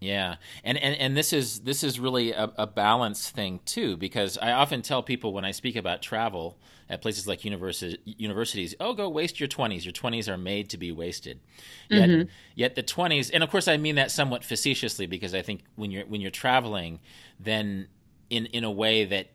Yeah, 0.00 0.36
and 0.62 0.76
and, 0.76 0.94
and 0.96 1.16
this 1.16 1.32
is 1.32 1.60
this 1.60 1.82
is 1.82 1.98
really 1.98 2.32
a, 2.32 2.52
a 2.58 2.66
balance 2.66 3.30
thing 3.30 3.60
too, 3.64 3.96
because 3.96 4.36
I 4.36 4.52
often 4.52 4.82
tell 4.82 5.02
people 5.02 5.32
when 5.32 5.44
I 5.44 5.52
speak 5.52 5.74
about 5.74 6.02
travel 6.02 6.58
at 6.88 7.00
places 7.02 7.26
like 7.26 7.40
universi- 7.40 7.98
universities, 8.04 8.74
oh, 8.78 8.92
go 8.92 9.08
waste 9.08 9.40
your 9.40 9.48
twenties. 9.48 9.86
Your 9.86 9.92
twenties 9.92 10.28
are 10.28 10.36
made 10.36 10.68
to 10.70 10.76
be 10.76 10.92
wasted. 10.92 11.40
Yet, 11.88 12.08
mm-hmm. 12.08 12.28
yet 12.54 12.74
the 12.74 12.82
twenties, 12.82 13.30
and 13.30 13.42
of 13.42 13.50
course, 13.50 13.68
I 13.68 13.78
mean 13.78 13.94
that 13.94 14.10
somewhat 14.10 14.44
facetiously 14.44 15.06
because 15.06 15.34
I 15.34 15.40
think 15.40 15.62
when 15.76 15.90
you're 15.90 16.04
when 16.04 16.20
you're 16.20 16.30
traveling, 16.30 17.00
then 17.40 17.88
in 18.28 18.46
in 18.46 18.64
a 18.64 18.70
way 18.70 19.06
that 19.06 19.28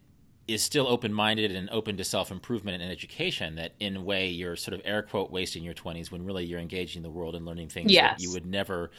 is 0.53 0.61
still 0.63 0.87
open 0.87 1.13
minded 1.13 1.51
and 1.51 1.69
open 1.69 1.97
to 1.97 2.03
self 2.03 2.31
improvement 2.31 2.81
and 2.81 2.91
education, 2.91 3.55
that 3.55 3.73
in 3.79 3.97
a 3.97 4.01
way 4.01 4.29
you're 4.29 4.55
sort 4.55 4.73
of 4.73 4.81
air 4.85 5.01
quote 5.01 5.31
wasting 5.31 5.63
your 5.63 5.73
20s 5.73 6.11
when 6.11 6.25
really 6.25 6.45
you're 6.45 6.59
engaging 6.59 7.01
the 7.01 7.09
world 7.09 7.35
and 7.35 7.45
learning 7.45 7.69
things 7.69 7.91
yes. 7.91 8.17
that 8.17 8.23
you 8.23 8.31
would 8.31 8.45
never 8.45 8.91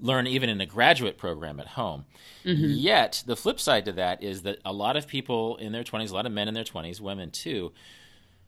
learn 0.00 0.26
even 0.26 0.48
in 0.48 0.60
a 0.60 0.66
graduate 0.66 1.18
program 1.18 1.60
at 1.60 1.66
home. 1.66 2.04
Mm-hmm. 2.44 2.72
Yet, 2.76 3.22
the 3.26 3.36
flip 3.36 3.60
side 3.60 3.84
to 3.86 3.92
that 3.92 4.22
is 4.22 4.42
that 4.42 4.58
a 4.64 4.72
lot 4.72 4.96
of 4.96 5.06
people 5.06 5.56
in 5.56 5.72
their 5.72 5.84
20s, 5.84 6.10
a 6.10 6.14
lot 6.14 6.26
of 6.26 6.32
men 6.32 6.48
in 6.48 6.54
their 6.54 6.64
20s, 6.64 7.00
women 7.00 7.30
too, 7.30 7.72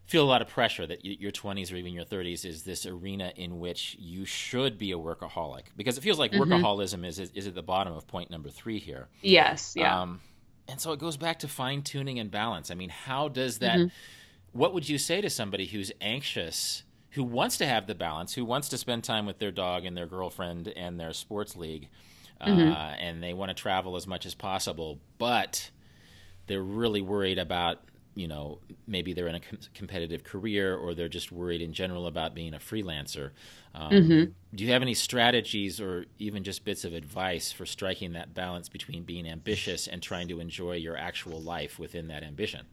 feel 0.06 0.24
a 0.24 0.26
lot 0.26 0.40
of 0.40 0.48
pressure 0.48 0.86
that 0.86 1.04
your 1.04 1.32
20s 1.32 1.72
or 1.72 1.76
even 1.76 1.92
your 1.92 2.04
30s 2.04 2.44
is 2.44 2.62
this 2.62 2.86
arena 2.86 3.32
in 3.36 3.58
which 3.58 3.96
you 3.98 4.24
should 4.24 4.78
be 4.78 4.92
a 4.92 4.96
workaholic 4.96 5.62
because 5.76 5.98
it 5.98 6.00
feels 6.00 6.18
like 6.18 6.30
mm-hmm. 6.30 6.52
workaholism 6.52 7.04
is, 7.04 7.18
is, 7.18 7.30
is 7.34 7.46
at 7.46 7.54
the 7.54 7.62
bottom 7.62 7.92
of 7.92 8.06
point 8.06 8.30
number 8.30 8.48
three 8.48 8.78
here. 8.78 9.08
Yes, 9.20 9.74
yeah. 9.76 10.02
Um, 10.02 10.20
and 10.68 10.80
so 10.80 10.92
it 10.92 10.98
goes 10.98 11.16
back 11.16 11.38
to 11.40 11.48
fine 11.48 11.82
tuning 11.82 12.18
and 12.18 12.30
balance. 12.30 12.70
I 12.70 12.74
mean, 12.74 12.90
how 12.90 13.28
does 13.28 13.58
that? 13.58 13.78
Mm-hmm. 13.78 14.58
What 14.58 14.72
would 14.74 14.88
you 14.88 14.98
say 14.98 15.20
to 15.20 15.30
somebody 15.30 15.66
who's 15.66 15.92
anxious, 16.00 16.82
who 17.10 17.22
wants 17.22 17.58
to 17.58 17.66
have 17.66 17.86
the 17.86 17.94
balance, 17.94 18.34
who 18.34 18.44
wants 18.44 18.68
to 18.70 18.78
spend 18.78 19.04
time 19.04 19.26
with 19.26 19.38
their 19.38 19.52
dog 19.52 19.84
and 19.84 19.96
their 19.96 20.06
girlfriend 20.06 20.68
and 20.68 20.98
their 20.98 21.12
sports 21.12 21.56
league, 21.56 21.88
mm-hmm. 22.40 22.72
uh, 22.72 22.94
and 22.98 23.22
they 23.22 23.34
want 23.34 23.50
to 23.50 23.54
travel 23.54 23.96
as 23.96 24.06
much 24.06 24.24
as 24.26 24.34
possible, 24.34 24.98
but 25.18 25.70
they're 26.46 26.62
really 26.62 27.02
worried 27.02 27.38
about 27.38 27.80
you 28.16 28.26
know 28.26 28.58
maybe 28.86 29.12
they're 29.12 29.28
in 29.28 29.36
a 29.36 29.40
com- 29.40 29.58
competitive 29.74 30.24
career 30.24 30.74
or 30.74 30.94
they're 30.94 31.08
just 31.08 31.30
worried 31.30 31.60
in 31.60 31.72
general 31.72 32.06
about 32.06 32.34
being 32.34 32.54
a 32.54 32.58
freelancer. 32.58 33.30
Um, 33.74 33.92
mm-hmm. 33.92 34.24
do 34.54 34.64
you 34.64 34.72
have 34.72 34.82
any 34.82 34.94
strategies 34.94 35.80
or 35.80 36.06
even 36.18 36.42
just 36.42 36.64
bits 36.64 36.84
of 36.84 36.94
advice 36.94 37.52
for 37.52 37.66
striking 37.66 38.14
that 38.14 38.32
balance 38.32 38.70
between 38.70 39.04
being 39.04 39.28
ambitious 39.28 39.86
and 39.86 40.02
trying 40.02 40.28
to 40.28 40.40
enjoy 40.40 40.76
your 40.76 40.96
actual 40.96 41.40
life 41.40 41.78
within 41.78 42.08
that 42.08 42.22
ambition? 42.22 42.66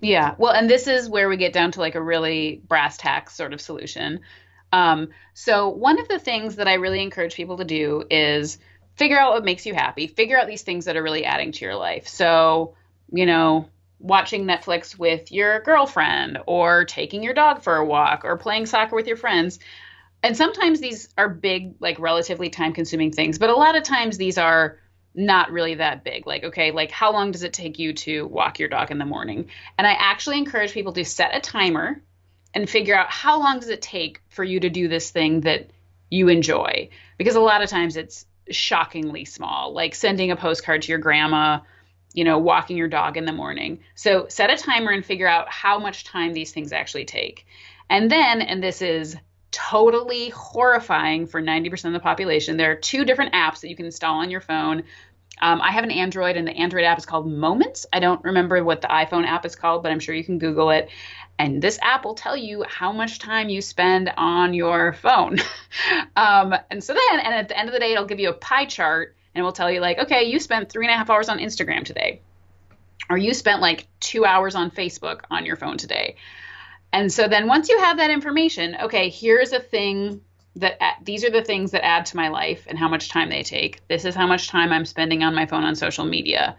Yeah. 0.00 0.34
Well 0.38 0.52
and 0.52 0.68
this 0.68 0.86
is 0.86 1.08
where 1.08 1.28
we 1.28 1.38
get 1.38 1.54
down 1.54 1.72
to 1.72 1.80
like 1.80 1.94
a 1.94 2.02
really 2.02 2.60
brass 2.68 2.98
tacks 2.98 3.34
sort 3.34 3.54
of 3.54 3.60
solution. 3.60 4.20
Um, 4.72 5.08
so 5.32 5.70
one 5.70 5.98
of 5.98 6.06
the 6.08 6.20
things 6.20 6.56
that 6.56 6.68
i 6.68 6.74
really 6.74 7.02
encourage 7.02 7.34
people 7.34 7.56
to 7.56 7.64
do 7.64 8.04
is 8.08 8.58
figure 8.96 9.18
out 9.18 9.32
what 9.32 9.44
makes 9.44 9.64
you 9.64 9.74
happy. 9.74 10.06
Figure 10.06 10.38
out 10.38 10.46
these 10.46 10.62
things 10.62 10.84
that 10.84 10.96
are 10.96 11.02
really 11.02 11.24
adding 11.24 11.52
to 11.52 11.64
your 11.64 11.74
life. 11.74 12.06
So 12.06 12.74
you 13.12 13.24
know 13.26 13.68
watching 14.00 14.46
Netflix 14.46 14.98
with 14.98 15.30
your 15.30 15.60
girlfriend 15.60 16.38
or 16.46 16.84
taking 16.84 17.22
your 17.22 17.34
dog 17.34 17.62
for 17.62 17.76
a 17.76 17.84
walk 17.84 18.24
or 18.24 18.36
playing 18.36 18.66
soccer 18.66 18.96
with 18.96 19.06
your 19.06 19.16
friends. 19.16 19.60
And 20.22 20.36
sometimes 20.36 20.80
these 20.80 21.08
are 21.16 21.28
big, 21.28 21.74
like 21.80 21.98
relatively 22.00 22.50
time 22.50 22.72
consuming 22.72 23.12
things, 23.12 23.38
but 23.38 23.50
a 23.50 23.54
lot 23.54 23.76
of 23.76 23.82
times 23.82 24.16
these 24.16 24.38
are 24.38 24.78
not 25.14 25.50
really 25.50 25.74
that 25.74 26.02
big. 26.02 26.26
Like, 26.26 26.44
okay, 26.44 26.70
like 26.70 26.90
how 26.90 27.12
long 27.12 27.32
does 27.32 27.42
it 27.42 27.52
take 27.52 27.78
you 27.78 27.92
to 27.92 28.26
walk 28.26 28.58
your 28.58 28.68
dog 28.68 28.90
in 28.90 28.98
the 28.98 29.04
morning? 29.04 29.50
And 29.76 29.86
I 29.86 29.92
actually 29.92 30.38
encourage 30.38 30.72
people 30.72 30.92
to 30.94 31.04
set 31.04 31.34
a 31.34 31.40
timer 31.40 32.02
and 32.54 32.68
figure 32.68 32.96
out 32.96 33.10
how 33.10 33.38
long 33.38 33.60
does 33.60 33.68
it 33.68 33.82
take 33.82 34.20
for 34.28 34.44
you 34.44 34.60
to 34.60 34.70
do 34.70 34.88
this 34.88 35.10
thing 35.10 35.42
that 35.42 35.70
you 36.10 36.28
enjoy? 36.28 36.88
Because 37.18 37.36
a 37.36 37.40
lot 37.40 37.62
of 37.62 37.68
times 37.68 37.96
it's 37.96 38.26
shockingly 38.50 39.24
small, 39.24 39.72
like 39.72 39.94
sending 39.94 40.30
a 40.30 40.36
postcard 40.36 40.82
to 40.82 40.88
your 40.88 40.98
grandma 40.98 41.60
you 42.12 42.24
know, 42.24 42.38
walking 42.38 42.76
your 42.76 42.88
dog 42.88 43.16
in 43.16 43.24
the 43.24 43.32
morning. 43.32 43.80
So 43.94 44.26
set 44.28 44.50
a 44.50 44.56
timer 44.56 44.90
and 44.90 45.04
figure 45.04 45.28
out 45.28 45.48
how 45.48 45.78
much 45.78 46.04
time 46.04 46.32
these 46.32 46.52
things 46.52 46.72
actually 46.72 47.04
take. 47.04 47.46
And 47.88 48.10
then, 48.10 48.42
and 48.42 48.62
this 48.62 48.82
is 48.82 49.16
totally 49.50 50.30
horrifying 50.30 51.26
for 51.26 51.42
90% 51.42 51.86
of 51.86 51.92
the 51.92 52.00
population, 52.00 52.56
there 52.56 52.70
are 52.70 52.76
two 52.76 53.04
different 53.04 53.32
apps 53.32 53.60
that 53.60 53.68
you 53.68 53.76
can 53.76 53.86
install 53.86 54.16
on 54.16 54.30
your 54.30 54.40
phone. 54.40 54.84
Um, 55.42 55.60
I 55.62 55.72
have 55.72 55.84
an 55.84 55.90
Android, 55.90 56.36
and 56.36 56.46
the 56.46 56.52
Android 56.52 56.84
app 56.84 56.98
is 56.98 57.06
called 57.06 57.26
Moments. 57.26 57.86
I 57.92 57.98
don't 57.98 58.22
remember 58.22 58.62
what 58.62 58.82
the 58.82 58.88
iPhone 58.88 59.26
app 59.26 59.46
is 59.46 59.56
called, 59.56 59.82
but 59.82 59.90
I'm 59.90 60.00
sure 60.00 60.14
you 60.14 60.24
can 60.24 60.38
Google 60.38 60.70
it. 60.70 60.90
And 61.38 61.62
this 61.62 61.78
app 61.80 62.04
will 62.04 62.14
tell 62.14 62.36
you 62.36 62.64
how 62.68 62.92
much 62.92 63.18
time 63.18 63.48
you 63.48 63.62
spend 63.62 64.12
on 64.16 64.52
your 64.52 64.92
phone. 64.92 65.38
um, 66.16 66.54
and 66.70 66.84
so 66.84 66.92
then, 66.92 67.20
and 67.20 67.34
at 67.34 67.48
the 67.48 67.58
end 67.58 67.68
of 67.68 67.72
the 67.72 67.80
day, 67.80 67.92
it'll 67.92 68.04
give 68.04 68.20
you 68.20 68.28
a 68.28 68.34
pie 68.34 68.66
chart 68.66 69.16
and 69.34 69.44
will 69.44 69.52
tell 69.52 69.70
you 69.70 69.80
like, 69.80 69.98
okay, 69.98 70.24
you 70.24 70.38
spent 70.40 70.70
three 70.70 70.86
and 70.86 70.94
a 70.94 70.96
half 70.96 71.10
hours 71.10 71.28
on 71.28 71.38
Instagram 71.38 71.84
today, 71.84 72.20
or 73.08 73.16
you 73.16 73.34
spent 73.34 73.60
like 73.60 73.86
two 74.00 74.24
hours 74.24 74.54
on 74.54 74.70
Facebook 74.70 75.20
on 75.30 75.46
your 75.46 75.56
phone 75.56 75.78
today. 75.78 76.16
And 76.92 77.12
so 77.12 77.28
then 77.28 77.46
once 77.46 77.68
you 77.68 77.78
have 77.78 77.98
that 77.98 78.10
information, 78.10 78.76
okay, 78.82 79.08
here's 79.08 79.52
a 79.52 79.60
thing 79.60 80.22
that 80.56 80.78
these 81.04 81.24
are 81.24 81.30
the 81.30 81.44
things 81.44 81.70
that 81.70 81.84
add 81.84 82.06
to 82.06 82.16
my 82.16 82.28
life 82.28 82.66
and 82.66 82.76
how 82.76 82.88
much 82.88 83.08
time 83.08 83.30
they 83.30 83.44
take. 83.44 83.86
This 83.88 84.04
is 84.04 84.14
how 84.14 84.26
much 84.26 84.48
time 84.48 84.72
I'm 84.72 84.84
spending 84.84 85.22
on 85.22 85.34
my 85.34 85.46
phone 85.46 85.64
on 85.64 85.76
social 85.76 86.04
media. 86.04 86.56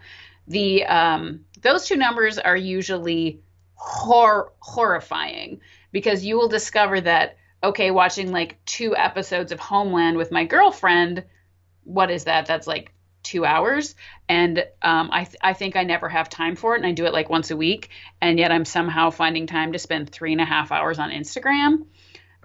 The 0.48 0.84
um, 0.86 1.44
those 1.60 1.86
two 1.86 1.96
numbers 1.96 2.38
are 2.38 2.56
usually 2.56 3.42
hor- 3.74 4.52
horrifying 4.60 5.60
because 5.92 6.24
you 6.24 6.36
will 6.36 6.48
discover 6.48 7.00
that 7.02 7.36
okay, 7.64 7.92
watching 7.92 8.32
like 8.32 8.58
two 8.64 8.96
episodes 8.96 9.52
of 9.52 9.60
Homeland 9.60 10.16
with 10.16 10.32
my 10.32 10.44
girlfriend 10.44 11.22
what 11.84 12.10
is 12.10 12.24
that? 12.24 12.46
That's 12.46 12.66
like 12.66 12.92
two 13.22 13.44
hours. 13.44 13.94
And 14.28 14.64
um, 14.82 15.10
I, 15.12 15.24
th- 15.24 15.36
I 15.42 15.52
think 15.52 15.76
I 15.76 15.84
never 15.84 16.08
have 16.08 16.28
time 16.28 16.56
for 16.56 16.74
it. 16.74 16.78
And 16.78 16.86
I 16.86 16.92
do 16.92 17.06
it 17.06 17.12
like 17.12 17.30
once 17.30 17.50
a 17.50 17.56
week. 17.56 17.90
And 18.20 18.38
yet 18.38 18.50
I'm 18.50 18.64
somehow 18.64 19.10
finding 19.10 19.46
time 19.46 19.72
to 19.72 19.78
spend 19.78 20.10
three 20.10 20.32
and 20.32 20.40
a 20.40 20.44
half 20.44 20.72
hours 20.72 20.98
on 20.98 21.10
Instagram. 21.10 21.86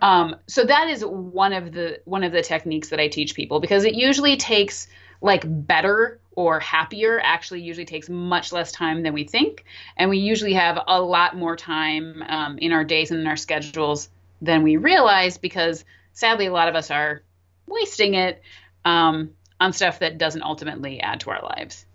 Um, 0.01 0.35
so 0.47 0.63
that 0.63 0.89
is 0.89 1.03
one 1.03 1.53
of 1.53 1.71
the 1.71 2.01
one 2.05 2.23
of 2.23 2.31
the 2.31 2.43
techniques 2.43 2.89
that 2.89 2.99
I 2.99 3.07
teach 3.07 3.33
people 3.33 3.59
because 3.59 3.83
it 3.83 3.95
usually 3.95 4.37
takes 4.37 4.87
like 5.21 5.43
better 5.45 6.19
or 6.35 6.59
happier 6.59 7.19
actually 7.23 7.61
usually 7.61 7.85
takes 7.85 8.07
much 8.07 8.53
less 8.53 8.71
time 8.71 9.01
than 9.01 9.13
we 9.13 9.23
think 9.23 9.65
and 9.97 10.11
we 10.11 10.19
usually 10.19 10.53
have 10.53 10.77
a 10.87 11.01
lot 11.01 11.35
more 11.35 11.55
time 11.55 12.23
um, 12.29 12.59
in 12.59 12.71
our 12.71 12.83
days 12.83 13.09
and 13.09 13.19
in 13.19 13.25
our 13.25 13.35
schedules 13.35 14.09
than 14.39 14.61
we 14.61 14.77
realize 14.77 15.39
because 15.39 15.83
sadly 16.13 16.45
a 16.45 16.53
lot 16.53 16.67
of 16.67 16.75
us 16.75 16.91
are 16.91 17.23
wasting 17.65 18.13
it 18.13 18.41
um, 18.87 19.31
on 19.59 19.73
stuff 19.73 19.99
that 19.99 20.17
doesn't 20.17 20.43
ultimately 20.43 20.99
add 21.01 21.19
to 21.21 21.29
our 21.31 21.41
lives. 21.43 21.85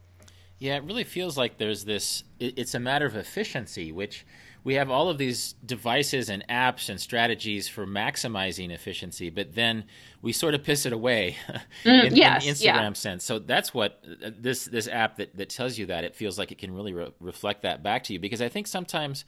Yeah, 0.59 0.77
it 0.77 0.85
really 0.85 1.05
feels 1.05 1.37
like 1.37 1.59
there's 1.59 1.85
this. 1.85 2.23
It's 2.39 2.75
a 2.75 2.81
matter 2.81 3.07
of 3.07 3.17
efficiency, 3.17 3.91
which 3.91 4.25
we 4.65 4.75
have 4.75 4.91
all 4.91 5.09
of 5.09 5.19
these 5.19 5.55
devices 5.67 6.29
and 6.29 6.47
apps 6.49 6.89
and 6.89 7.01
strategies 7.01 7.67
for 7.67 7.85
maximizing 7.85 8.71
efficiency, 8.71 9.29
but 9.29 9.57
then 9.57 9.85
we 10.23 10.33
sort 10.33 10.55
of 10.55 10.63
piss 10.63 10.87
it 10.87 10.93
away 10.93 11.35
Mm, 11.85 12.05
in, 12.05 12.15
yes, 12.17 12.45
in 12.47 12.51
the 12.55 12.55
Instagram 12.61 12.65
yeah. 12.65 12.93
sense. 12.93 13.25
So 13.25 13.41
that's 13.41 13.75
what 13.75 14.05
uh, 14.25 14.31
this 14.39 14.67
this 14.67 14.87
app 14.87 15.17
that, 15.17 15.37
that 15.37 15.49
tells 15.49 15.79
you 15.79 15.87
that 15.87 16.05
it 16.05 16.15
feels 16.15 16.39
like 16.39 16.53
it 16.53 16.59
can 16.59 16.73
really 16.73 16.93
re- 16.95 17.13
reflect 17.19 17.63
that 17.63 17.83
back 17.83 18.05
to 18.05 18.13
you 18.13 18.21
because 18.21 18.41
I 18.41 18.49
think 18.49 18.67
sometimes. 18.69 19.25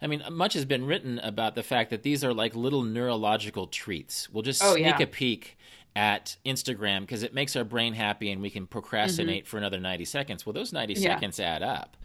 I 0.00 0.06
mean, 0.06 0.22
much 0.30 0.54
has 0.54 0.64
been 0.64 0.86
written 0.86 1.18
about 1.18 1.56
the 1.56 1.62
fact 1.64 1.90
that 1.90 2.02
these 2.04 2.22
are 2.24 2.32
like 2.32 2.54
little 2.54 2.82
neurological 2.82 3.66
treats. 3.66 4.30
We'll 4.30 4.44
just 4.44 4.62
Oh, 4.62 4.74
sneak 4.74 4.86
yeah. 4.86 5.02
a 5.02 5.06
peek 5.08 5.57
at 5.98 6.36
Instagram 6.46 7.00
because 7.00 7.24
it 7.24 7.34
makes 7.34 7.56
our 7.56 7.64
brain 7.64 7.92
happy 7.92 8.30
and 8.30 8.40
we 8.40 8.50
can 8.50 8.68
procrastinate 8.68 9.48
for 9.48 9.58
another 9.58 9.80
90 9.80 10.04
seconds. 10.04 10.46
Well, 10.46 10.52
those 10.52 10.72
90 10.72 10.94
Mm-hmm. 10.94 11.02
Yeah. 11.02 11.14
seconds 11.16 11.40
add 11.40 11.62
up. 11.64 11.96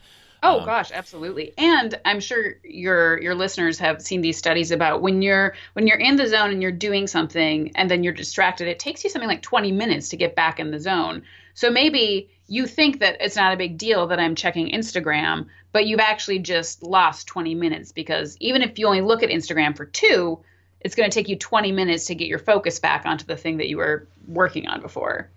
Oh 0.42 0.60
Um, 0.62 0.66
gosh, 0.66 0.92
absolutely. 0.92 1.54
And 1.60 1.94
I'm 2.04 2.20
sure 2.20 2.56
your 2.64 3.22
your 3.22 3.36
listeners 3.36 3.78
have 3.80 4.02
seen 4.02 4.22
these 4.22 4.36
studies 4.38 4.72
about 4.72 5.04
when 5.04 5.22
you're 5.22 5.54
when 5.74 5.86
you're 5.86 6.00
in 6.00 6.16
the 6.16 6.28
zone 6.28 6.50
and 6.50 6.60
you're 6.62 6.72
doing 6.72 7.06
something 7.06 7.72
and 7.76 7.90
then 7.90 8.04
you're 8.04 8.14
distracted, 8.14 8.68
it 8.68 8.80
takes 8.80 9.04
you 9.04 9.12
something 9.12 9.30
like 9.30 9.44
20 9.44 9.72
minutes 9.72 10.10
to 10.10 10.18
get 10.18 10.36
back 10.36 10.60
in 10.60 10.72
the 10.72 10.80
zone. 10.80 11.22
So 11.54 11.70
maybe 11.70 12.32
you 12.48 12.66
think 12.66 13.00
that 13.00 13.18
it's 13.22 13.36
not 13.36 13.54
a 13.54 13.58
big 13.58 13.78
deal 13.78 14.08
that 14.08 14.20
I'm 14.20 14.34
checking 14.36 14.72
Instagram, 14.72 15.46
but 15.72 15.86
you've 15.86 16.00
actually 16.00 16.40
just 16.40 16.82
lost 16.82 17.28
20 17.28 17.54
minutes 17.54 17.92
because 17.92 18.36
even 18.40 18.64
if 18.64 18.80
you 18.80 18.88
only 18.88 19.02
look 19.02 19.22
at 19.22 19.30
Instagram 19.30 19.78
for 19.78 19.86
2, 19.86 20.40
it's 20.84 20.96
going 20.96 21.10
to 21.10 21.14
take 21.14 21.30
you 21.30 21.38
20 21.38 21.72
minutes 21.72 22.06
to 22.08 22.16
get 22.16 22.28
your 22.28 22.40
focus 22.40 22.80
back 22.80 23.06
onto 23.06 23.26
the 23.26 23.38
thing 23.38 23.58
that 23.58 23.70
you 23.70 23.78
were 23.78 24.08
working 24.28 24.68
on 24.68 24.82
before. 24.82 25.30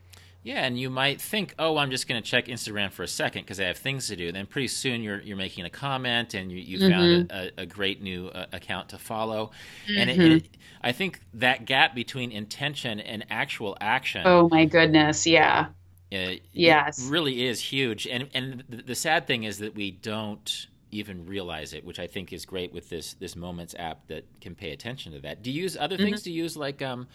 Yeah, 0.46 0.64
and 0.64 0.78
you 0.78 0.90
might 0.90 1.20
think, 1.20 1.56
oh, 1.58 1.76
I'm 1.76 1.90
just 1.90 2.06
going 2.06 2.22
to 2.22 2.30
check 2.30 2.46
Instagram 2.46 2.92
for 2.92 3.02
a 3.02 3.08
second 3.08 3.42
because 3.42 3.58
I 3.58 3.64
have 3.64 3.78
things 3.78 4.06
to 4.06 4.14
do. 4.14 4.30
Then 4.30 4.46
pretty 4.46 4.68
soon 4.68 5.02
you're 5.02 5.20
you're 5.20 5.36
making 5.36 5.64
a 5.64 5.70
comment 5.70 6.34
and 6.34 6.52
you, 6.52 6.58
you 6.58 6.88
found 6.88 7.32
a, 7.32 7.50
a, 7.62 7.66
great 7.66 8.00
new 8.00 8.28
uh, 8.28 8.46
account 8.52 8.90
to 8.90 8.98
follow. 8.98 9.50
And, 9.88 10.08
it, 10.08 10.18
and 10.20 10.32
it, 10.34 10.48
I 10.82 10.92
think 10.92 11.20
that 11.34 11.64
gap 11.64 11.96
between 11.96 12.30
intention 12.30 13.00
and 13.00 13.26
actual 13.28 13.76
action 13.80 14.22
Oh 14.24 14.48
my 14.48 14.66
goodness, 14.66 15.26
yeah. 15.26 15.66
uh, 16.12 16.34
Yes. 16.52 17.04
it 17.04 17.10
really 17.10 17.44
is 17.44 17.60
huge. 17.60 18.06
And 18.06 18.28
and 18.32 18.62
the 18.68 18.94
sad 18.94 19.26
thing 19.26 19.42
is 19.42 19.58
that 19.58 19.74
we 19.74 19.90
don't 19.90 20.68
even 20.98 21.26
realize 21.26 21.72
it, 21.72 21.84
which 21.84 21.98
I 21.98 22.06
think 22.06 22.32
is 22.32 22.44
great 22.44 22.72
with 22.72 22.88
this 22.88 23.14
this 23.14 23.36
Moments 23.36 23.74
app 23.78 24.08
that 24.08 24.24
can 24.40 24.54
pay 24.54 24.72
attention 24.72 25.12
to 25.12 25.20
that. 25.20 25.42
Do 25.42 25.50
you 25.50 25.62
use 25.62 25.76
other 25.76 25.96
Mm-hmm. 25.98 26.04
things? 26.04 26.22
Do 26.22 26.32
you 26.32 26.42
use 26.44 26.56
like 26.56 26.82
um 26.82 27.08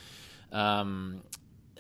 um 0.52 1.24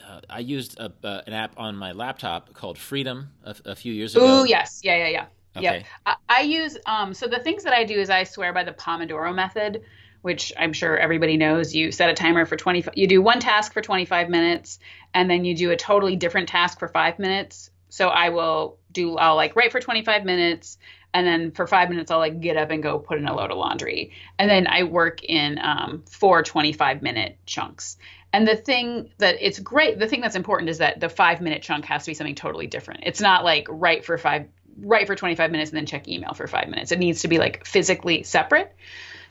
uh, 0.08 0.22
I 0.30 0.40
used 0.40 0.80
a, 0.80 0.92
uh, 1.04 1.22
an 1.28 1.34
app 1.34 1.54
on 1.58 1.76
my 1.76 1.92
laptop 1.92 2.54
called 2.54 2.78
Freedom 2.78 3.30
a, 3.44 3.56
a 3.66 3.76
few 3.76 3.94
years 3.94 4.16
ago. 4.16 4.42
Oh 4.42 4.44
yes. 4.44 4.82
Yeah, 4.84 4.98
yeah, 4.98 5.08
yeah. 5.08 5.26
Okay. 5.56 5.84
Yep. 5.84 5.86
I, 6.06 6.16
I 6.30 6.42
use 6.42 6.78
um 6.86 7.14
so 7.14 7.28
the 7.28 7.40
things 7.40 7.64
that 7.64 7.74
I 7.74 7.84
do 7.84 8.00
is 8.00 8.10
I 8.10 8.24
swear 8.24 8.54
by 8.54 8.64
the 8.64 8.72
Pomodoro 8.72 9.34
method, 9.34 9.82
which 10.22 10.52
I'm 10.58 10.74
sure 10.74 10.98
everybody 10.98 11.38
knows. 11.38 11.74
You 11.76 11.92
set 11.92 12.10
a 12.10 12.14
timer 12.14 12.46
for 12.46 12.56
20 12.58 12.86
you 12.96 13.08
do 13.08 13.22
one 13.22 13.40
task 13.40 13.74
for 13.74 13.82
25 13.82 14.30
minutes 14.30 14.80
and 15.14 15.30
then 15.30 15.46
you 15.46 15.56
do 15.56 15.72
a 15.72 15.76
totally 15.78 16.16
different 16.16 16.50
task 16.50 16.80
for 16.80 16.88
5 16.88 17.20
minutes. 17.20 17.70
So 17.90 18.08
I 18.10 18.30
will 18.30 18.80
do 18.92 19.18
I'll 19.18 19.36
like 19.36 19.56
write 19.56 19.72
for 19.72 19.80
25 19.80 20.26
minutes 20.26 20.78
and 21.14 21.28
then 21.28 21.52
for 21.52 21.68
5 21.68 21.90
minutes 21.90 22.12
I'll 22.12 22.20
like 22.20 22.40
get 22.40 22.58
up 22.58 22.72
and 22.72 22.82
go 22.82 23.00
put 23.00 23.18
in 23.18 23.28
a 23.28 23.36
load 23.36 23.52
of 23.52 23.58
laundry. 23.58 24.12
And 24.40 24.50
then 24.50 24.68
I 24.68 24.84
work 24.84 25.24
in 25.24 25.60
um 25.62 26.04
four 26.10 26.44
25 26.44 27.02
minute 27.02 27.38
chunks. 27.46 27.98
And 28.34 28.48
the 28.48 28.56
thing 28.56 29.12
that 29.18 29.36
it's 29.42 29.60
great, 29.60 30.00
the 30.00 30.08
thing 30.08 30.22
that's 30.22 30.36
important 30.36 30.70
is 30.70 30.78
that 30.78 31.00
the 31.00 31.10
five 31.10 31.42
minute 31.42 31.62
chunk 31.62 31.86
has 31.86 32.04
to 32.04 32.12
be 32.12 32.14
something 32.14 32.36
totally 32.36 32.68
different. 32.68 33.02
It's 33.04 33.20
not 33.20 33.44
like 33.44 33.68
write 33.70 34.06
for 34.06 34.18
five, 34.18 34.48
write 34.80 35.08
for 35.08 35.16
25 35.16 35.52
minutes 35.52 35.72
and 35.72 35.78
then 35.78 35.86
check 35.86 36.08
email 36.08 36.34
for 36.34 36.48
five 36.48 36.70
minutes. 36.70 36.92
It 36.92 37.00
needs 37.00 37.22
to 37.22 37.28
be 37.28 37.40
like 37.40 37.66
physically 37.66 38.24
separate. 38.24 38.74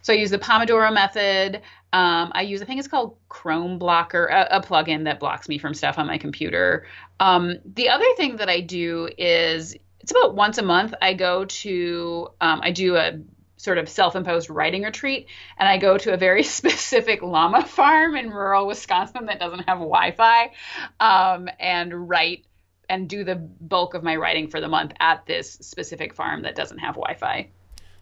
So 0.03 0.12
I 0.12 0.16
use 0.16 0.31
the 0.31 0.38
Pomodoro 0.38 0.93
method. 0.93 1.62
Um, 1.93 2.33
I 2.35 2.43
use, 2.43 2.62
I 2.62 2.64
think 2.64 2.79
it's 2.79 2.88
called 2.88 3.16
Chrome 3.29 3.79
Blocker, 3.79 4.27
a, 4.27 4.59
a 4.59 4.61
plugin 4.61 5.05
that 5.05 5.19
blocks 5.19 5.49
me 5.49 5.59
from 5.59 5.75
stuff 5.75 5.99
on 5.99 6.07
my 6.07 6.19
computer. 6.19 6.87
Um, 7.19 7.57
the 7.64 7.88
other 7.88 8.07
thing 8.16 8.37
that 8.37 8.49
I 8.49 8.61
do 8.61 9.09
is 9.19 9.77
it's 10.11 10.18
about 10.18 10.35
once 10.35 10.59
a 10.59 10.62
month. 10.62 10.92
I 11.01 11.14
go 11.14 11.44
to, 11.44 12.29
um, 12.40 12.61
I 12.62 12.73
do 12.73 12.96
a 12.96 13.20
sort 13.57 13.79
of 13.79 13.88
self-imposed 13.88 14.49
writing 14.49 14.85
retreat 14.85 15.27
and 15.59 15.68
i 15.68 15.77
go 15.77 15.99
to 15.99 16.14
a 16.14 16.16
very 16.16 16.42
specific 16.59 17.20
llama 17.20 17.62
farm 17.62 18.16
in 18.16 18.31
rural 18.31 18.66
wisconsin 18.66 19.27
that 19.27 19.38
doesn't 19.38 19.68
have 19.68 19.77
wi-fi 19.77 20.51
um, 20.99 21.46
and 21.59 22.09
write 22.09 22.46
and 22.88 23.07
do 23.07 23.23
the 23.23 23.35
bulk 23.35 23.92
of 23.92 24.03
my 24.03 24.16
writing 24.16 24.49
for 24.49 24.62
the 24.62 24.68
month 24.68 24.94
at 24.99 25.27
this 25.27 25.53
specific 25.61 26.14
farm 26.14 26.40
that 26.40 26.57
doesn't 26.57 26.79
have 26.79 26.94
wi-fi 26.94 27.51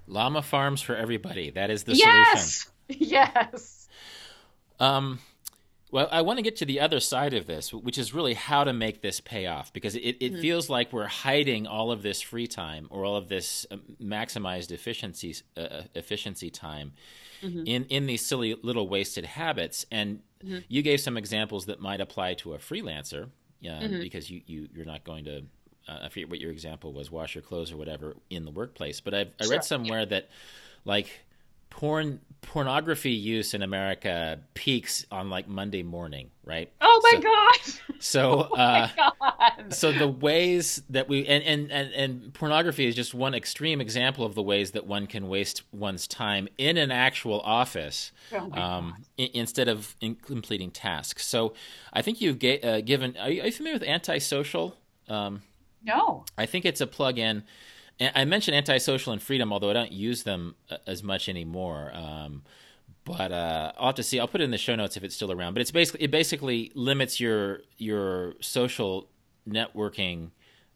Llama 0.07 0.43
farms 0.43 0.81
for 0.81 0.95
everybody. 0.95 1.51
That 1.51 1.71
is 1.71 1.83
the 1.83 1.97
solution. 1.97 2.15
yes 2.15 2.71
yes. 2.89 3.89
Um, 4.79 5.19
well, 5.91 6.09
I 6.11 6.21
want 6.23 6.39
to 6.39 6.43
get 6.43 6.57
to 6.57 6.65
the 6.65 6.81
other 6.81 7.01
side 7.01 7.35
of 7.35 7.47
this, 7.47 7.73
which 7.73 7.99
is 7.99 8.13
really 8.13 8.35
how 8.35 8.65
to 8.65 8.73
make 8.73 9.01
this 9.01 9.21
pay 9.21 9.47
off, 9.47 9.73
because 9.73 9.95
it, 9.95 10.01
it 10.21 10.33
Mm-hmm. 10.33 10.41
feels 10.41 10.69
like 10.69 10.93
we're 10.93 11.07
hiding 11.07 11.67
all 11.67 11.91
of 11.91 12.03
this 12.03 12.21
free 12.21 12.47
time 12.47 12.87
or 12.91 13.05
all 13.05 13.17
of 13.17 13.29
this 13.29 13.67
um, 13.71 13.81
maximized 14.03 14.71
efficiency 14.71 15.35
uh, 15.57 15.83
efficiency 15.95 16.51
time 16.51 16.93
Mm-hmm. 17.43 17.63
in 17.67 17.85
in 17.85 18.07
these 18.07 18.27
silly 18.27 18.57
little 18.63 18.89
wasted 18.89 19.25
habits. 19.25 19.87
And 19.93 20.21
you 20.69 20.83
gave 20.83 21.01
some 21.01 21.17
examples 21.17 21.67
that 21.67 21.81
might 21.81 22.01
apply 22.01 22.35
to 22.35 22.55
a 22.55 22.59
freelancer, 22.59 23.25
uh, 23.25 23.67
Mm-hmm. 23.67 24.01
because 24.01 24.29
you, 24.31 24.43
you 24.47 24.69
you're 24.75 24.85
not 24.85 25.05
going 25.05 25.25
to. 25.25 25.43
Uh, 25.89 26.01
I 26.05 26.09
forget 26.11 26.29
what 26.29 26.41
your 26.41 26.51
example 26.51 26.93
was, 26.93 27.11
wash 27.11 27.35
your 27.35 27.43
clothes 27.43 27.73
or 27.73 27.77
whatever 27.77 28.15
in 28.29 28.45
the 28.45 28.51
workplace. 28.51 29.01
But 29.01 29.15
I've, 29.15 29.31
I 29.41 29.45
Sure, 29.45 29.53
read 29.53 29.65
somewhere 29.65 30.05
that, 30.05 30.29
like, 30.85 31.09
porn 31.79 32.21
pornography 32.41 33.11
use 33.11 33.53
in 33.53 33.63
America 33.63 34.39
peaks 34.55 35.05
on 35.13 35.29
like 35.29 35.47
Monday 35.49 35.83
morning, 35.83 36.31
right? 36.45 36.71
oh 36.81 37.01
my 37.05 37.11
So- 37.13 37.21
god 37.21 38.01
So, 38.01 38.41
uh, 38.57 38.89
god 38.97 39.75
so 39.75 39.93
the 39.93 40.09
ways 40.09 40.83
that 40.91 41.09
we 41.09 41.27
and, 41.27 41.43
and 41.45 41.71
and 41.71 41.93
and 41.93 42.35
pornography 42.35 42.87
is 42.87 42.95
just 42.95 43.13
one 43.15 43.35
extreme 43.35 43.81
example 43.81 44.25
of 44.25 44.35
the 44.35 44.43
ways 44.43 44.71
that 44.73 44.87
one 44.87 45.07
can 45.07 45.29
waste 45.29 45.63
one's 45.73 46.07
time 46.09 46.49
in 46.59 46.77
an 46.79 46.91
actual 46.91 47.41
office 47.43 48.13
Oh 48.33 48.51
um, 48.61 48.95
i- 49.19 49.31
instead 49.35 49.69
of 49.69 49.95
in 50.01 50.15
completing 50.17 50.71
tasks. 50.71 51.27
So, 51.27 51.55
I 51.93 52.03
think 52.03 52.21
you've 52.21 52.39
ga- 52.39 52.61
uh, 52.61 52.81
given. 52.81 53.17
Are 53.19 53.31
you, 53.31 53.43
are 53.43 53.47
you 53.47 53.53
familiar 53.53 53.79
with 53.79 53.89
antisocial? 53.89 54.77
Um, 55.09 55.43
no 55.85 56.25
I 56.37 56.47
think 56.47 56.65
it's 56.65 56.81
a 56.81 56.87
plug-in. 56.87 57.45
I 58.01 58.25
mentioned 58.25 58.57
antisocial 58.57 59.13
and 59.13 59.21
freedom, 59.21 59.53
although 59.53 59.71
I 59.71 59.73
don't 59.73 59.93
use 59.93 60.23
them 60.23 60.55
uh, 60.71 60.77
as 60.87 61.03
much 61.03 61.29
anymore. 61.29 61.93
Um, 61.95 62.43
but 63.05 63.33
uh, 63.33 63.73
I'll 63.79 63.87
have 63.87 63.95
to 63.97 64.03
see. 64.03 64.21
I'll 64.21 64.29
put 64.29 64.41
it 64.41 64.45
in 64.45 64.51
the 64.51 64.59
show 64.59 64.77
notes 64.77 64.97
if 64.97 65.03
it's 65.03 65.15
still 65.15 65.33
around. 65.33 65.55
But 65.55 65.63
it's 65.63 65.71
basically 65.71 66.05
it 66.05 66.11
basically 66.11 66.71
limits 66.75 67.19
your 67.19 67.61
your 67.77 68.35
social 68.41 69.09
networking 69.49 70.31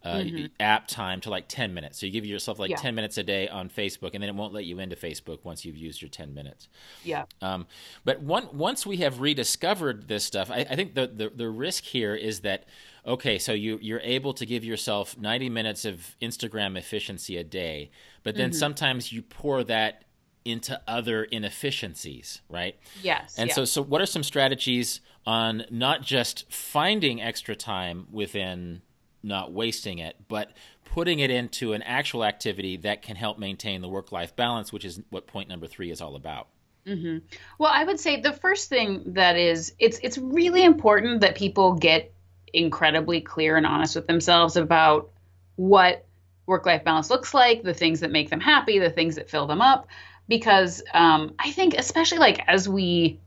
uh, 0.05 0.25
app 0.59 0.89
time 0.89 1.21
to 1.21 1.31
like 1.31 1.45
ten 1.47 1.75
minutes. 1.75 2.01
So 2.01 2.07
you 2.07 2.13
give 2.13 2.25
yourself 2.27 2.59
like 2.59 2.71
Yeah. 2.71 2.77
ten 2.77 2.95
minutes 2.95 3.19
a 3.19 3.23
day 3.23 3.49
on 3.49 3.69
Facebook, 3.69 4.15
and 4.15 4.23
then 4.23 4.31
it 4.31 4.35
won't 4.35 4.53
let 4.53 4.65
you 4.65 4.81
into 4.81 4.97
Facebook 4.97 5.45
once 5.45 5.65
you've 5.65 5.77
used 5.77 6.03
your 6.03 6.09
ten 6.09 6.35
minutes. 6.35 6.69
yeah 7.05 7.25
Um, 7.41 7.67
but 8.05 8.21
one, 8.21 8.49
once 8.53 8.85
we 8.85 8.97
have 8.97 9.21
rediscovered 9.21 10.09
this 10.09 10.25
stuff, 10.25 10.51
I, 10.51 10.67
I 10.69 10.75
think 10.75 10.95
the, 10.95 11.07
the, 11.07 11.29
the 11.29 11.49
risk 11.49 11.85
here 11.85 12.17
is 12.17 12.41
that 12.41 12.65
okay, 13.07 13.38
so 13.38 13.53
you 13.53 13.79
you're 13.81 14.01
able 14.01 14.35
to 14.35 14.47
give 14.47 14.65
yourself 14.65 15.19
90 15.19 15.49
minutes 15.51 15.85
of 15.85 16.17
Instagram 16.21 16.77
efficiency 16.77 17.37
a 17.37 17.45
day, 17.45 17.91
but 18.23 18.37
then 18.37 18.51
mm-hmm. 18.51 18.59
sometimes 18.59 19.12
you 19.12 19.23
pour 19.23 19.65
that 19.65 20.05
into 20.45 20.81
other 20.88 21.25
inefficiencies, 21.25 22.41
right? 22.49 22.77
yes 23.03 23.37
And 23.38 23.49
yeah. 23.49 23.55
so, 23.55 23.65
so 23.65 23.83
what 23.83 24.01
are 24.01 24.07
some 24.07 24.23
strategies 24.23 25.01
on 25.25 25.65
not 25.71 26.03
just 26.03 26.53
finding 26.53 27.23
extra 27.23 27.55
time 27.55 28.09
within 28.11 28.83
not 29.23 29.53
wasting 29.53 29.99
it, 29.99 30.17
but 30.29 30.51
putting 30.85 31.21
it 31.21 31.31
into 31.31 31.73
an 31.73 31.83
actual 31.83 32.25
activity 32.25 32.77
that 32.79 33.03
can 33.03 33.17
help 33.17 33.38
maintain 33.38 33.81
the 33.81 33.88
work 33.88 34.12
life 34.12 34.35
balance, 34.35 34.73
which 34.73 34.85
is 34.85 35.01
what 35.11 35.27
point 35.27 35.49
number 35.49 35.67
three 35.67 35.91
is 35.91 36.01
all 36.01 36.17
about. 36.17 36.49
Mm-hmm. 36.87 37.19
Well, 37.59 37.71
I 37.73 37.85
would 37.85 38.01
say 38.01 38.21
the 38.21 38.33
first 38.33 38.69
thing 38.69 39.15
that 39.15 39.37
is 39.37 39.73
it's 39.79 40.01
it's 40.03 40.19
really 40.19 40.65
important 40.65 41.21
that 41.21 41.37
people 41.37 41.75
get 41.75 42.12
incredibly 42.53 43.21
clear 43.21 43.57
and 43.57 43.67
honest 43.67 43.97
with 43.97 44.07
themselves 44.07 44.57
about 44.57 45.11
what 45.57 46.05
work 46.47 46.67
life 46.67 46.85
balance 46.85 47.11
looks 47.11 47.35
like, 47.35 47.62
the 47.62 47.75
things 47.75 48.01
that 48.01 48.11
make 48.11 48.31
them 48.31 48.41
happy, 48.41 48.79
the 48.79 48.91
things 48.91 49.17
that 49.17 49.31
fill 49.31 49.47
them 49.47 49.61
up. 49.61 49.87
Because 50.29 50.83
um, 50.95 51.35
I 51.38 51.53
think, 51.53 51.75
especially 51.75 52.19
like 52.19 52.41
as 52.47 52.69
we 52.69 53.21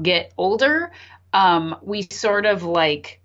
get 0.00 0.32
older, 0.36 0.90
um, 1.32 1.76
we 1.82 2.02
sort 2.10 2.46
of 2.46 2.62
like 2.62 3.20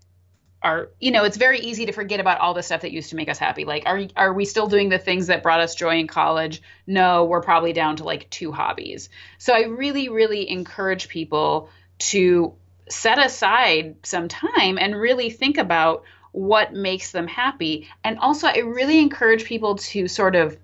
are 0.62 0.90
you 1.00 1.12
know 1.12 1.24
it's 1.24 1.38
very 1.38 1.60
easy 1.60 1.86
to 1.86 1.92
forget 1.92 2.20
about 2.20 2.40
all 2.40 2.56
the 2.56 2.64
stuff 2.64 2.82
that 2.82 2.92
used 2.92 3.12
to 3.12 3.16
make 3.16 3.30
us 3.30 3.38
happy. 3.38 3.66
Like 3.66 3.84
are 3.86 4.02
are 4.16 4.34
we 4.34 4.46
still 4.46 4.68
doing 4.68 4.90
the 4.90 4.98
things 4.98 5.28
that 5.28 5.44
brought 5.44 5.60
us 5.60 5.76
joy 5.76 6.00
in 6.00 6.08
college? 6.08 6.62
No 6.88 7.26
we're 7.26 7.42
probably 7.42 7.72
down 7.72 7.98
to 7.98 8.04
like 8.04 8.30
two 8.30 8.52
hobbies. 8.52 9.10
So 9.38 9.54
i 9.54 9.66
really 9.66 10.10
really 10.10 10.50
encourage 10.50 11.08
people 11.08 11.70
to 11.98 12.56
set 12.90 13.18
aside 13.18 13.96
some 14.04 14.28
time 14.28 14.78
and 14.78 14.96
really 14.96 15.30
think 15.30 15.58
about 15.58 16.04
what 16.32 16.74
makes 16.74 17.12
them 17.12 17.28
happy 17.28 17.88
and 18.04 18.20
also 18.20 18.48
i 18.48 18.58
really 18.58 19.00
encourage 19.00 19.46
people 19.46 19.76
to 19.76 20.08
sort 20.08 20.36
of 20.36 20.58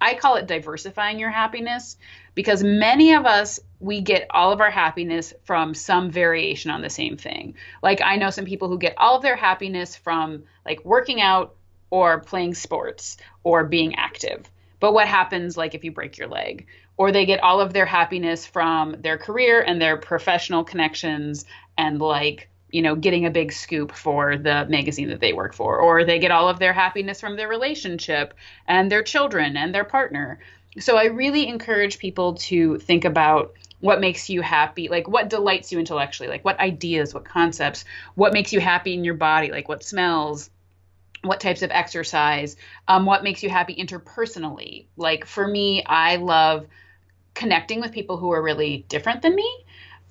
I 0.00 0.14
call 0.14 0.36
it 0.36 0.46
diversifying 0.46 1.18
your 1.18 1.30
happiness 1.30 1.96
because 2.34 2.62
many 2.62 3.14
of 3.14 3.26
us 3.26 3.58
we 3.80 4.00
get 4.00 4.26
all 4.30 4.52
of 4.52 4.60
our 4.60 4.70
happiness 4.70 5.34
from 5.44 5.74
some 5.74 6.10
variation 6.10 6.70
on 6.70 6.82
the 6.82 6.90
same 6.90 7.16
thing. 7.16 7.54
Like 7.82 8.00
I 8.02 8.16
know 8.16 8.30
some 8.30 8.44
people 8.44 8.68
who 8.68 8.78
get 8.78 8.94
all 8.96 9.16
of 9.16 9.22
their 9.22 9.36
happiness 9.36 9.96
from 9.96 10.44
like 10.64 10.84
working 10.84 11.20
out 11.20 11.54
or 11.90 12.20
playing 12.20 12.54
sports 12.54 13.16
or 13.44 13.64
being 13.64 13.94
active. 13.96 14.48
But 14.80 14.92
what 14.92 15.08
happens 15.08 15.56
like 15.56 15.74
if 15.74 15.84
you 15.84 15.90
break 15.90 16.18
your 16.18 16.28
leg? 16.28 16.66
Or 16.96 17.12
they 17.12 17.26
get 17.26 17.42
all 17.42 17.60
of 17.60 17.72
their 17.72 17.86
happiness 17.86 18.46
from 18.46 18.96
their 19.00 19.18
career 19.18 19.60
and 19.60 19.80
their 19.80 19.96
professional 19.96 20.64
connections 20.64 21.44
and 21.78 21.98
like 22.00 22.48
you 22.70 22.82
know, 22.82 22.94
getting 22.94 23.24
a 23.24 23.30
big 23.30 23.52
scoop 23.52 23.92
for 23.92 24.36
the 24.36 24.66
magazine 24.68 25.08
that 25.08 25.20
they 25.20 25.32
work 25.32 25.54
for, 25.54 25.78
or 25.78 26.04
they 26.04 26.18
get 26.18 26.30
all 26.30 26.48
of 26.48 26.58
their 26.58 26.72
happiness 26.72 27.20
from 27.20 27.36
their 27.36 27.48
relationship 27.48 28.34
and 28.66 28.92
their 28.92 29.02
children 29.02 29.56
and 29.56 29.74
their 29.74 29.84
partner. 29.84 30.38
So 30.78 30.96
I 30.96 31.04
really 31.04 31.48
encourage 31.48 31.98
people 31.98 32.34
to 32.34 32.78
think 32.78 33.04
about 33.04 33.54
what 33.80 34.00
makes 34.00 34.28
you 34.28 34.42
happy, 34.42 34.88
like 34.88 35.08
what 35.08 35.30
delights 35.30 35.72
you 35.72 35.78
intellectually, 35.78 36.28
like 36.28 36.44
what 36.44 36.60
ideas, 36.60 37.14
what 37.14 37.24
concepts, 37.24 37.84
what 38.16 38.32
makes 38.32 38.52
you 38.52 38.60
happy 38.60 38.92
in 38.92 39.04
your 39.04 39.14
body, 39.14 39.50
like 39.50 39.68
what 39.68 39.82
smells, 39.82 40.50
what 41.22 41.40
types 41.40 41.62
of 41.62 41.70
exercise, 41.70 42.56
um, 42.86 43.06
what 43.06 43.24
makes 43.24 43.42
you 43.42 43.48
happy 43.48 43.74
interpersonally. 43.74 44.86
Like 44.96 45.24
for 45.24 45.46
me, 45.46 45.84
I 45.84 46.16
love 46.16 46.66
connecting 47.34 47.80
with 47.80 47.92
people 47.92 48.18
who 48.18 48.30
are 48.32 48.42
really 48.42 48.84
different 48.88 49.22
than 49.22 49.34
me. 49.34 49.64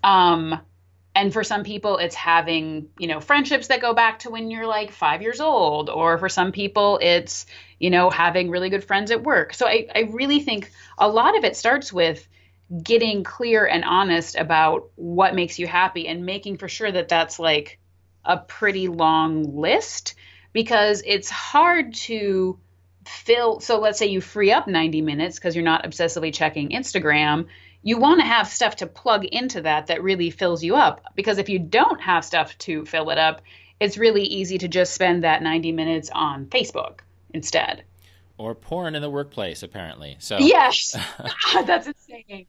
Um, 0.04 0.60
and 1.18 1.34
for 1.34 1.44
some 1.44 1.64
people 1.64 1.98
it's 1.98 2.14
having 2.14 2.90
you 3.00 3.08
know 3.08 3.20
friendships 3.20 3.68
that 3.68 3.82
go 3.82 3.94
back 3.94 4.20
to 4.20 4.30
when 4.30 4.52
you're 4.52 4.68
like 4.68 4.92
five 4.92 5.24
years 5.24 5.42
old 5.42 5.90
or 5.90 6.20
for 6.20 6.30
some 6.30 6.52
people 6.52 7.00
it's 7.02 7.48
you 7.80 7.90
know 7.90 8.12
having 8.12 8.52
really 8.52 8.70
good 8.70 8.84
friends 8.84 9.10
at 9.10 9.24
work. 9.24 9.54
So 9.54 9.66
i, 9.66 9.88
I 9.94 10.02
really 10.12 10.40
think 10.40 10.72
a 10.98 11.10
lot 11.10 11.36
of 11.36 11.44
it 11.44 11.58
starts 11.58 11.92
with 11.92 12.28
getting 12.84 13.24
clear 13.24 13.66
and 13.66 13.84
honest 13.84 14.36
about 14.36 14.92
what 14.96 15.34
makes 15.34 15.58
you 15.58 15.66
happy 15.66 16.08
and 16.08 16.26
making 16.26 16.58
for 16.58 16.68
sure 16.68 16.92
that 16.92 17.10
that's 17.10 17.40
like 17.40 17.80
a 18.24 18.38
pretty 18.38 18.88
long 18.88 19.56
list 19.56 20.14
because 20.54 21.02
it's 21.06 21.30
hard 21.30 21.96
to 21.96 22.60
fill 23.06 23.60
so 23.60 23.80
let's 23.80 23.98
say 23.98 24.06
you 24.06 24.22
free 24.22 24.52
up 24.52 24.68
90 24.68 25.02
minutes 25.02 25.40
because 25.40 25.56
you're 25.56 25.64
not 25.64 25.86
obsessively 25.86 26.34
checking 26.34 26.70
instagram 26.70 27.48
you 27.88 27.98
want 27.98 28.20
to 28.20 28.26
have 28.26 28.50
stuff 28.50 28.76
to 28.76 28.86
plug 28.86 29.24
into 29.24 29.62
that 29.62 29.88
that 29.88 30.04
really 30.04 30.30
fills 30.30 30.62
you 30.62 30.76
up. 30.76 31.00
Because 31.16 31.38
if 31.38 31.48
you 31.48 31.58
don't 31.58 32.02
have 32.02 32.26
stuff 32.26 32.58
to 32.58 32.86
fill 32.86 33.10
it 33.12 33.18
up, 33.18 33.42
it's 33.80 33.98
really 33.98 34.24
easy 34.24 34.58
to 34.58 34.68
just 34.68 34.94
spend 34.94 35.24
that 35.24 35.42
90 35.42 35.72
minutes 35.72 36.10
on 36.14 36.48
Facebook 36.48 37.00
instead. 37.34 37.86
Or 38.38 38.54
porn 38.54 38.94
in 38.94 39.02
the 39.02 39.10
workplace, 39.10 39.64
apparently. 39.64 40.18
So 40.20 40.38
yes, 40.38 40.98
that's 41.66 41.88
insane. 41.88 42.48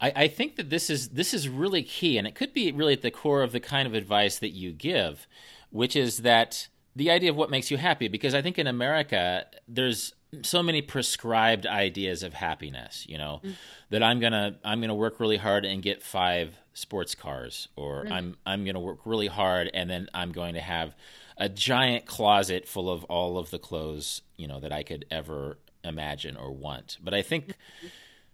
I, 0.00 0.12
I 0.16 0.28
think 0.28 0.56
that 0.56 0.68
this 0.68 0.90
is 0.90 1.10
this 1.10 1.32
is 1.32 1.48
really 1.48 1.84
key, 1.84 2.18
and 2.18 2.26
it 2.26 2.34
could 2.34 2.52
be 2.52 2.72
really 2.72 2.94
at 2.94 3.02
the 3.02 3.12
core 3.12 3.44
of 3.44 3.52
the 3.52 3.60
kind 3.60 3.86
of 3.86 3.94
advice 3.94 4.40
that 4.40 4.50
you 4.50 4.72
give, 4.72 5.28
which 5.70 5.94
is 5.94 6.18
that 6.18 6.66
the 6.96 7.08
idea 7.08 7.30
of 7.30 7.36
what 7.36 7.50
makes 7.50 7.70
you 7.70 7.76
happy. 7.76 8.08
Because 8.08 8.34
I 8.34 8.42
think 8.42 8.58
in 8.58 8.66
America, 8.66 9.46
there's 9.68 10.12
so 10.42 10.62
many 10.62 10.80
prescribed 10.80 11.66
ideas 11.66 12.22
of 12.22 12.32
happiness 12.32 13.04
you 13.08 13.18
know 13.18 13.40
mm. 13.44 13.52
that 13.90 14.02
i'm 14.02 14.18
gonna 14.18 14.56
i'm 14.64 14.80
gonna 14.80 14.94
work 14.94 15.20
really 15.20 15.36
hard 15.36 15.64
and 15.64 15.82
get 15.82 16.02
five 16.02 16.56
sports 16.72 17.14
cars 17.14 17.68
or 17.76 18.04
mm. 18.04 18.12
i'm 18.12 18.36
i'm 18.46 18.64
gonna 18.64 18.80
work 18.80 19.00
really 19.04 19.26
hard 19.26 19.70
and 19.74 19.90
then 19.90 20.08
i'm 20.14 20.32
going 20.32 20.54
to 20.54 20.60
have 20.60 20.94
a 21.36 21.48
giant 21.48 22.06
closet 22.06 22.66
full 22.66 22.90
of 22.90 23.04
all 23.04 23.36
of 23.36 23.50
the 23.50 23.58
clothes 23.58 24.22
you 24.36 24.48
know 24.48 24.58
that 24.58 24.72
i 24.72 24.82
could 24.82 25.04
ever 25.10 25.58
imagine 25.84 26.36
or 26.36 26.50
want 26.50 26.96
but 27.02 27.12
i 27.12 27.20
think 27.20 27.48
mm-hmm. 27.48 27.88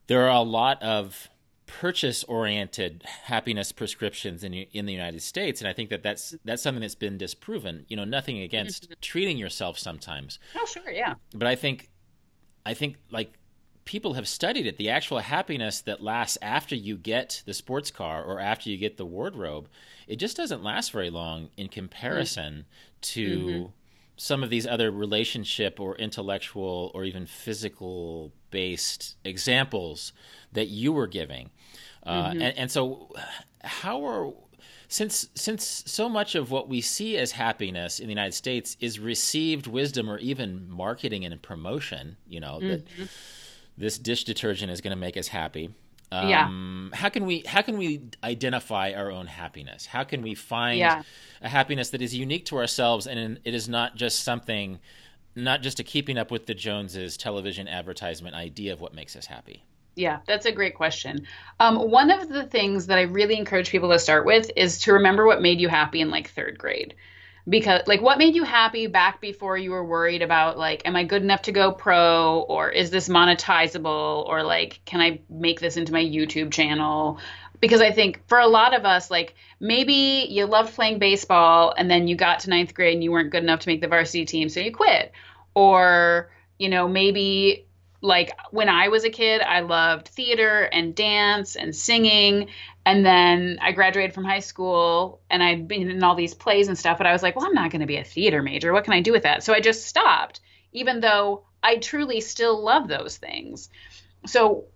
there 0.06 0.22
are 0.24 0.36
a 0.36 0.42
lot 0.42 0.80
of 0.82 1.28
purchase 1.68 2.24
oriented 2.24 3.04
happiness 3.04 3.70
prescriptions 3.70 4.42
in 4.42 4.54
in 4.54 4.86
the 4.86 4.92
United 4.92 5.22
States 5.22 5.60
and 5.60 5.68
I 5.68 5.72
think 5.72 5.90
that 5.90 6.02
that's 6.02 6.34
that's 6.44 6.62
something 6.62 6.80
that's 6.80 6.96
been 6.96 7.18
disproven 7.18 7.84
you 7.88 7.96
know 7.96 8.04
nothing 8.04 8.40
against 8.40 8.84
mm-hmm. 8.84 8.94
treating 9.00 9.36
yourself 9.36 9.78
sometimes 9.78 10.38
oh 10.56 10.66
sure 10.66 10.90
yeah 10.90 11.14
but 11.34 11.46
I 11.46 11.54
think 11.54 11.90
I 12.66 12.74
think 12.74 12.96
like 13.10 13.34
people 13.84 14.14
have 14.14 14.26
studied 14.26 14.66
it 14.66 14.78
the 14.78 14.90
actual 14.90 15.18
happiness 15.18 15.82
that 15.82 16.02
lasts 16.02 16.38
after 16.42 16.74
you 16.74 16.96
get 16.96 17.42
the 17.46 17.54
sports 17.54 17.90
car 17.90 18.24
or 18.24 18.40
after 18.40 18.70
you 18.70 18.76
get 18.78 18.96
the 18.96 19.06
wardrobe 19.06 19.68
it 20.06 20.16
just 20.16 20.36
doesn't 20.36 20.62
last 20.62 20.90
very 20.90 21.10
long 21.10 21.50
in 21.56 21.68
comparison 21.68 22.54
mm-hmm. 22.54 23.00
to 23.02 23.38
mm-hmm. 23.38 23.66
Some 24.18 24.42
of 24.42 24.50
these 24.50 24.66
other 24.66 24.90
relationship 24.90 25.80
or 25.80 25.96
intellectual 25.96 26.90
or 26.94 27.04
even 27.04 27.24
physical 27.24 28.32
based 28.50 29.16
examples 29.24 30.12
that 30.52 30.66
you 30.68 30.92
were 30.92 31.06
giving 31.06 31.50
uh, 32.08 32.30
mm-hmm. 32.30 32.42
and, 32.42 32.58
and 32.58 32.70
so, 32.70 33.14
how 33.62 34.04
are 34.04 34.32
since 34.88 35.28
since 35.34 35.84
so 35.86 36.08
much 36.08 36.34
of 36.34 36.50
what 36.50 36.68
we 36.68 36.80
see 36.80 37.18
as 37.18 37.32
happiness 37.32 38.00
in 38.00 38.06
the 38.06 38.12
United 38.12 38.32
States 38.32 38.76
is 38.80 38.98
received 38.98 39.66
wisdom 39.66 40.08
or 40.08 40.18
even 40.18 40.70
marketing 40.70 41.24
and 41.24 41.40
promotion, 41.42 42.16
you 42.26 42.40
know 42.40 42.58
mm-hmm. 42.60 42.68
that 42.68 43.08
this 43.76 43.98
dish 43.98 44.24
detergent 44.24 44.72
is 44.72 44.80
going 44.80 44.92
to 44.92 44.96
make 44.96 45.16
us 45.16 45.28
happy. 45.28 45.70
Um, 46.10 46.28
yeah. 46.28 46.96
How 46.96 47.08
can 47.08 47.26
we 47.26 47.40
how 47.46 47.62
can 47.62 47.76
we 47.76 48.02
identify 48.24 48.92
our 48.92 49.10
own 49.10 49.26
happiness? 49.26 49.86
How 49.86 50.04
can 50.04 50.22
we 50.22 50.34
find 50.34 50.78
yeah. 50.78 51.02
a 51.42 51.48
happiness 51.48 51.90
that 51.90 52.00
is 52.00 52.14
unique 52.14 52.46
to 52.46 52.56
ourselves 52.56 53.06
and 53.06 53.38
it 53.44 53.54
is 53.54 53.68
not 53.68 53.96
just 53.96 54.24
something, 54.24 54.78
not 55.36 55.62
just 55.62 55.80
a 55.80 55.84
keeping 55.84 56.16
up 56.16 56.30
with 56.30 56.46
the 56.46 56.54
Joneses 56.54 57.16
television 57.16 57.68
advertisement 57.68 58.34
idea 58.34 58.72
of 58.72 58.80
what 58.80 58.94
makes 58.94 59.16
us 59.16 59.26
happy? 59.26 59.64
Yeah, 59.96 60.20
that's 60.26 60.46
a 60.46 60.52
great 60.52 60.76
question. 60.76 61.26
Um, 61.58 61.90
one 61.90 62.10
of 62.10 62.28
the 62.28 62.44
things 62.44 62.86
that 62.86 62.98
I 62.98 63.02
really 63.02 63.36
encourage 63.36 63.68
people 63.68 63.90
to 63.90 63.98
start 63.98 64.24
with 64.24 64.48
is 64.54 64.78
to 64.82 64.92
remember 64.92 65.26
what 65.26 65.42
made 65.42 65.60
you 65.60 65.68
happy 65.68 66.00
in 66.00 66.10
like 66.10 66.30
third 66.30 66.56
grade. 66.56 66.94
Because, 67.48 67.82
like, 67.86 68.02
what 68.02 68.18
made 68.18 68.34
you 68.34 68.42
happy 68.44 68.88
back 68.88 69.20
before 69.20 69.56
you 69.56 69.70
were 69.70 69.84
worried 69.84 70.22
about, 70.22 70.58
like, 70.58 70.82
am 70.86 70.96
I 70.96 71.04
good 71.04 71.22
enough 71.22 71.42
to 71.42 71.52
go 71.52 71.72
pro? 71.72 72.40
Or 72.48 72.68
is 72.68 72.90
this 72.90 73.08
monetizable? 73.08 74.26
Or, 74.26 74.42
like, 74.42 74.80
can 74.84 75.00
I 75.00 75.20
make 75.30 75.60
this 75.60 75.76
into 75.76 75.92
my 75.92 76.02
YouTube 76.02 76.50
channel? 76.50 77.18
Because 77.60 77.80
I 77.80 77.90
think 77.92 78.26
for 78.26 78.38
a 78.38 78.46
lot 78.46 78.74
of 78.74 78.84
us, 78.84 79.10
like, 79.10 79.34
maybe 79.60 80.26
you 80.28 80.44
loved 80.46 80.74
playing 80.74 80.98
baseball 80.98 81.72
and 81.76 81.90
then 81.90 82.06
you 82.06 82.16
got 82.16 82.40
to 82.40 82.50
ninth 82.50 82.74
grade 82.74 82.94
and 82.94 83.04
you 83.04 83.12
weren't 83.12 83.30
good 83.30 83.42
enough 83.42 83.60
to 83.60 83.68
make 83.68 83.80
the 83.80 83.88
varsity 83.88 84.24
team, 84.24 84.48
so 84.48 84.60
you 84.60 84.72
quit. 84.72 85.12
Or, 85.54 86.30
you 86.58 86.68
know, 86.68 86.86
maybe 86.86 87.67
like 88.00 88.36
when 88.50 88.68
I 88.68 88.88
was 88.88 89.04
a 89.04 89.10
kid, 89.10 89.40
I 89.40 89.60
loved 89.60 90.08
theater 90.08 90.62
and 90.72 90.94
dance 90.94 91.56
and 91.56 91.74
singing. 91.74 92.48
And 92.86 93.04
then 93.04 93.58
I 93.60 93.72
graduated 93.72 94.14
from 94.14 94.24
high 94.24 94.38
school 94.40 95.20
and 95.30 95.42
I'd 95.42 95.66
been 95.66 95.90
in 95.90 96.02
all 96.02 96.14
these 96.14 96.34
plays 96.34 96.68
and 96.68 96.78
stuff, 96.78 96.98
but 96.98 97.06
I 97.06 97.12
was 97.12 97.22
like, 97.22 97.34
well, 97.36 97.46
I'm 97.46 97.54
not 97.54 97.70
going 97.70 97.80
to 97.80 97.86
be 97.86 97.96
a 97.96 98.04
theater 98.04 98.42
major. 98.42 98.72
What 98.72 98.84
can 98.84 98.92
I 98.92 99.00
do 99.00 99.12
with 99.12 99.24
that? 99.24 99.42
So 99.42 99.52
I 99.52 99.60
just 99.60 99.86
stopped, 99.86 100.40
even 100.72 101.00
though 101.00 101.44
I 101.62 101.76
truly 101.76 102.20
still 102.20 102.62
love 102.62 102.86
those 102.86 103.16
things. 103.16 103.68
So 104.26 104.66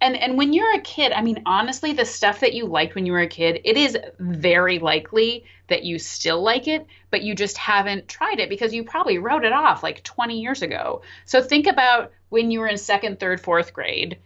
and 0.00 0.16
and 0.16 0.36
when 0.36 0.52
you're 0.52 0.74
a 0.74 0.80
kid 0.80 1.12
i 1.12 1.22
mean 1.22 1.42
honestly 1.46 1.92
the 1.92 2.04
stuff 2.04 2.40
that 2.40 2.52
you 2.52 2.66
liked 2.66 2.94
when 2.94 3.06
you 3.06 3.12
were 3.12 3.20
a 3.20 3.26
kid 3.26 3.60
it 3.64 3.76
is 3.76 3.96
very 4.18 4.78
likely 4.78 5.44
that 5.68 5.84
you 5.84 5.98
still 5.98 6.42
like 6.42 6.68
it 6.68 6.86
but 7.10 7.22
you 7.22 7.34
just 7.34 7.56
haven't 7.56 8.08
tried 8.08 8.38
it 8.38 8.48
because 8.48 8.74
you 8.74 8.84
probably 8.84 9.18
wrote 9.18 9.44
it 9.44 9.52
off 9.52 9.82
like 9.82 10.02
20 10.02 10.38
years 10.38 10.62
ago 10.62 11.02
so 11.24 11.42
think 11.42 11.66
about 11.66 12.12
when 12.28 12.50
you 12.50 12.60
were 12.60 12.68
in 12.68 12.78
second 12.78 13.20
third 13.20 13.40
fourth 13.40 13.72
grade 13.72 14.18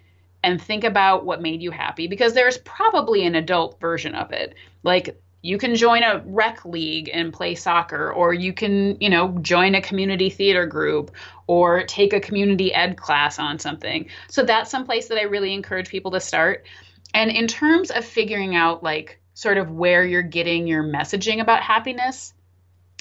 and 0.42 0.60
think 0.60 0.84
about 0.84 1.24
what 1.24 1.42
made 1.42 1.62
you 1.62 1.70
happy 1.70 2.06
because 2.06 2.32
there's 2.32 2.58
probably 2.58 3.24
an 3.26 3.34
adult 3.34 3.78
version 3.80 4.14
of 4.14 4.32
it. 4.32 4.54
Like 4.82 5.20
you 5.42 5.58
can 5.58 5.74
join 5.74 6.02
a 6.02 6.22
rec 6.26 6.64
league 6.64 7.10
and 7.12 7.32
play 7.32 7.54
soccer 7.54 8.12
or 8.12 8.34
you 8.34 8.52
can 8.52 8.98
you 9.00 9.08
know 9.08 9.28
join 9.40 9.74
a 9.74 9.82
community 9.82 10.30
theater 10.30 10.66
group 10.66 11.10
or 11.46 11.84
take 11.84 12.12
a 12.12 12.20
community 12.20 12.72
ed 12.72 12.96
class 12.96 13.38
on 13.38 13.58
something. 13.58 14.08
So 14.28 14.44
that's 14.44 14.70
some 14.70 14.84
place 14.84 15.08
that 15.08 15.18
i 15.18 15.22
really 15.22 15.54
encourage 15.54 15.88
people 15.88 16.10
to 16.12 16.20
start. 16.20 16.66
And 17.12 17.30
in 17.30 17.46
terms 17.48 17.90
of 17.90 18.04
figuring 18.04 18.54
out 18.54 18.82
like 18.82 19.20
sort 19.34 19.58
of 19.58 19.70
where 19.70 20.04
you're 20.04 20.22
getting 20.22 20.66
your 20.66 20.84
messaging 20.84 21.40
about 21.40 21.62
happiness 21.62 22.34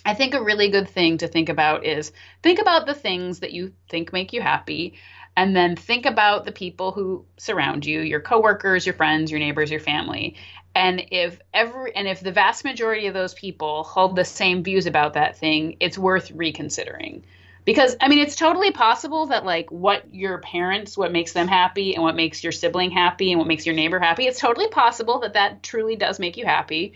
i 0.05 0.13
think 0.13 0.33
a 0.33 0.43
really 0.43 0.69
good 0.69 0.89
thing 0.89 1.17
to 1.17 1.27
think 1.27 1.49
about 1.49 1.85
is 1.85 2.11
think 2.43 2.59
about 2.59 2.85
the 2.85 2.93
things 2.93 3.39
that 3.39 3.51
you 3.51 3.73
think 3.89 4.13
make 4.13 4.33
you 4.33 4.41
happy 4.41 4.95
and 5.39 5.55
then 5.55 5.77
think 5.77 6.05
about 6.05 6.43
the 6.43 6.51
people 6.51 6.91
who 6.91 7.23
surround 7.37 7.85
you 7.85 8.01
your 8.01 8.19
coworkers 8.19 8.85
your 8.85 8.95
friends 8.95 9.31
your 9.31 9.39
neighbors 9.39 9.71
your 9.71 9.79
family. 9.79 10.35
And 10.75 11.05
if 11.11 11.39
every 11.53 11.95
and 11.95 12.09
if 12.09 12.19
the 12.19 12.33
vast 12.33 12.65
majority 12.65 13.07
of 13.07 13.13
those 13.13 13.33
people 13.33 13.83
hold 13.83 14.17
the 14.17 14.25
same 14.25 14.63
views 14.63 14.85
about 14.85 15.13
that 15.13 15.37
thing 15.37 15.77
it's 15.79 15.97
worth 15.97 16.29
reconsidering. 16.31 17.23
Because 17.63 17.95
i 18.01 18.09
mean 18.09 18.19
it's 18.19 18.35
totally 18.35 18.71
possible 18.71 19.27
that 19.27 19.45
like 19.45 19.71
what 19.71 20.13
your 20.13 20.39
parents 20.39 20.97
what 20.97 21.13
makes 21.13 21.31
them 21.31 21.47
happy 21.47 21.93
and 21.93 22.03
what 22.03 22.17
makes 22.17 22.43
your 22.43 22.51
sibling 22.51 22.91
happy 22.91 23.31
and 23.31 23.39
what 23.39 23.47
makes 23.47 23.65
your 23.65 23.75
neighbor 23.75 23.99
happy 23.99 24.27
it's 24.27 24.39
totally 24.39 24.67
possible 24.67 25.19
that 25.19 25.33
that 25.33 25.63
truly 25.63 25.95
does 25.95 26.19
make 26.19 26.35
you 26.35 26.45
happy 26.45 26.93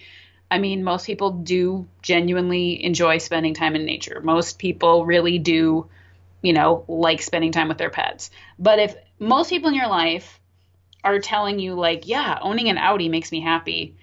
i 0.54 0.58
mean 0.60 0.84
most 0.84 1.06
people 1.06 1.32
do 1.32 1.88
genuinely 2.02 2.84
enjoy 2.84 3.18
spending 3.18 3.54
time 3.54 3.76
in 3.76 3.86
nature 3.86 4.22
most 4.24 4.60
people 4.60 5.06
really 5.06 5.40
do 5.40 5.90
you 6.44 6.54
know, 6.54 6.84
like 6.88 7.22
spending 7.22 7.52
time 7.52 7.70
with 7.70 7.80
their 7.80 7.90
pets. 7.90 8.30
But 8.60 8.78
if 8.78 8.96
most 9.18 9.50
people 9.50 9.70
in 9.70 9.76
your 9.76 9.88
life 9.88 10.40
are 11.04 11.20
telling 11.20 11.58
you 11.58 11.74
like, 11.74 12.08
yeah, 12.08 12.38
owning 12.42 12.70
an 12.70 12.78
Audi 12.78 13.10
makes 13.10 13.32
me 13.32 13.42
happy, 13.42 13.96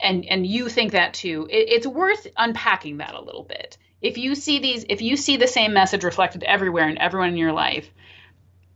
and 0.00 0.24
and 0.24 0.46
you 0.46 0.68
think 0.68 0.92
that 0.92 1.14
too, 1.14 1.46
it, 1.50 1.68
it's 1.68 1.86
worth 1.86 2.26
unpacking 2.36 2.98
that 2.98 3.14
a 3.14 3.20
little 3.20 3.42
bit. 3.42 3.76
If 4.00 4.18
you 4.18 4.34
see 4.34 4.60
these, 4.60 4.84
if 4.88 5.02
you 5.02 5.16
see 5.16 5.36
the 5.36 5.46
same 5.46 5.74
message 5.74 6.04
reflected 6.04 6.44
everywhere 6.44 6.86
and 6.86 6.98
everyone 6.98 7.30
in 7.30 7.36
your 7.36 7.52
life, 7.52 7.90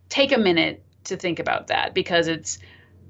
take 0.09 0.33
a 0.33 0.39
minute 0.39 0.83
to 1.05 1.17
think 1.17 1.39
about 1.39 1.69
that 1.69 1.95
because 1.95 2.27
it's 2.27 2.59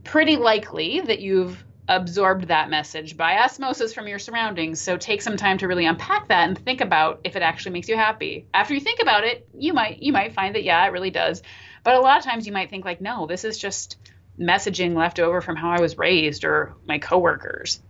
pretty 0.05 0.37
likely 0.37 1.01
that 1.01 1.21
you've 1.21 1.65
absorbed 1.89 2.49
that 2.49 2.69
message 2.69 3.17
by 3.17 3.39
osmosis 3.39 3.95
from 3.95 4.07
your 4.07 4.19
surroundings. 4.19 4.81
So 4.81 4.97
take 4.97 5.23
some 5.23 5.37
time 5.37 5.59
to 5.59 5.69
really 5.69 5.87
unpack 5.87 6.29
that 6.29 6.47
and 6.47 6.59
think 6.59 6.81
about 6.81 7.21
if 7.25 7.35
it 7.35 7.43
actually 7.43 7.73
makes 7.73 7.89
you 7.89 7.97
happy. 7.97 8.47
After 8.53 8.75
you 8.75 8.81
think 8.81 9.01
about 9.01 9.25
it, 9.25 9.49
you 9.55 9.73
might 9.73 10.03
you 10.03 10.13
might 10.13 10.35
find 10.35 10.55
that 10.55 10.65
yeah, 10.65 10.87
it 10.87 10.93
really 10.93 11.11
does. 11.11 11.43
But 11.85 11.95
a 11.95 12.01
lot 12.01 12.19
of 12.19 12.25
times 12.25 12.47
you 12.47 12.53
might 12.53 12.71
think 12.71 12.85
like, 12.85 13.01
no, 13.01 13.27
this 13.27 13.45
is 13.45 13.59
just 13.59 13.97
messaging 14.39 14.95
left 14.95 15.19
over 15.19 15.41
from 15.41 15.57
how 15.57 15.71
I 15.71 15.81
was 15.81 15.99
raised 15.99 16.45
or 16.45 16.75
my 16.87 16.99
coworkers. 16.99 17.81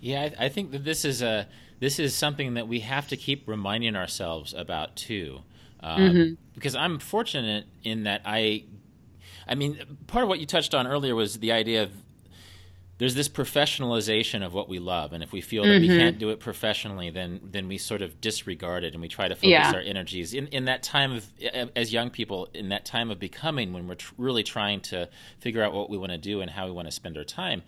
Yeah, 0.00 0.22
I, 0.38 0.46
I 0.46 0.48
think 0.48 0.70
that 0.70 0.84
this 0.84 1.04
is 1.04 1.22
a 1.22 1.48
this 1.80 1.98
is 1.98 2.14
something 2.14 2.54
that 2.54 2.68
we 2.68 2.80
have 2.80 3.08
to 3.08 3.16
keep 3.16 3.48
reminding 3.48 3.96
ourselves 3.96 4.54
about 4.54 4.94
too. 4.94 5.40
Uh, 5.80 5.96
mm-hmm. 5.96 6.34
Because 6.54 6.76
I'm 6.76 7.00
fortunate 7.00 7.64
in 7.82 8.04
that 8.04 8.22
I, 8.24 8.64
I 9.48 9.56
mean, 9.56 9.98
part 10.06 10.22
of 10.22 10.28
what 10.28 10.38
you 10.38 10.46
touched 10.46 10.74
on 10.74 10.86
earlier 10.86 11.16
was 11.16 11.40
the 11.40 11.50
idea 11.50 11.82
of 11.82 11.90
there's 12.98 13.14
this 13.14 13.28
professionalization 13.28 14.44
of 14.44 14.54
what 14.54 14.68
we 14.68 14.78
love, 14.78 15.12
and 15.12 15.22
if 15.22 15.32
we 15.32 15.40
feel 15.40 15.64
that 15.64 15.68
mm-hmm. 15.70 15.92
we 15.92 15.98
can't 15.98 16.18
do 16.18 16.30
it 16.30 16.40
professionally, 16.40 17.10
then 17.10 17.40
then 17.42 17.66
we 17.68 17.78
sort 17.78 18.02
of 18.02 18.20
disregard 18.20 18.84
it, 18.84 18.92
and 18.92 19.00
we 19.00 19.08
try 19.08 19.28
to 19.28 19.34
focus 19.34 19.48
yeah. 19.48 19.72
our 19.74 19.80
energies 19.80 20.34
in 20.34 20.46
in 20.48 20.66
that 20.66 20.82
time 20.82 21.12
of 21.12 21.26
as 21.74 21.92
young 21.92 22.10
people 22.10 22.48
in 22.54 22.68
that 22.68 22.84
time 22.84 23.10
of 23.10 23.18
becoming 23.18 23.72
when 23.72 23.88
we're 23.88 23.96
tr- 23.96 24.14
really 24.18 24.42
trying 24.42 24.80
to 24.80 25.08
figure 25.40 25.62
out 25.62 25.72
what 25.72 25.90
we 25.90 25.96
want 25.96 26.12
to 26.12 26.18
do 26.18 26.40
and 26.40 26.50
how 26.50 26.66
we 26.66 26.72
want 26.72 26.86
to 26.86 26.92
spend 26.92 27.16
our 27.16 27.24
time 27.24 27.62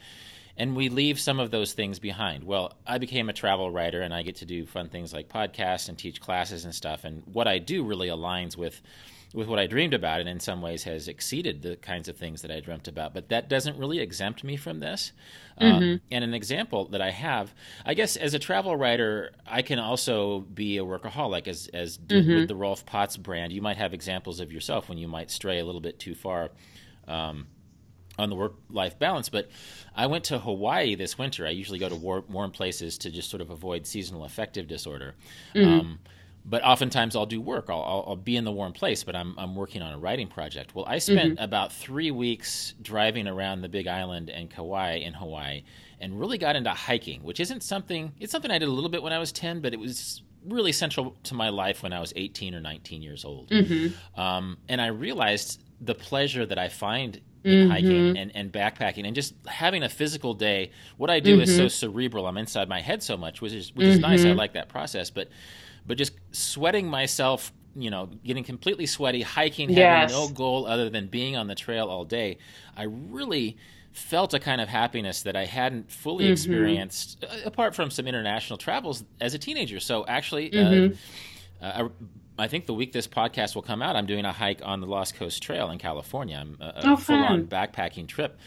and 0.56 0.76
we 0.76 0.88
leave 0.88 1.18
some 1.18 1.40
of 1.40 1.50
those 1.50 1.72
things 1.72 1.98
behind. 1.98 2.44
Well, 2.44 2.74
I 2.86 2.98
became 2.98 3.28
a 3.28 3.32
travel 3.32 3.70
writer 3.70 4.02
and 4.02 4.14
I 4.14 4.22
get 4.22 4.36
to 4.36 4.46
do 4.46 4.66
fun 4.66 4.88
things 4.88 5.12
like 5.12 5.28
podcasts 5.28 5.88
and 5.88 5.98
teach 5.98 6.20
classes 6.20 6.64
and 6.64 6.74
stuff. 6.74 7.04
And 7.04 7.22
what 7.26 7.48
I 7.48 7.58
do 7.58 7.84
really 7.84 8.08
aligns 8.08 8.56
with 8.56 8.80
with 9.34 9.48
what 9.48 9.58
I 9.58 9.66
dreamed 9.66 9.94
about, 9.94 10.20
and 10.20 10.28
in 10.28 10.38
some 10.38 10.62
ways 10.62 10.84
has 10.84 11.08
exceeded 11.08 11.60
the 11.60 11.74
kinds 11.76 12.08
of 12.08 12.16
things 12.16 12.40
that 12.42 12.52
I 12.52 12.60
dreamt 12.60 12.86
about. 12.86 13.12
But 13.12 13.28
that 13.30 13.48
doesn't 13.48 13.76
really 13.76 13.98
exempt 13.98 14.44
me 14.44 14.56
from 14.56 14.78
this. 14.78 15.12
Um, 15.58 15.72
mm-hmm. 15.72 15.96
And 16.12 16.24
an 16.24 16.34
example 16.34 16.86
that 16.86 17.02
I 17.02 17.10
have, 17.10 17.52
I 17.84 17.94
guess, 17.94 18.16
as 18.16 18.32
a 18.32 18.38
travel 18.38 18.76
writer, 18.76 19.32
I 19.44 19.62
can 19.62 19.80
also 19.80 20.40
be 20.40 20.78
a 20.78 20.84
workaholic. 20.84 21.48
As 21.48 21.68
as 21.74 21.98
mm-hmm. 21.98 22.32
with 22.32 22.48
the 22.48 22.54
Rolf 22.54 22.86
Potts 22.86 23.16
brand, 23.16 23.52
you 23.52 23.60
might 23.60 23.76
have 23.76 23.92
examples 23.92 24.38
of 24.38 24.52
yourself 24.52 24.88
when 24.88 24.98
you 24.98 25.08
might 25.08 25.32
stray 25.32 25.58
a 25.58 25.64
little 25.64 25.80
bit 25.80 25.98
too 25.98 26.14
far. 26.14 26.50
Um, 27.08 27.48
on 28.16 28.30
the 28.30 28.36
work 28.36 28.54
life 28.70 28.96
balance. 28.98 29.28
But 29.28 29.50
I 29.96 30.06
went 30.06 30.22
to 30.24 30.38
Hawaii 30.38 30.94
this 30.94 31.18
winter. 31.18 31.48
I 31.48 31.50
usually 31.50 31.80
go 31.80 31.88
to 31.88 31.96
war- 31.96 32.24
warm 32.28 32.52
places 32.52 32.96
to 32.98 33.10
just 33.10 33.28
sort 33.28 33.40
of 33.40 33.50
avoid 33.50 33.88
seasonal 33.88 34.24
affective 34.24 34.68
disorder. 34.68 35.16
Mm-hmm. 35.52 35.80
Um, 35.80 35.98
but 36.44 36.62
oftentimes 36.62 37.16
I'll 37.16 37.26
do 37.26 37.40
work. 37.40 37.66
I'll, 37.68 37.82
I'll, 37.82 38.04
I'll, 38.08 38.16
be 38.16 38.36
in 38.36 38.44
the 38.44 38.52
warm 38.52 38.72
place, 38.72 39.02
but 39.02 39.16
I'm, 39.16 39.34
I'm 39.38 39.56
working 39.56 39.80
on 39.80 39.92
a 39.92 39.98
writing 39.98 40.28
project. 40.28 40.74
Well, 40.74 40.84
I 40.86 40.98
spent 40.98 41.34
mm-hmm. 41.34 41.42
about 41.42 41.72
three 41.72 42.10
weeks 42.10 42.74
driving 42.82 43.26
around 43.26 43.62
the 43.62 43.68
Big 43.68 43.86
Island 43.86 44.28
and 44.28 44.50
Kauai 44.50 44.96
in 44.96 45.14
Hawaii, 45.14 45.64
and 46.00 46.18
really 46.18 46.36
got 46.36 46.56
into 46.56 46.70
hiking, 46.70 47.22
which 47.22 47.40
isn't 47.40 47.62
something. 47.62 48.12
It's 48.20 48.30
something 48.30 48.50
I 48.50 48.58
did 48.58 48.68
a 48.68 48.72
little 48.72 48.90
bit 48.90 49.02
when 49.02 49.12
I 49.12 49.18
was 49.18 49.32
ten, 49.32 49.60
but 49.60 49.72
it 49.72 49.80
was 49.80 50.22
really 50.46 50.72
central 50.72 51.16
to 51.24 51.34
my 51.34 51.48
life 51.48 51.82
when 51.82 51.92
I 51.92 52.00
was 52.00 52.12
18 52.16 52.54
or 52.54 52.60
19 52.60 53.00
years 53.00 53.24
old. 53.24 53.48
Mm-hmm. 53.48 54.20
Um, 54.20 54.58
and 54.68 54.78
I 54.78 54.88
realized 54.88 55.64
the 55.80 55.94
pleasure 55.94 56.44
that 56.44 56.58
I 56.58 56.68
find 56.68 57.20
in 57.44 57.52
mm-hmm. 57.52 57.70
hiking 57.70 58.16
and, 58.16 58.34
and 58.34 58.52
backpacking 58.52 59.06
and 59.06 59.14
just 59.14 59.34
having 59.46 59.82
a 59.82 59.88
physical 59.88 60.34
day. 60.34 60.70
What 60.96 61.10
I 61.10 61.20
do 61.20 61.34
mm-hmm. 61.34 61.42
is 61.42 61.56
so 61.56 61.68
cerebral. 61.68 62.26
I'm 62.26 62.38
inside 62.38 62.68
my 62.68 62.80
head 62.80 63.02
so 63.02 63.16
much, 63.16 63.40
which 63.40 63.52
is 63.52 63.74
which 63.74 63.86
is 63.86 63.98
nice. 63.98 64.22
I 64.22 64.28
mm-hmm. 64.28 64.38
like 64.38 64.54
that 64.54 64.68
process, 64.68 65.10
but 65.10 65.28
but 65.86 65.98
just 65.98 66.12
sweating 66.32 66.88
myself, 66.88 67.52
you 67.74 67.90
know, 67.90 68.08
getting 68.24 68.44
completely 68.44 68.86
sweaty, 68.86 69.22
hiking, 69.22 69.70
yes. 69.70 70.12
having 70.12 70.28
no 70.28 70.32
goal 70.32 70.66
other 70.66 70.90
than 70.90 71.08
being 71.08 71.36
on 71.36 71.46
the 71.46 71.54
trail 71.54 71.88
all 71.88 72.04
day, 72.04 72.38
I 72.76 72.84
really 72.84 73.56
felt 73.92 74.34
a 74.34 74.40
kind 74.40 74.60
of 74.60 74.68
happiness 74.68 75.22
that 75.22 75.36
I 75.36 75.44
hadn't 75.44 75.90
fully 75.90 76.24
mm-hmm. 76.24 76.32
experienced 76.32 77.24
uh, 77.24 77.36
apart 77.44 77.74
from 77.74 77.90
some 77.90 78.08
international 78.08 78.58
travels 78.58 79.04
as 79.20 79.34
a 79.34 79.38
teenager. 79.38 79.78
So 79.78 80.04
actually, 80.06 80.52
uh, 80.52 80.56
mm-hmm. 80.56 80.94
uh, 81.62 81.88
I 82.36 82.48
think 82.48 82.66
the 82.66 82.74
week 82.74 82.92
this 82.92 83.06
podcast 83.06 83.54
will 83.54 83.62
come 83.62 83.82
out, 83.82 83.94
I'm 83.94 84.06
doing 84.06 84.24
a 84.24 84.32
hike 84.32 84.60
on 84.64 84.80
the 84.80 84.86
Lost 84.88 85.14
Coast 85.14 85.42
Trail 85.42 85.70
in 85.70 85.78
California. 85.78 86.36
I'm 86.36 86.56
a, 86.60 86.64
a 86.64 86.82
oh, 86.92 86.96
full 86.96 87.22
on 87.22 87.46
backpacking 87.46 88.08
trip 88.08 88.38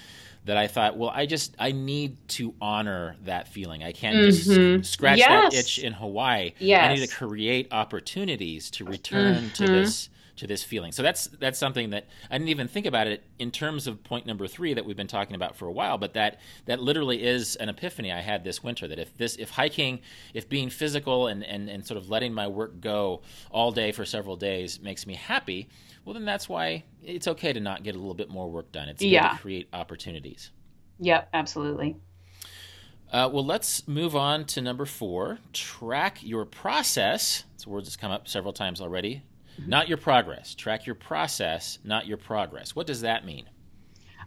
that 0.48 0.58
I 0.58 0.68
thought, 0.68 0.98
well, 0.98 1.12
I 1.14 1.26
just 1.26 1.56
I 1.60 1.74
need 1.74 2.18
to 2.30 2.54
honor 2.60 3.18
that 3.26 3.50
feeling. 3.50 3.84
I 3.84 3.91
can't 3.91 4.16
mm-hmm. 4.16 4.80
just 4.82 4.93
scratch 4.93 5.20
yes. 5.20 5.54
that 5.54 5.60
itch 5.60 5.80
in 5.80 5.93
Hawaii. 5.93 6.54
Yes. 6.58 6.89
I 6.89 6.93
need 6.95 7.08
to 7.08 7.14
create 7.14 7.68
opportunities 7.72 8.72
to 8.72 8.86
return 8.86 9.36
mm-hmm. 9.36 9.54
to 9.54 9.68
this 9.68 10.10
to 10.38 10.48
this 10.48 10.64
feeling. 10.64 10.91
So 10.91 11.04
that's 11.04 11.28
that's 11.28 11.60
something 11.60 11.89
that 11.89 12.06
I 12.32 12.38
didn't 12.38 12.50
even 12.50 12.68
think 12.68 12.86
about 12.86 13.08
it 13.08 13.24
in 13.39 13.52
terms 13.52 13.88
of 13.88 14.04
point 14.04 14.26
number 14.26 14.48
three 14.48 14.74
that 14.74 14.86
we've 14.86 14.95
been 14.95 15.08
talking 15.08 15.36
about 15.36 15.56
for 15.56 15.68
a 15.68 15.72
while. 15.72 15.98
But 15.98 16.14
that 16.14 16.39
that 16.66 16.80
literally 16.80 17.24
is 17.24 17.58
an 17.58 17.68
epiphany 17.68 18.12
I 18.12 18.22
had 18.22 18.43
this 18.43 18.64
winter. 18.64 18.88
That 18.88 19.00
if 19.00 19.16
this 19.18 19.36
if 19.36 19.50
hiking, 19.50 20.00
if 20.34 20.48
being 20.48 20.70
physical 20.70 21.28
and 21.28 21.43
and, 21.43 21.70
and 21.70 21.86
sort 21.86 21.98
of 21.98 22.10
letting 22.10 22.34
my 22.34 22.48
work 22.48 22.80
go 22.80 23.22
all 23.52 23.72
day 23.72 23.91
for 23.91 24.06
several 24.06 24.38
days 24.38 24.80
makes 24.80 25.06
me 25.06 25.16
happy, 25.16 25.68
well 26.08 26.14
then 26.14 26.26
that's 26.26 26.49
why 26.49 26.84
it's 27.03 27.28
okay 27.28 27.53
to 27.53 27.60
not 27.60 27.84
get 27.84 27.93
a 27.93 27.99
little 27.99 28.16
bit 28.16 28.30
more 28.30 28.49
work 28.49 28.72
done. 28.72 28.89
It's 28.89 29.03
yeah. 29.03 29.30
to 29.30 29.38
create 29.38 29.68
opportunities. 29.74 30.51
Yep, 30.99 31.30
absolutely. 31.34 31.97
Uh, 33.12 33.30
well, 33.32 33.45
let's 33.45 33.88
move 33.88 34.16
on 34.16 34.45
to 34.45 34.62
number 34.62 34.86
four. 34.86 35.38
Track 35.53 36.24
your 36.24 36.45
process. 36.45 37.43
It's 37.53 37.66
a 37.66 37.70
word 37.70 37.86
that's 37.86 37.95
come 37.95 38.12
up 38.12 38.28
several 38.28 38.53
times 38.53 38.82
already 38.82 39.22
not 39.66 39.88
your 39.88 39.97
progress. 39.97 40.53
Track 40.53 40.86
your 40.86 40.95
process, 40.95 41.80
not 41.84 42.05
your 42.05 42.18
progress. 42.18 42.76
What 42.76 42.88
does 42.88 43.01
that 43.01 43.26
mean? 43.26 43.49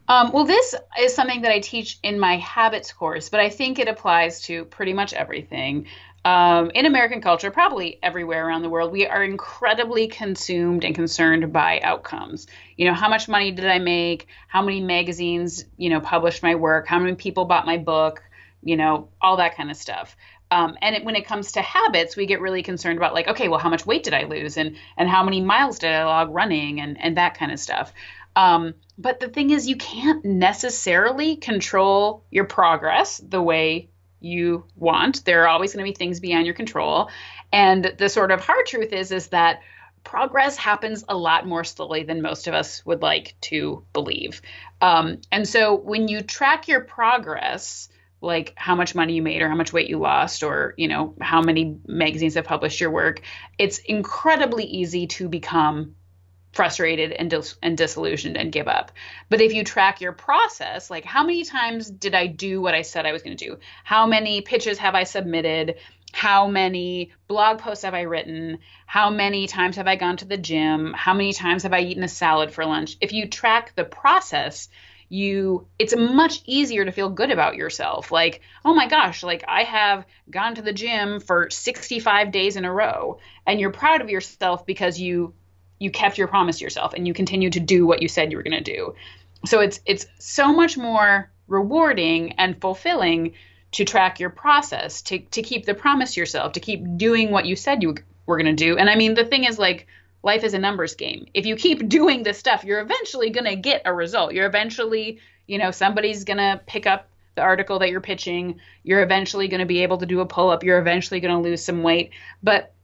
Um, 0.08 0.32
well, 0.32 0.44
this 0.44 0.74
is 0.98 1.14
something 1.14 1.42
that 1.42 1.52
I 1.52 1.60
teach 1.60 1.98
in 2.02 2.18
my 2.18 2.36
habits 2.38 2.92
course, 2.92 3.28
but 3.28 3.38
I 3.38 3.48
think 3.48 3.78
it 3.78 3.86
applies 3.86 4.40
to 4.42 4.64
pretty 4.64 4.92
much 4.92 5.12
everything. 5.12 5.86
Um, 6.22 6.70
in 6.74 6.84
American 6.84 7.22
culture, 7.22 7.50
probably 7.50 7.98
everywhere 8.02 8.46
around 8.46 8.60
the 8.60 8.68
world, 8.68 8.92
we 8.92 9.06
are 9.06 9.24
incredibly 9.24 10.06
consumed 10.08 10.84
and 10.84 10.94
concerned 10.94 11.50
by 11.50 11.80
outcomes. 11.80 12.46
You 12.76 12.86
know, 12.86 12.94
how 12.94 13.08
much 13.08 13.26
money 13.26 13.52
did 13.52 13.64
I 13.64 13.78
make? 13.78 14.26
How 14.46 14.60
many 14.60 14.82
magazines, 14.82 15.64
you 15.78 15.88
know, 15.88 16.00
published 16.00 16.42
my 16.42 16.56
work? 16.56 16.86
How 16.86 16.98
many 16.98 17.14
people 17.14 17.46
bought 17.46 17.64
my 17.64 17.78
book? 17.78 18.22
You 18.62 18.76
know, 18.76 19.08
all 19.22 19.38
that 19.38 19.56
kind 19.56 19.70
of 19.70 19.78
stuff. 19.78 20.14
Um, 20.50 20.76
and 20.82 20.96
it, 20.96 21.04
when 21.04 21.16
it 21.16 21.26
comes 21.26 21.52
to 21.52 21.62
habits, 21.62 22.16
we 22.16 22.26
get 22.26 22.42
really 22.42 22.62
concerned 22.62 22.98
about 22.98 23.14
like, 23.14 23.28
okay, 23.28 23.48
well, 23.48 23.60
how 23.60 23.70
much 23.70 23.86
weight 23.86 24.02
did 24.02 24.12
I 24.12 24.24
lose, 24.24 24.58
and 24.58 24.76
and 24.98 25.08
how 25.08 25.22
many 25.22 25.40
miles 25.40 25.78
did 25.78 25.92
I 25.92 26.04
log 26.04 26.34
running, 26.34 26.80
and 26.80 27.00
and 27.00 27.16
that 27.16 27.38
kind 27.38 27.52
of 27.52 27.58
stuff. 27.58 27.94
Um, 28.36 28.74
but 28.98 29.20
the 29.20 29.28
thing 29.28 29.50
is, 29.50 29.68
you 29.68 29.76
can't 29.76 30.24
necessarily 30.24 31.36
control 31.36 32.24
your 32.30 32.44
progress 32.44 33.18
the 33.18 33.40
way 33.40 33.88
you 34.20 34.64
want. 34.76 35.24
There 35.24 35.42
are 35.44 35.48
always 35.48 35.72
going 35.74 35.84
to 35.84 35.90
be 35.90 35.94
things 35.94 36.20
beyond 36.20 36.46
your 36.46 36.54
control, 36.54 37.10
and 37.52 37.92
the 37.98 38.08
sort 38.08 38.30
of 38.30 38.40
hard 38.40 38.66
truth 38.66 38.92
is 38.92 39.12
is 39.12 39.28
that 39.28 39.60
progress 40.04 40.56
happens 40.56 41.04
a 41.08 41.16
lot 41.16 41.46
more 41.46 41.64
slowly 41.64 42.04
than 42.04 42.22
most 42.22 42.46
of 42.46 42.54
us 42.54 42.84
would 42.86 43.02
like 43.02 43.34
to 43.42 43.84
believe. 43.92 44.40
Um, 44.80 45.20
and 45.30 45.46
so 45.46 45.74
when 45.74 46.08
you 46.08 46.22
track 46.22 46.68
your 46.68 46.80
progress 46.80 47.88
like 48.22 48.52
how 48.56 48.74
much 48.74 48.94
money 48.94 49.14
you 49.14 49.22
made 49.22 49.40
or 49.40 49.48
how 49.48 49.54
much 49.54 49.72
weight 49.72 49.88
you 49.88 49.98
lost 49.98 50.42
or 50.42 50.74
you 50.76 50.88
know 50.88 51.14
how 51.20 51.40
many 51.40 51.78
magazines 51.86 52.34
have 52.34 52.44
published 52.44 52.80
your 52.80 52.90
work 52.90 53.22
it's 53.58 53.78
incredibly 53.78 54.64
easy 54.64 55.06
to 55.06 55.28
become 55.28 55.94
frustrated 56.52 57.12
and, 57.12 57.30
dis- 57.30 57.56
and 57.62 57.76
disillusioned 57.76 58.36
and 58.36 58.52
give 58.52 58.68
up. 58.68 58.92
But 59.28 59.40
if 59.40 59.52
you 59.52 59.64
track 59.64 60.00
your 60.00 60.12
process 60.12 60.90
like 60.90 61.04
how 61.04 61.22
many 61.22 61.44
times 61.44 61.90
did 61.90 62.14
i 62.14 62.26
do 62.26 62.60
what 62.60 62.74
i 62.74 62.82
said 62.82 63.06
i 63.06 63.12
was 63.12 63.22
going 63.22 63.36
to 63.36 63.44
do? 63.44 63.58
How 63.84 64.06
many 64.06 64.40
pitches 64.40 64.78
have 64.78 64.94
i 64.94 65.04
submitted? 65.04 65.76
How 66.12 66.48
many 66.48 67.12
blog 67.28 67.60
posts 67.60 67.84
have 67.84 67.94
i 67.94 68.02
written? 68.02 68.58
How 68.86 69.10
many 69.10 69.46
times 69.46 69.76
have 69.76 69.86
i 69.86 69.94
gone 69.94 70.16
to 70.18 70.24
the 70.24 70.36
gym? 70.36 70.92
How 70.96 71.14
many 71.14 71.32
times 71.32 71.62
have 71.62 71.72
i 71.72 71.80
eaten 71.80 72.02
a 72.02 72.08
salad 72.08 72.52
for 72.52 72.66
lunch? 72.66 72.96
If 73.00 73.12
you 73.12 73.28
track 73.28 73.74
the 73.76 73.84
process 73.84 74.68
you 75.12 75.66
it's 75.76 75.94
much 75.96 76.40
easier 76.46 76.84
to 76.84 76.92
feel 76.92 77.10
good 77.10 77.32
about 77.32 77.56
yourself. 77.56 78.12
Like 78.12 78.40
oh 78.64 78.74
my 78.74 78.86
gosh 78.86 79.22
like 79.22 79.44
i 79.46 79.64
have 79.64 80.06
gone 80.30 80.54
to 80.54 80.62
the 80.62 80.72
gym 80.72 81.20
for 81.20 81.50
65 81.50 82.30
days 82.30 82.56
in 82.56 82.64
a 82.64 82.72
row 82.72 83.18
and 83.46 83.60
you're 83.60 83.72
proud 83.72 84.00
of 84.00 84.08
yourself 84.08 84.64
because 84.64 85.00
you 85.00 85.34
you 85.80 85.90
kept 85.90 86.16
your 86.16 86.28
promise 86.28 86.58
to 86.58 86.64
yourself 86.64 86.94
and 86.94 87.08
you 87.08 87.12
continue 87.12 87.50
to 87.50 87.58
do 87.58 87.84
what 87.86 88.00
you 88.02 88.08
said 88.08 88.30
you 88.30 88.36
were 88.36 88.44
going 88.44 88.62
to 88.62 88.72
do 88.76 88.94
so 89.44 89.60
it's 89.60 89.80
it's 89.86 90.06
so 90.20 90.52
much 90.52 90.78
more 90.78 91.28
rewarding 91.48 92.32
and 92.32 92.60
fulfilling 92.60 93.32
to 93.72 93.84
track 93.84 94.20
your 94.20 94.30
process 94.30 95.02
to 95.02 95.18
to 95.18 95.42
keep 95.42 95.66
the 95.66 95.74
promise 95.74 96.14
to 96.14 96.20
yourself 96.20 96.52
to 96.52 96.60
keep 96.60 96.80
doing 96.96 97.32
what 97.32 97.46
you 97.46 97.56
said 97.56 97.82
you 97.82 97.94
were 98.26 98.36
going 98.36 98.56
to 98.56 98.64
do 98.64 98.76
and 98.78 98.88
i 98.88 98.94
mean 98.94 99.14
the 99.14 99.24
thing 99.24 99.42
is 99.44 99.58
like 99.58 99.88
life 100.22 100.44
is 100.44 100.54
a 100.54 100.58
numbers 100.58 100.94
game. 100.94 101.26
If 101.34 101.46
you 101.46 101.56
keep 101.56 101.88
doing 101.88 102.22
this 102.22 102.38
stuff, 102.38 102.64
you're 102.64 102.80
eventually 102.80 103.30
going 103.30 103.46
to 103.46 103.56
get 103.56 103.82
a 103.84 103.94
result. 103.94 104.32
You're 104.32 104.46
eventually, 104.46 105.20
you 105.46 105.58
know, 105.58 105.70
somebody's 105.70 106.24
going 106.24 106.38
to 106.38 106.60
pick 106.66 106.86
up 106.86 107.08
the 107.36 107.42
article 107.42 107.78
that 107.78 107.90
you're 107.90 108.00
pitching. 108.00 108.60
You're 108.82 109.02
eventually 109.02 109.48
going 109.48 109.60
to 109.60 109.66
be 109.66 109.82
able 109.82 109.98
to 109.98 110.06
do 110.06 110.20
a 110.20 110.26
pull 110.26 110.50
up. 110.50 110.62
You're 110.62 110.78
eventually 110.78 111.20
going 111.20 111.34
to 111.34 111.48
lose 111.48 111.64
some 111.64 111.82
weight. 111.82 112.10
But 112.42 112.74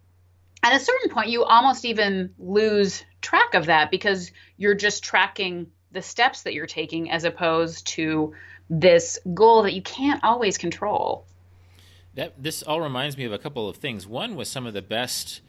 at 0.62 0.74
a 0.74 0.80
certain 0.80 1.10
point, 1.10 1.28
you 1.28 1.44
almost 1.44 1.84
even 1.84 2.34
lose 2.38 3.04
track 3.20 3.54
of 3.54 3.66
that 3.66 3.90
because 3.90 4.32
you're 4.56 4.74
just 4.74 5.04
tracking 5.04 5.68
the 5.92 6.02
steps 6.02 6.42
that 6.42 6.54
you're 6.54 6.66
taking 6.66 7.10
as 7.10 7.24
opposed 7.24 7.86
to 7.86 8.34
this 8.68 9.18
goal 9.32 9.62
that 9.62 9.72
you 9.72 9.82
can't 9.82 10.22
always 10.24 10.58
control. 10.58 11.26
That 12.14 12.42
this 12.42 12.62
all 12.62 12.80
reminds 12.80 13.16
me 13.16 13.24
of 13.24 13.32
a 13.32 13.38
couple 13.38 13.68
of 13.68 13.76
things. 13.76 14.06
One 14.06 14.36
was 14.36 14.48
some 14.48 14.66
of 14.66 14.74
the 14.74 14.82
best 14.82 15.40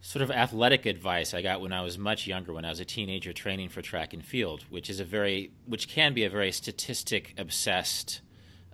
sort 0.00 0.22
of 0.22 0.30
athletic 0.32 0.84
advice 0.84 1.32
I 1.32 1.42
got 1.42 1.60
when 1.60 1.72
I 1.72 1.82
was 1.82 1.96
much 1.96 2.26
younger, 2.26 2.52
when 2.52 2.64
I 2.64 2.70
was 2.70 2.80
a 2.80 2.84
teenager 2.84 3.32
training 3.32 3.68
for 3.68 3.82
track 3.82 4.12
and 4.12 4.24
field, 4.24 4.64
which 4.68 4.90
is 4.90 4.98
a 4.98 5.04
very, 5.04 5.52
which 5.66 5.88
can 5.88 6.12
be 6.12 6.24
a 6.24 6.30
very 6.30 6.50
statistic 6.50 7.34
obsessed 7.38 8.20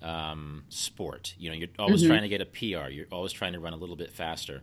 um, 0.01 0.65
sport. 0.71 1.35
You 1.39 1.51
know, 1.51 1.57
you're 1.57 1.69
always 1.79 2.01
mm-hmm. 2.01 2.11
trying 2.11 2.23
to 2.23 2.29
get 2.29 2.41
a 2.41 2.47
PR. 2.47 2.91
You're 2.91 3.07
always 3.13 3.33
trying 3.33 3.53
to 3.53 3.61
run 3.61 3.75
a 3.75 3.77
little 3.77 3.97
bit 3.97 4.11
faster. 4.11 4.63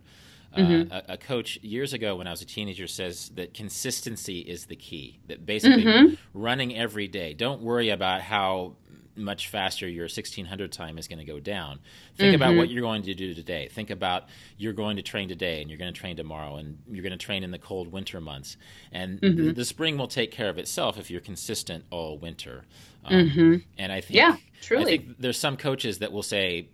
Uh, 0.56 0.60
mm-hmm. 0.60 0.92
Uh, 0.92 1.00
a, 1.08 1.12
a, 1.12 1.16
coach 1.16 1.58
years 1.62 1.92
ago 1.92 2.16
when 2.16 2.26
I 2.26 2.30
was 2.30 2.42
a 2.42 2.46
teenager 2.46 2.86
says 2.86 3.30
that 3.34 3.54
consistency 3.54 4.40
is 4.40 4.66
the 4.66 4.76
key. 4.76 5.20
That 5.28 5.44
basically 5.44 5.84
mm-hmm. 5.84 6.14
running 6.34 6.76
every 6.76 7.08
day. 7.08 7.34
Don't 7.34 7.60
worry 7.62 7.90
about 7.90 8.22
how 8.22 8.76
much 9.16 9.48
faster 9.48 9.88
your 9.88 10.04
1600 10.04 10.70
time 10.70 10.98
is 10.98 11.08
going 11.08 11.18
to 11.18 11.24
go 11.24 11.40
down. 11.40 11.80
Think 12.16 12.34
mm-hmm. 12.34 12.42
about 12.42 12.56
what 12.56 12.68
you're 12.68 12.82
going 12.82 13.02
to 13.02 13.14
do 13.14 13.34
today. 13.34 13.68
Think 13.68 13.90
about 13.90 14.24
you're 14.58 14.72
going 14.72 14.96
to 14.96 15.02
train 15.02 15.28
today 15.28 15.60
and 15.60 15.70
you're 15.70 15.78
going 15.78 15.92
to 15.92 15.98
train 15.98 16.16
tomorrow 16.16 16.56
and 16.56 16.78
you're 16.90 17.02
going 17.02 17.18
to 17.18 17.24
train 17.24 17.42
in 17.42 17.50
the 17.50 17.58
cold 17.58 17.90
winter 17.90 18.20
months. 18.20 18.56
And 18.92 19.20
mm-hmm. 19.20 19.46
the, 19.46 19.52
the, 19.52 19.64
spring 19.64 19.96
will 19.96 20.08
take 20.08 20.30
care 20.30 20.48
of 20.48 20.58
itself 20.58 20.98
if 20.98 21.10
you're 21.10 21.20
consistent 21.20 21.84
all 21.90 22.18
winter. 22.18 22.64
Um, 23.04 23.14
mm-hmm. 23.14 23.56
And 23.78 23.92
I 23.92 24.00
think, 24.00 24.16
yeah, 24.16 24.36
truly. 24.60 24.82
I 24.82 24.86
think 24.86 25.18
there's 25.18 25.38
some 25.38 25.56
coaches 25.56 25.98
that 25.98 26.12
will 26.12 26.22
say, 26.22 26.68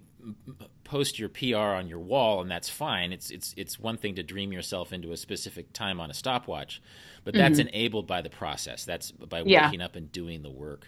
post 0.93 1.19
your 1.19 1.31
PR 1.31 1.57
on 1.57 1.89
your 1.89 2.01
wall, 2.01 2.43
and 2.43 2.51
that's 2.51 2.69
fine. 2.69 3.15
It's 3.15 3.31
it's 3.31 3.55
it's 3.57 3.81
one 3.81 3.97
thing 3.97 4.17
to 4.17 4.23
dream 4.23 4.53
yourself 4.53 4.93
into 4.93 5.11
a 5.13 5.17
specific 5.17 5.73
time 5.73 5.99
on 5.99 6.11
a 6.11 6.15
stopwatch, 6.15 6.83
but 7.25 7.33
that's 7.33 7.59
mm-hmm. 7.59 7.69
enabled 7.69 8.07
by 8.07 8.21
the 8.21 8.29
process. 8.29 8.85
That's 8.85 9.11
by 9.11 9.41
waking 9.41 9.81
yeah. 9.81 9.87
up 9.87 9.97
and 9.97 10.13
doing 10.13 10.43
the 10.43 10.51
work. 10.51 10.87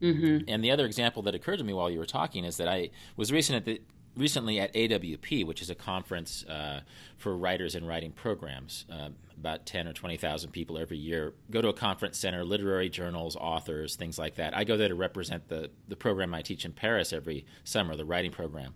Mm-hmm. 0.00 0.44
And 0.46 0.62
the 0.62 0.70
other 0.70 0.86
example 0.86 1.22
that 1.22 1.34
occurred 1.34 1.56
to 1.56 1.64
me 1.64 1.72
while 1.72 1.90
you 1.90 1.98
were 1.98 2.06
talking 2.06 2.44
is 2.44 2.58
that 2.58 2.68
I 2.68 2.90
was 3.16 3.32
recent 3.32 3.56
at 3.56 3.64
the, 3.64 3.80
recently 4.16 4.60
at 4.60 4.72
AWP, 4.74 5.44
which 5.44 5.60
is 5.60 5.70
a 5.70 5.74
conference 5.74 6.44
uh, 6.44 6.82
for 7.16 7.36
writers 7.36 7.74
and 7.74 7.88
writing 7.88 8.12
programs. 8.12 8.84
Uh, 8.88 9.08
about 9.36 9.66
10 9.66 9.88
or 9.88 9.92
20,000 9.92 10.50
people 10.50 10.78
every 10.78 10.96
year 10.96 11.34
go 11.50 11.60
to 11.60 11.68
a 11.68 11.72
conference 11.72 12.16
center, 12.16 12.44
literary 12.44 12.88
journals, 12.88 13.36
authors, 13.36 13.96
things 13.96 14.18
like 14.18 14.36
that. 14.36 14.56
I 14.56 14.64
go 14.64 14.76
there 14.76 14.88
to 14.88 14.94
represent 14.94 15.48
the, 15.48 15.70
the 15.88 15.96
program 15.96 16.32
I 16.32 16.42
teach 16.42 16.64
in 16.64 16.72
Paris 16.72 17.12
every 17.12 17.44
summer, 17.64 17.96
the 17.96 18.04
writing 18.04 18.30
program. 18.30 18.74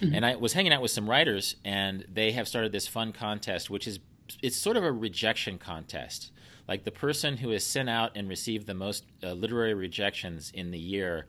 Mm-hmm. 0.00 0.14
And 0.14 0.26
I 0.26 0.36
was 0.36 0.52
hanging 0.52 0.72
out 0.72 0.82
with 0.82 0.90
some 0.90 1.08
writers, 1.08 1.56
and 1.64 2.04
they 2.12 2.32
have 2.32 2.46
started 2.48 2.72
this 2.72 2.86
fun 2.86 3.12
contest, 3.12 3.70
which 3.70 3.86
is 3.86 3.98
it's 4.42 4.56
sort 4.56 4.76
of 4.76 4.84
a 4.84 4.92
rejection 4.92 5.56
contest 5.56 6.32
like 6.68 6.84
the 6.84 6.90
person 6.90 7.36
who 7.36 7.50
has 7.50 7.64
sent 7.64 7.88
out 7.88 8.16
and 8.16 8.28
received 8.28 8.66
the 8.66 8.74
most 8.74 9.04
uh, 9.22 9.32
literary 9.32 9.74
rejections 9.74 10.50
in 10.52 10.70
the 10.70 10.78
year, 10.78 11.26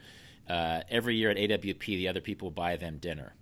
uh, 0.50 0.82
every 0.90 1.16
year 1.16 1.30
at 1.30 1.38
AWP, 1.38 1.86
the 1.86 2.08
other 2.08 2.22
people 2.22 2.50
buy 2.50 2.76
them 2.76 2.98
dinner. 2.98 3.36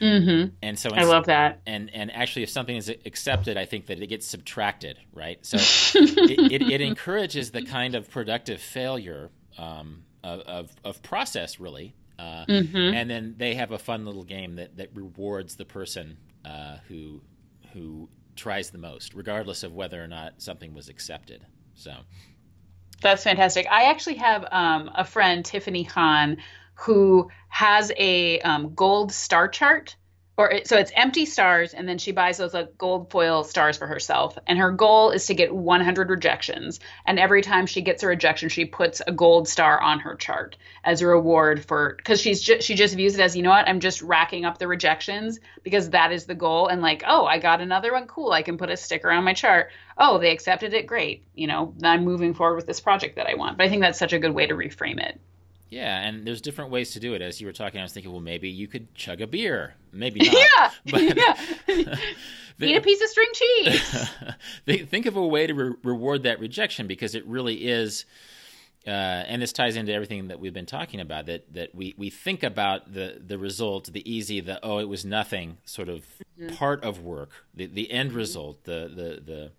Mm-hmm. 0.00 0.54
And 0.62 0.78
so 0.78 0.90
I 0.90 1.04
love 1.04 1.26
that. 1.26 1.60
And 1.66 1.90
and 1.92 2.14
actually, 2.14 2.44
if 2.44 2.50
something 2.50 2.76
is 2.76 2.88
accepted, 2.88 3.56
I 3.56 3.64
think 3.64 3.86
that 3.86 4.00
it 4.00 4.06
gets 4.06 4.26
subtracted, 4.26 4.96
right? 5.12 5.44
So 5.44 5.56
it, 6.00 6.52
it, 6.52 6.62
it, 6.62 6.80
encourages 6.80 7.50
the 7.50 7.62
kind 7.62 7.96
of 7.96 8.08
productive 8.08 8.60
failure 8.60 9.30
um, 9.56 10.04
of, 10.22 10.40
of, 10.42 10.70
of 10.84 11.02
process, 11.02 11.58
really. 11.58 11.96
Uh, 12.18 12.44
mm-hmm. 12.46 12.94
And 12.94 13.08
then 13.08 13.34
they 13.38 13.54
have 13.54 13.70
a 13.70 13.78
fun 13.78 14.04
little 14.04 14.24
game 14.24 14.56
that, 14.56 14.76
that 14.76 14.90
rewards 14.94 15.56
the 15.56 15.64
person 15.64 16.16
uh, 16.44 16.78
who 16.88 17.20
who 17.72 18.08
tries 18.34 18.70
the 18.70 18.78
most, 18.78 19.14
regardless 19.14 19.62
of 19.62 19.74
whether 19.74 20.02
or 20.02 20.06
not 20.06 20.34
something 20.38 20.74
was 20.74 20.88
accepted. 20.88 21.44
So 21.74 21.92
that's 23.02 23.22
fantastic. 23.22 23.66
I 23.70 23.84
actually 23.84 24.16
have 24.16 24.46
um, 24.50 24.90
a 24.94 25.04
friend, 25.04 25.44
Tiffany 25.44 25.82
Hahn, 25.82 26.38
who 26.74 27.30
has 27.48 27.92
a 27.96 28.40
um, 28.40 28.74
gold 28.74 29.12
star 29.12 29.48
chart 29.48 29.96
or 30.38 30.60
so 30.64 30.76
it's 30.76 30.92
empty 30.94 31.26
stars 31.26 31.74
and 31.74 31.88
then 31.88 31.98
she 31.98 32.12
buys 32.12 32.38
those 32.38 32.54
like 32.54 32.78
gold 32.78 33.10
foil 33.10 33.42
stars 33.42 33.76
for 33.76 33.88
herself. 33.88 34.38
And 34.46 34.56
her 34.60 34.70
goal 34.70 35.10
is 35.10 35.26
to 35.26 35.34
get 35.34 35.52
100 35.52 36.08
rejections. 36.08 36.78
And 37.04 37.18
every 37.18 37.42
time 37.42 37.66
she 37.66 37.82
gets 37.82 38.04
a 38.04 38.06
rejection 38.06 38.48
she 38.48 38.64
puts 38.64 39.02
a 39.04 39.12
gold 39.12 39.48
star 39.48 39.80
on 39.80 39.98
her 39.98 40.14
chart 40.14 40.56
as 40.84 41.02
a 41.02 41.08
reward 41.08 41.64
for 41.66 41.94
because 41.96 42.20
she's 42.20 42.40
just 42.40 42.64
she 42.64 42.76
just 42.76 42.94
views 42.94 43.16
it 43.16 43.20
as 43.20 43.36
you 43.36 43.42
know 43.42 43.50
what? 43.50 43.68
I'm 43.68 43.80
just 43.80 44.00
racking 44.00 44.44
up 44.44 44.58
the 44.58 44.68
rejections 44.68 45.40
because 45.64 45.90
that 45.90 46.12
is 46.12 46.26
the 46.26 46.36
goal. 46.36 46.68
And 46.68 46.80
like 46.80 47.02
oh 47.04 47.26
i 47.26 47.38
got 47.38 47.60
another 47.60 47.92
one. 47.92 48.06
Cool. 48.06 48.30
I 48.30 48.42
can 48.42 48.58
put 48.58 48.70
a 48.70 48.76
sticker 48.76 49.10
on 49.10 49.24
my 49.24 49.34
chart. 49.34 49.72
Oh 49.98 50.18
they 50.18 50.30
accepted 50.30 50.72
it. 50.72 50.86
Great. 50.86 51.24
You 51.34 51.48
know 51.48 51.74
i'm 51.82 52.04
moving 52.04 52.32
forward 52.32 52.54
with 52.54 52.66
this 52.66 52.80
project 52.80 53.16
that 53.16 53.26
i 53.26 53.34
want. 53.34 53.58
But 53.58 53.66
i 53.66 53.68
think 53.68 53.82
that's 53.82 53.98
such 53.98 54.12
a 54.12 54.20
good 54.20 54.32
way 54.32 54.46
to 54.46 54.54
reframe 54.54 55.04
it 55.04 55.20
yeah, 55.70 56.00
and 56.00 56.26
there's 56.26 56.40
different 56.40 56.70
ways 56.70 56.92
to 56.92 57.00
do 57.00 57.14
it. 57.14 57.20
As 57.20 57.40
you 57.40 57.46
were 57.46 57.52
talking, 57.52 57.80
I 57.80 57.82
was 57.82 57.92
thinking, 57.92 58.10
well, 58.10 58.20
maybe 58.20 58.48
you 58.48 58.68
could 58.68 58.94
chug 58.94 59.20
a 59.20 59.26
beer. 59.26 59.74
Maybe 59.92 60.20
not. 60.20 60.34
yeah, 60.56 60.70
but 60.90 61.16
yeah. 61.16 61.96
Eat 62.60 62.76
a 62.76 62.80
piece 62.80 63.02
of 63.02 63.08
string 63.08 63.28
cheese. 63.34 64.10
think 64.88 65.06
of 65.06 65.16
a 65.16 65.26
way 65.26 65.46
to 65.46 65.54
re- 65.54 65.74
reward 65.84 66.24
that 66.24 66.40
rejection 66.40 66.86
because 66.86 67.14
it 67.14 67.26
really 67.26 67.68
is. 67.68 68.06
Uh, 68.86 68.90
and 68.90 69.42
this 69.42 69.52
ties 69.52 69.76
into 69.76 69.92
everything 69.92 70.28
that 70.28 70.40
we've 70.40 70.54
been 70.54 70.64
talking 70.64 71.00
about. 71.00 71.26
That 71.26 71.52
that 71.52 71.74
we, 71.74 71.94
we 71.98 72.08
think 72.08 72.42
about 72.42 72.94
the 72.94 73.20
the 73.24 73.38
result, 73.38 73.92
the 73.92 74.10
easy, 74.10 74.40
the 74.40 74.58
oh 74.64 74.78
it 74.78 74.88
was 74.88 75.04
nothing 75.04 75.58
sort 75.66 75.90
of 75.90 76.06
mm-hmm. 76.40 76.54
part 76.54 76.82
of 76.82 77.02
work, 77.02 77.30
the 77.54 77.66
the 77.66 77.90
end 77.90 78.10
mm-hmm. 78.10 78.18
result, 78.18 78.64
the 78.64 78.90
the 78.94 79.22
the 79.32 79.52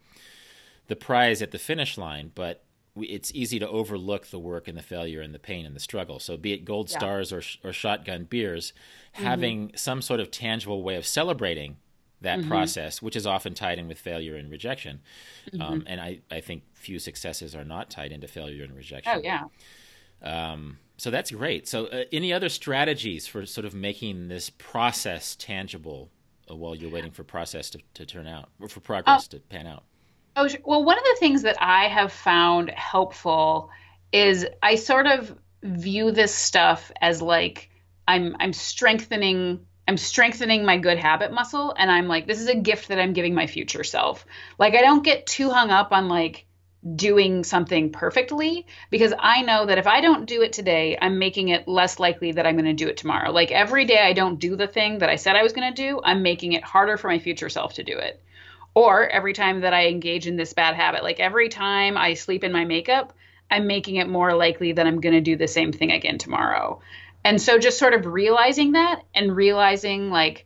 the 0.87 0.95
prize 0.95 1.41
at 1.43 1.51
the 1.51 1.59
finish 1.59 1.97
line. 1.97 2.31
But 2.33 2.63
it's 2.95 3.31
easy 3.33 3.59
to 3.59 3.67
overlook 3.67 4.27
the 4.27 4.39
work 4.39 4.67
and 4.67 4.77
the 4.77 4.81
failure 4.81 5.21
and 5.21 5.33
the 5.33 5.39
pain 5.39 5.65
and 5.65 5.75
the 5.75 5.79
struggle. 5.79 6.19
So, 6.19 6.37
be 6.37 6.53
it 6.53 6.65
gold 6.65 6.89
yeah. 6.89 6.97
stars 6.97 7.31
or, 7.31 7.41
or 7.63 7.73
shotgun 7.73 8.25
beers, 8.25 8.73
mm-hmm. 9.15 9.23
having 9.23 9.71
some 9.75 10.01
sort 10.01 10.19
of 10.19 10.31
tangible 10.31 10.83
way 10.83 10.95
of 10.95 11.05
celebrating 11.05 11.77
that 12.21 12.39
mm-hmm. 12.39 12.49
process, 12.49 13.01
which 13.01 13.15
is 13.15 13.25
often 13.25 13.53
tied 13.53 13.79
in 13.79 13.87
with 13.87 13.99
failure 13.99 14.35
and 14.35 14.51
rejection. 14.51 14.99
Mm-hmm. 15.51 15.61
Um, 15.61 15.83
and 15.87 16.01
I, 16.01 16.19
I 16.29 16.41
think 16.41 16.63
few 16.73 16.99
successes 16.99 17.55
are 17.55 17.63
not 17.63 17.89
tied 17.89 18.11
into 18.11 18.27
failure 18.27 18.63
and 18.63 18.75
rejection. 18.75 19.13
Oh, 19.15 19.21
yeah. 19.23 19.45
Um, 20.21 20.79
so 20.97 21.09
that's 21.11 21.31
great. 21.31 21.67
So, 21.67 21.85
uh, 21.87 22.03
any 22.11 22.33
other 22.33 22.49
strategies 22.49 23.25
for 23.25 23.45
sort 23.45 23.65
of 23.65 23.73
making 23.73 24.27
this 24.27 24.49
process 24.49 25.35
tangible 25.35 26.09
uh, 26.49 26.55
while 26.55 26.75
you're 26.75 26.91
waiting 26.91 27.11
for 27.11 27.23
process 27.23 27.69
to, 27.71 27.79
to 27.93 28.05
turn 28.05 28.27
out 28.27 28.49
or 28.59 28.67
for 28.67 28.81
progress 28.81 29.27
uh, 29.27 29.37
to 29.37 29.39
pan 29.39 29.65
out? 29.65 29.83
Oh, 30.35 30.47
well, 30.63 30.83
one 30.83 30.97
of 30.97 31.03
the 31.03 31.17
things 31.19 31.41
that 31.41 31.57
I 31.59 31.87
have 31.87 32.11
found 32.11 32.69
helpful 32.69 33.69
is 34.11 34.45
I 34.63 34.75
sort 34.75 35.07
of 35.07 35.35
view 35.63 36.11
this 36.11 36.33
stuff 36.33 36.91
as 37.01 37.21
like 37.21 37.69
I'm 38.07 38.35
I'm 38.39 38.53
strengthening 38.53 39.65
I'm 39.87 39.97
strengthening 39.97 40.65
my 40.65 40.77
good 40.77 40.97
habit 40.97 41.33
muscle 41.33 41.73
and 41.77 41.91
I'm 41.91 42.07
like 42.07 42.27
this 42.27 42.39
is 42.39 42.47
a 42.47 42.55
gift 42.55 42.87
that 42.87 42.99
I'm 42.99 43.13
giving 43.13 43.35
my 43.35 43.47
future 43.47 43.83
self. 43.83 44.25
Like 44.57 44.75
I 44.75 44.81
don't 44.81 45.03
get 45.03 45.25
too 45.25 45.49
hung 45.49 45.69
up 45.69 45.91
on 45.91 46.07
like 46.07 46.45
doing 46.95 47.43
something 47.43 47.91
perfectly 47.91 48.65
because 48.89 49.13
I 49.19 49.41
know 49.41 49.65
that 49.65 49.77
if 49.77 49.87
I 49.87 49.99
don't 49.99 50.25
do 50.25 50.41
it 50.43 50.53
today, 50.53 50.97
I'm 51.01 51.19
making 51.19 51.49
it 51.49 51.67
less 51.67 51.99
likely 51.99 52.31
that 52.31 52.45
I'm 52.45 52.55
going 52.55 52.65
to 52.65 52.73
do 52.73 52.87
it 52.87 52.97
tomorrow. 52.97 53.31
Like 53.31 53.51
every 53.51 53.85
day 53.85 53.99
I 53.99 54.13
don't 54.13 54.39
do 54.39 54.55
the 54.55 54.67
thing 54.67 54.99
that 54.99 55.09
I 55.09 55.17
said 55.17 55.35
I 55.35 55.43
was 55.43 55.51
going 55.51 55.73
to 55.73 55.81
do, 55.81 55.99
I'm 56.03 56.23
making 56.23 56.53
it 56.53 56.63
harder 56.63 56.95
for 56.95 57.09
my 57.09 57.19
future 57.19 57.49
self 57.49 57.73
to 57.73 57.83
do 57.83 57.97
it. 57.97 58.23
Or 58.79 59.09
every 59.09 59.33
time 59.33 59.59
that 59.59 59.73
I 59.73 59.87
engage 59.87 60.25
in 60.25 60.37
this 60.37 60.53
bad 60.53 60.73
habit, 60.73 61.03
like 61.03 61.19
every 61.19 61.49
time 61.49 61.97
I 61.97 62.13
sleep 62.13 62.45
in 62.45 62.53
my 62.53 62.63
makeup, 62.63 63.11
I'm 63.51 63.67
making 63.67 63.97
it 63.97 64.07
more 64.07 64.33
likely 64.33 64.71
that 64.71 64.87
I'm 64.87 65.01
going 65.01 65.15
to 65.15 65.19
do 65.19 65.35
the 65.35 65.49
same 65.49 65.73
thing 65.73 65.91
again 65.91 66.17
tomorrow. 66.17 66.79
And 67.25 67.41
so 67.41 67.59
just 67.59 67.77
sort 67.77 67.93
of 67.93 68.05
realizing 68.05 68.71
that 68.71 69.01
and 69.13 69.35
realizing 69.35 70.11
like, 70.11 70.45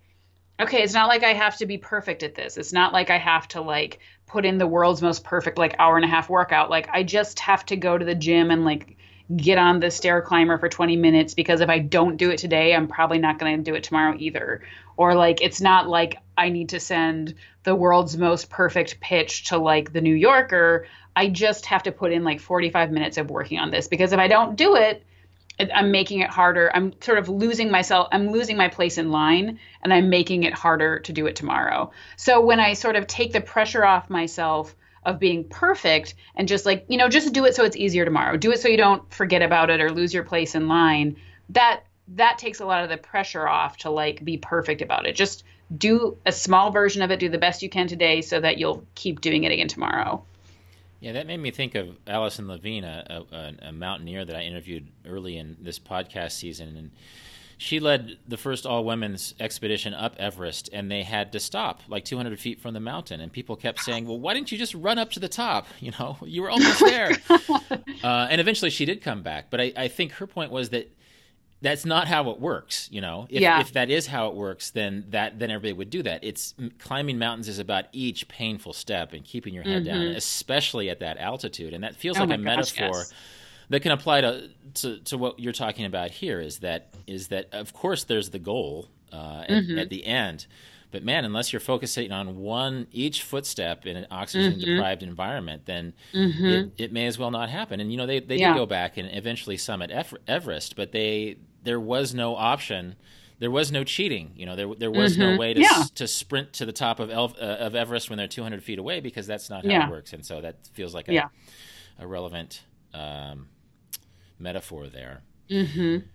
okay, 0.59 0.81
it's 0.81 0.95
not 0.95 1.09
like 1.09 1.23
I 1.23 1.33
have 1.33 1.57
to 1.57 1.67
be 1.67 1.77
perfect 1.77 2.23
at 2.23 2.33
this. 2.33 2.57
It's 2.57 2.73
not 2.73 2.91
like 2.91 3.11
I 3.11 3.19
have 3.19 3.47
to 3.49 3.61
like 3.61 3.99
put 4.25 4.45
in 4.45 4.57
the 4.57 4.65
world's 4.65 5.03
most 5.03 5.23
perfect 5.23 5.59
like 5.59 5.75
hour 5.77 5.95
and 5.95 6.03
a 6.03 6.07
half 6.07 6.27
workout. 6.27 6.71
Like 6.71 6.89
I 6.91 7.03
just 7.03 7.39
have 7.41 7.63
to 7.67 7.75
go 7.75 7.99
to 7.99 8.03
the 8.03 8.15
gym 8.15 8.49
and 8.49 8.65
like 8.65 8.97
get 9.35 9.57
on 9.57 9.79
the 9.79 9.89
stair 9.89 10.21
climber 10.21 10.57
for 10.57 10.69
20 10.69 10.97
minutes 10.97 11.33
because 11.33 11.61
if 11.61 11.69
I 11.69 11.79
don't 11.79 12.17
do 12.17 12.29
it 12.29 12.37
today, 12.37 12.75
I'm 12.75 12.87
probably 12.87 13.19
not 13.19 13.39
going 13.39 13.57
to 13.57 13.63
do 13.63 13.75
it 13.75 13.83
tomorrow 13.83 14.15
either. 14.17 14.61
Or 14.97 15.15
like 15.15 15.41
it's 15.41 15.61
not 15.61 15.87
like 15.87 16.17
I 16.37 16.49
need 16.49 16.69
to 16.69 16.79
send 16.79 17.35
the 17.63 17.75
world's 17.75 18.17
most 18.17 18.49
perfect 18.49 18.99
pitch 18.99 19.45
to 19.45 19.57
like 19.57 19.93
the 19.93 20.01
New 20.01 20.13
Yorker. 20.13 20.87
I 21.15 21.29
just 21.29 21.67
have 21.67 21.83
to 21.83 21.91
put 21.91 22.11
in 22.11 22.23
like 22.23 22.39
45 22.39 22.91
minutes 22.91 23.17
of 23.17 23.29
working 23.29 23.59
on 23.59 23.71
this 23.71 23.87
because 23.87 24.11
if 24.11 24.19
I 24.19 24.27
don't 24.27 24.55
do 24.55 24.75
it, 24.75 25.03
I'm 25.59 25.91
making 25.91 26.19
it 26.19 26.29
harder. 26.29 26.71
I'm 26.73 26.93
sort 27.01 27.19
of 27.19 27.29
losing 27.29 27.69
myself. 27.69 28.07
I'm 28.11 28.31
losing 28.31 28.57
my 28.57 28.69
place 28.69 28.97
in 28.97 29.11
line 29.11 29.59
and 29.81 29.93
I'm 29.93 30.09
making 30.09 30.43
it 30.43 30.53
harder 30.53 30.99
to 31.01 31.13
do 31.13 31.27
it 31.27 31.35
tomorrow. 31.35 31.91
So 32.17 32.41
when 32.41 32.59
I 32.59 32.73
sort 32.73 32.95
of 32.95 33.07
take 33.07 33.33
the 33.33 33.41
pressure 33.41 33.85
off 33.85 34.09
myself 34.09 34.75
of 35.05 35.19
being 35.19 35.43
perfect 35.43 36.15
and 36.35 36.47
just 36.47 36.65
like, 36.65 36.85
you 36.87 36.97
know, 36.97 37.09
just 37.09 37.33
do 37.33 37.45
it 37.45 37.55
so 37.55 37.63
it's 37.63 37.75
easier 37.75 38.05
tomorrow. 38.05 38.37
Do 38.37 38.51
it 38.51 38.59
so 38.59 38.67
you 38.67 38.77
don't 38.77 39.11
forget 39.13 39.41
about 39.41 39.69
it 39.69 39.81
or 39.81 39.91
lose 39.91 40.13
your 40.13 40.23
place 40.23 40.55
in 40.55 40.67
line. 40.67 41.17
That 41.49 41.83
that 42.09 42.37
takes 42.37 42.59
a 42.59 42.65
lot 42.65 42.83
of 42.83 42.89
the 42.89 42.97
pressure 42.97 43.47
off 43.47 43.77
to 43.77 43.89
like 43.89 44.23
be 44.23 44.37
perfect 44.37 44.81
about 44.81 45.05
it. 45.05 45.15
Just 45.15 45.43
do 45.75 46.17
a 46.25 46.31
small 46.31 46.71
version 46.71 47.01
of 47.01 47.11
it, 47.11 47.19
do 47.19 47.29
the 47.29 47.37
best 47.37 47.63
you 47.63 47.69
can 47.69 47.87
today 47.87 48.21
so 48.21 48.39
that 48.39 48.57
you'll 48.57 48.85
keep 48.95 49.21
doing 49.21 49.43
it 49.43 49.51
again 49.51 49.67
tomorrow. 49.67 50.23
Yeah, 50.99 51.13
that 51.13 51.27
made 51.27 51.37
me 51.37 51.51
think 51.51 51.75
of 51.75 51.97
Alison 52.07 52.47
Levine, 52.47 52.85
a, 52.85 53.25
a, 53.31 53.67
a, 53.67 53.71
mountaineer 53.73 54.23
that 54.23 54.37
I 54.37 54.43
interviewed 54.43 54.87
early 55.05 55.37
in 55.37 55.57
this 55.59 55.77
podcast 55.77 56.31
season, 56.31 56.77
and 56.77 56.91
she 57.63 57.79
led 57.79 58.17
the 58.27 58.35
first 58.35 58.65
all 58.65 58.83
women's 58.83 59.33
expedition 59.39 59.93
up 59.93 60.17
Everest, 60.19 60.69
and 60.73 60.91
they 60.91 61.01
had 61.01 61.31
to 61.31 61.39
stop 61.39 61.79
like 61.87 62.03
200 62.03 62.37
feet 62.37 62.59
from 62.59 62.73
the 62.73 62.81
mountain. 62.81 63.21
And 63.21 63.31
people 63.31 63.55
kept 63.55 63.79
saying, 63.79 64.05
"Well, 64.05 64.19
why 64.19 64.33
didn't 64.33 64.51
you 64.51 64.57
just 64.57 64.73
run 64.73 64.99
up 64.99 65.11
to 65.11 65.21
the 65.21 65.29
top? 65.29 65.67
You 65.79 65.91
know, 65.99 66.17
you 66.25 66.41
were 66.41 66.49
almost 66.49 66.79
there." 66.85 67.11
uh, 68.03 68.27
and 68.29 68.41
eventually, 68.41 68.69
she 68.69 68.85
did 68.85 69.01
come 69.01 69.21
back. 69.21 69.49
But 69.49 69.61
I, 69.61 69.73
I 69.77 69.87
think 69.87 70.13
her 70.13 70.27
point 70.27 70.51
was 70.51 70.69
that 70.69 70.89
that's 71.61 71.85
not 71.85 72.09
how 72.09 72.29
it 72.29 72.41
works 72.41 72.89
you 72.91 72.99
know 72.99 73.25
if, 73.29 73.41
yeah. 73.41 73.61
if 73.61 73.71
that 73.71 73.89
is 73.89 74.05
how 74.05 74.27
it 74.27 74.35
works 74.35 74.71
then 74.71 75.05
that 75.11 75.39
then 75.39 75.49
everybody 75.49 75.71
would 75.71 75.89
do 75.89 76.03
that 76.03 76.21
it's 76.21 76.53
climbing 76.77 77.17
mountains 77.17 77.47
is 77.47 77.57
about 77.57 77.85
each 77.93 78.27
painful 78.27 78.73
step 78.73 79.13
and 79.13 79.23
keeping 79.23 79.53
your 79.53 79.63
head 79.63 79.85
mm-hmm. 79.85 79.93
down 79.93 80.07
especially 80.07 80.89
at 80.89 80.99
that 80.99 81.17
altitude 81.17 81.73
and 81.73 81.85
that 81.85 81.95
feels 81.95 82.17
oh 82.17 82.25
like 82.25 82.31
a 82.31 82.37
gosh, 82.37 82.43
metaphor 82.43 82.97
yes. 82.97 83.13
That 83.69 83.81
can 83.81 83.91
apply 83.91 84.21
to, 84.21 84.49
to, 84.75 84.99
to 84.99 85.17
what 85.17 85.39
you're 85.39 85.53
talking 85.53 85.85
about 85.85 86.11
here 86.11 86.39
is 86.39 86.59
that 86.59 86.93
is 87.07 87.29
that 87.29 87.49
of 87.51 87.73
course 87.73 88.03
there's 88.03 88.29
the 88.29 88.39
goal 88.39 88.89
uh, 89.11 89.43
mm-hmm. 89.43 89.77
at, 89.77 89.83
at, 89.83 89.89
the 89.89 90.05
end 90.05 90.47
but 90.91 91.03
man 91.03 91.25
unless 91.25 91.53
you're 91.53 91.59
focusing 91.59 92.11
on 92.11 92.37
one 92.37 92.87
each 92.91 93.23
footstep 93.23 93.85
in 93.85 93.97
an 93.97 94.07
oxygen 94.09 94.59
deprived 94.59 95.01
mm-hmm. 95.01 95.09
environment 95.09 95.63
then 95.65 95.93
mm-hmm. 96.13 96.45
it, 96.45 96.71
it, 96.77 96.93
may 96.93 97.05
as 97.05 97.17
well 97.19 97.31
not 97.31 97.49
happen 97.49 97.79
and 97.79 97.91
you 97.91 97.97
know 97.97 98.05
they, 98.05 98.19
they 98.19 98.37
yeah. 98.37 98.53
did 98.53 98.57
go 98.57 98.65
back 98.65 98.97
and 98.97 99.09
eventually 99.13 99.57
summit 99.57 99.91
Everest 100.27 100.75
but 100.75 100.91
they 100.91 101.37
there 101.63 101.79
was 101.79 102.13
no 102.13 102.35
option. 102.35 102.95
There 103.39 103.51
was 103.51 103.71
no 103.71 103.83
cheating. 103.83 104.31
You 104.35 104.45
know, 104.45 104.55
there 104.55 104.73
there 104.75 104.91
was 104.91 105.13
mm-hmm. 105.13 105.33
no 105.33 105.37
way 105.37 105.53
to 105.53 105.61
yeah. 105.61 105.83
to 105.95 106.07
sprint 106.07 106.53
to 106.53 106.65
the 106.65 106.71
top 106.71 106.99
of 106.99 107.09
El, 107.09 107.35
uh, 107.39 107.45
of 107.45 107.75
Everest 107.75 108.09
when 108.09 108.17
they're 108.17 108.27
200 108.27 108.63
feet 108.63 108.79
away 108.79 108.99
because 108.99 109.27
that's 109.27 109.49
not 109.49 109.65
how 109.65 109.71
yeah. 109.71 109.87
it 109.87 109.91
works. 109.91 110.13
And 110.13 110.25
so 110.25 110.41
that 110.41 110.55
feels 110.73 110.93
like 110.93 111.09
a, 111.09 111.13
a 111.99 112.07
relevant 112.07 112.61
um, 112.93 113.47
metaphor 114.43 114.87
there. 114.87 115.23
Mm-hmm. 115.49 116.05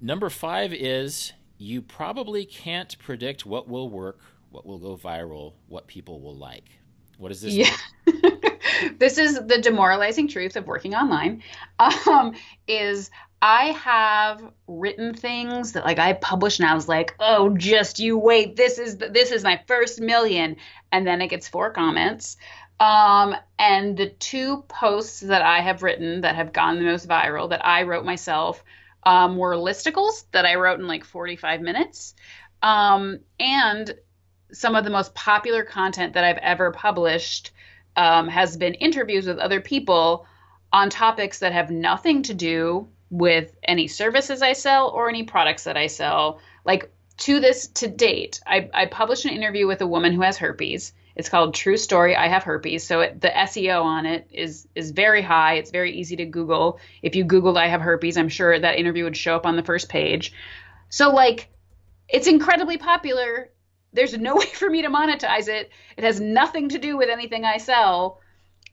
Number 0.00 0.30
five 0.30 0.72
is 0.72 1.32
you 1.56 1.82
probably 1.82 2.44
can't 2.44 2.96
predict 3.00 3.44
what 3.44 3.68
will 3.68 3.90
work, 3.90 4.20
what 4.50 4.64
will 4.64 4.78
go 4.78 4.96
viral, 4.96 5.54
what 5.66 5.88
people 5.88 6.20
will 6.20 6.36
like. 6.36 6.64
What 7.16 7.32
is 7.32 7.40
this? 7.40 7.54
Yeah. 7.54 7.74
this 8.98 9.18
is 9.18 9.34
the 9.34 9.60
demoralizing 9.60 10.28
truth 10.28 10.54
of 10.54 10.66
working 10.66 10.94
online. 10.94 11.42
Um, 11.80 12.34
is 12.68 13.10
I 13.42 13.66
have 13.72 14.42
written 14.68 15.14
things 15.14 15.72
that 15.72 15.84
like 15.84 15.98
I 15.98 16.12
published 16.12 16.60
and 16.60 16.68
I 16.68 16.74
was 16.74 16.88
like, 16.88 17.14
"Oh, 17.18 17.56
just 17.56 17.98
you 17.98 18.18
wait. 18.18 18.56
This 18.56 18.78
is 18.78 18.98
this 18.98 19.32
is 19.32 19.42
my 19.42 19.60
first 19.66 20.00
million. 20.00 20.56
And 20.92 21.06
then 21.06 21.20
it 21.20 21.28
gets 21.28 21.48
four 21.48 21.70
comments. 21.72 22.36
Um, 22.80 23.34
and 23.58 23.96
the 23.96 24.10
two 24.10 24.62
posts 24.68 25.20
that 25.20 25.42
I 25.42 25.60
have 25.60 25.82
written 25.82 26.20
that 26.20 26.36
have 26.36 26.52
gone 26.52 26.78
the 26.78 26.84
most 26.84 27.08
viral 27.08 27.50
that 27.50 27.66
I 27.66 27.82
wrote 27.82 28.04
myself 28.04 28.62
um, 29.02 29.36
were 29.36 29.54
listicles 29.54 30.24
that 30.32 30.46
I 30.46 30.54
wrote 30.54 30.78
in 30.78 30.86
like 30.86 31.04
45 31.04 31.60
minutes. 31.60 32.14
Um, 32.62 33.20
and 33.40 33.94
some 34.52 34.74
of 34.74 34.84
the 34.84 34.90
most 34.90 35.14
popular 35.14 35.64
content 35.64 36.14
that 36.14 36.24
I've 36.24 36.38
ever 36.38 36.70
published 36.70 37.52
um, 37.96 38.28
has 38.28 38.56
been 38.56 38.74
interviews 38.74 39.26
with 39.26 39.38
other 39.38 39.60
people 39.60 40.26
on 40.72 40.90
topics 40.90 41.40
that 41.40 41.52
have 41.52 41.70
nothing 41.70 42.22
to 42.24 42.34
do 42.34 42.88
with 43.10 43.56
any 43.64 43.88
services 43.88 44.42
I 44.42 44.52
sell 44.52 44.88
or 44.88 45.08
any 45.08 45.24
products 45.24 45.64
that 45.64 45.76
I 45.76 45.86
sell. 45.86 46.40
Like 46.64 46.90
to 47.18 47.40
this 47.40 47.66
to 47.68 47.88
date, 47.88 48.40
I, 48.46 48.68
I 48.72 48.86
published 48.86 49.24
an 49.24 49.32
interview 49.32 49.66
with 49.66 49.80
a 49.80 49.86
woman 49.86 50.12
who 50.12 50.22
has 50.22 50.36
herpes. 50.36 50.92
It's 51.18 51.28
called 51.28 51.52
True 51.52 51.76
Story. 51.76 52.14
I 52.14 52.28
have 52.28 52.44
herpes. 52.44 52.86
So 52.86 53.00
it, 53.00 53.20
the 53.20 53.28
SEO 53.28 53.82
on 53.82 54.06
it 54.06 54.28
is 54.30 54.68
is 54.76 54.92
very 54.92 55.20
high. 55.20 55.54
It's 55.54 55.72
very 55.72 55.92
easy 55.92 56.14
to 56.16 56.24
Google. 56.24 56.78
If 57.02 57.16
you 57.16 57.24
Googled 57.24 57.58
I 57.58 57.66
have 57.66 57.80
herpes, 57.80 58.16
I'm 58.16 58.28
sure 58.28 58.56
that 58.58 58.78
interview 58.78 59.02
would 59.02 59.16
show 59.16 59.34
up 59.34 59.44
on 59.44 59.56
the 59.56 59.64
first 59.64 59.88
page. 59.88 60.32
So 60.90 61.10
like, 61.10 61.48
it's 62.08 62.28
incredibly 62.28 62.78
popular. 62.78 63.50
There's 63.92 64.16
no 64.16 64.36
way 64.38 64.46
for 64.46 64.70
me 64.70 64.82
to 64.82 64.88
monetize 64.88 65.48
it. 65.48 65.72
It 65.96 66.04
has 66.04 66.20
nothing 66.20 66.68
to 66.70 66.78
do 66.78 66.96
with 66.96 67.10
anything 67.10 67.44
I 67.44 67.58
sell, 67.58 68.20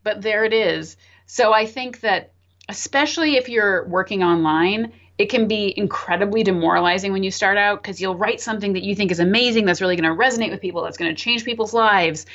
but 0.03 0.21
there 0.21 0.45
it 0.45 0.53
is. 0.53 0.97
So 1.25 1.51
I 1.51 1.65
think 1.65 2.01
that 2.01 2.31
especially 2.69 3.37
if 3.37 3.49
you're 3.49 3.87
working 3.87 4.23
online, 4.23 4.93
it 5.17 5.29
can 5.29 5.47
be 5.47 5.73
incredibly 5.75 6.43
demoralizing 6.43 7.13
when 7.13 7.23
you 7.23 7.31
start 7.31 7.57
out 7.57 7.81
because 7.81 8.01
you'll 8.01 8.15
write 8.15 8.41
something 8.41 8.73
that 8.73 8.83
you 8.83 8.95
think 8.95 9.11
is 9.11 9.19
amazing, 9.19 9.65
that's 9.65 9.81
really 9.81 9.95
going 9.95 10.09
to 10.09 10.23
resonate 10.23 10.51
with 10.51 10.61
people, 10.61 10.83
that's 10.83 10.97
going 10.97 11.13
to 11.13 11.21
change 11.21 11.45
people's 11.45 11.73
lives. 11.73 12.25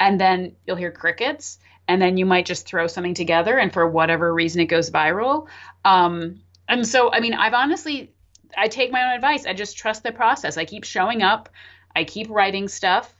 And 0.00 0.20
then 0.20 0.56
you'll 0.66 0.76
hear 0.76 0.90
crickets, 0.90 1.58
and 1.86 2.02
then 2.02 2.16
you 2.16 2.26
might 2.26 2.46
just 2.46 2.66
throw 2.66 2.88
something 2.88 3.14
together, 3.14 3.56
and 3.56 3.72
for 3.72 3.88
whatever 3.88 4.32
reason, 4.32 4.60
it 4.60 4.66
goes 4.66 4.90
viral. 4.90 5.46
Um, 5.84 6.40
and 6.68 6.86
so, 6.86 7.12
I 7.12 7.20
mean, 7.20 7.34
I've 7.34 7.54
honestly, 7.54 8.12
I 8.56 8.68
take 8.68 8.90
my 8.90 9.04
own 9.04 9.14
advice. 9.14 9.46
I 9.46 9.52
just 9.52 9.76
trust 9.76 10.02
the 10.02 10.10
process. 10.10 10.56
I 10.56 10.64
keep 10.64 10.84
showing 10.84 11.22
up, 11.22 11.48
I 11.94 12.02
keep 12.02 12.28
writing 12.30 12.66
stuff, 12.66 13.14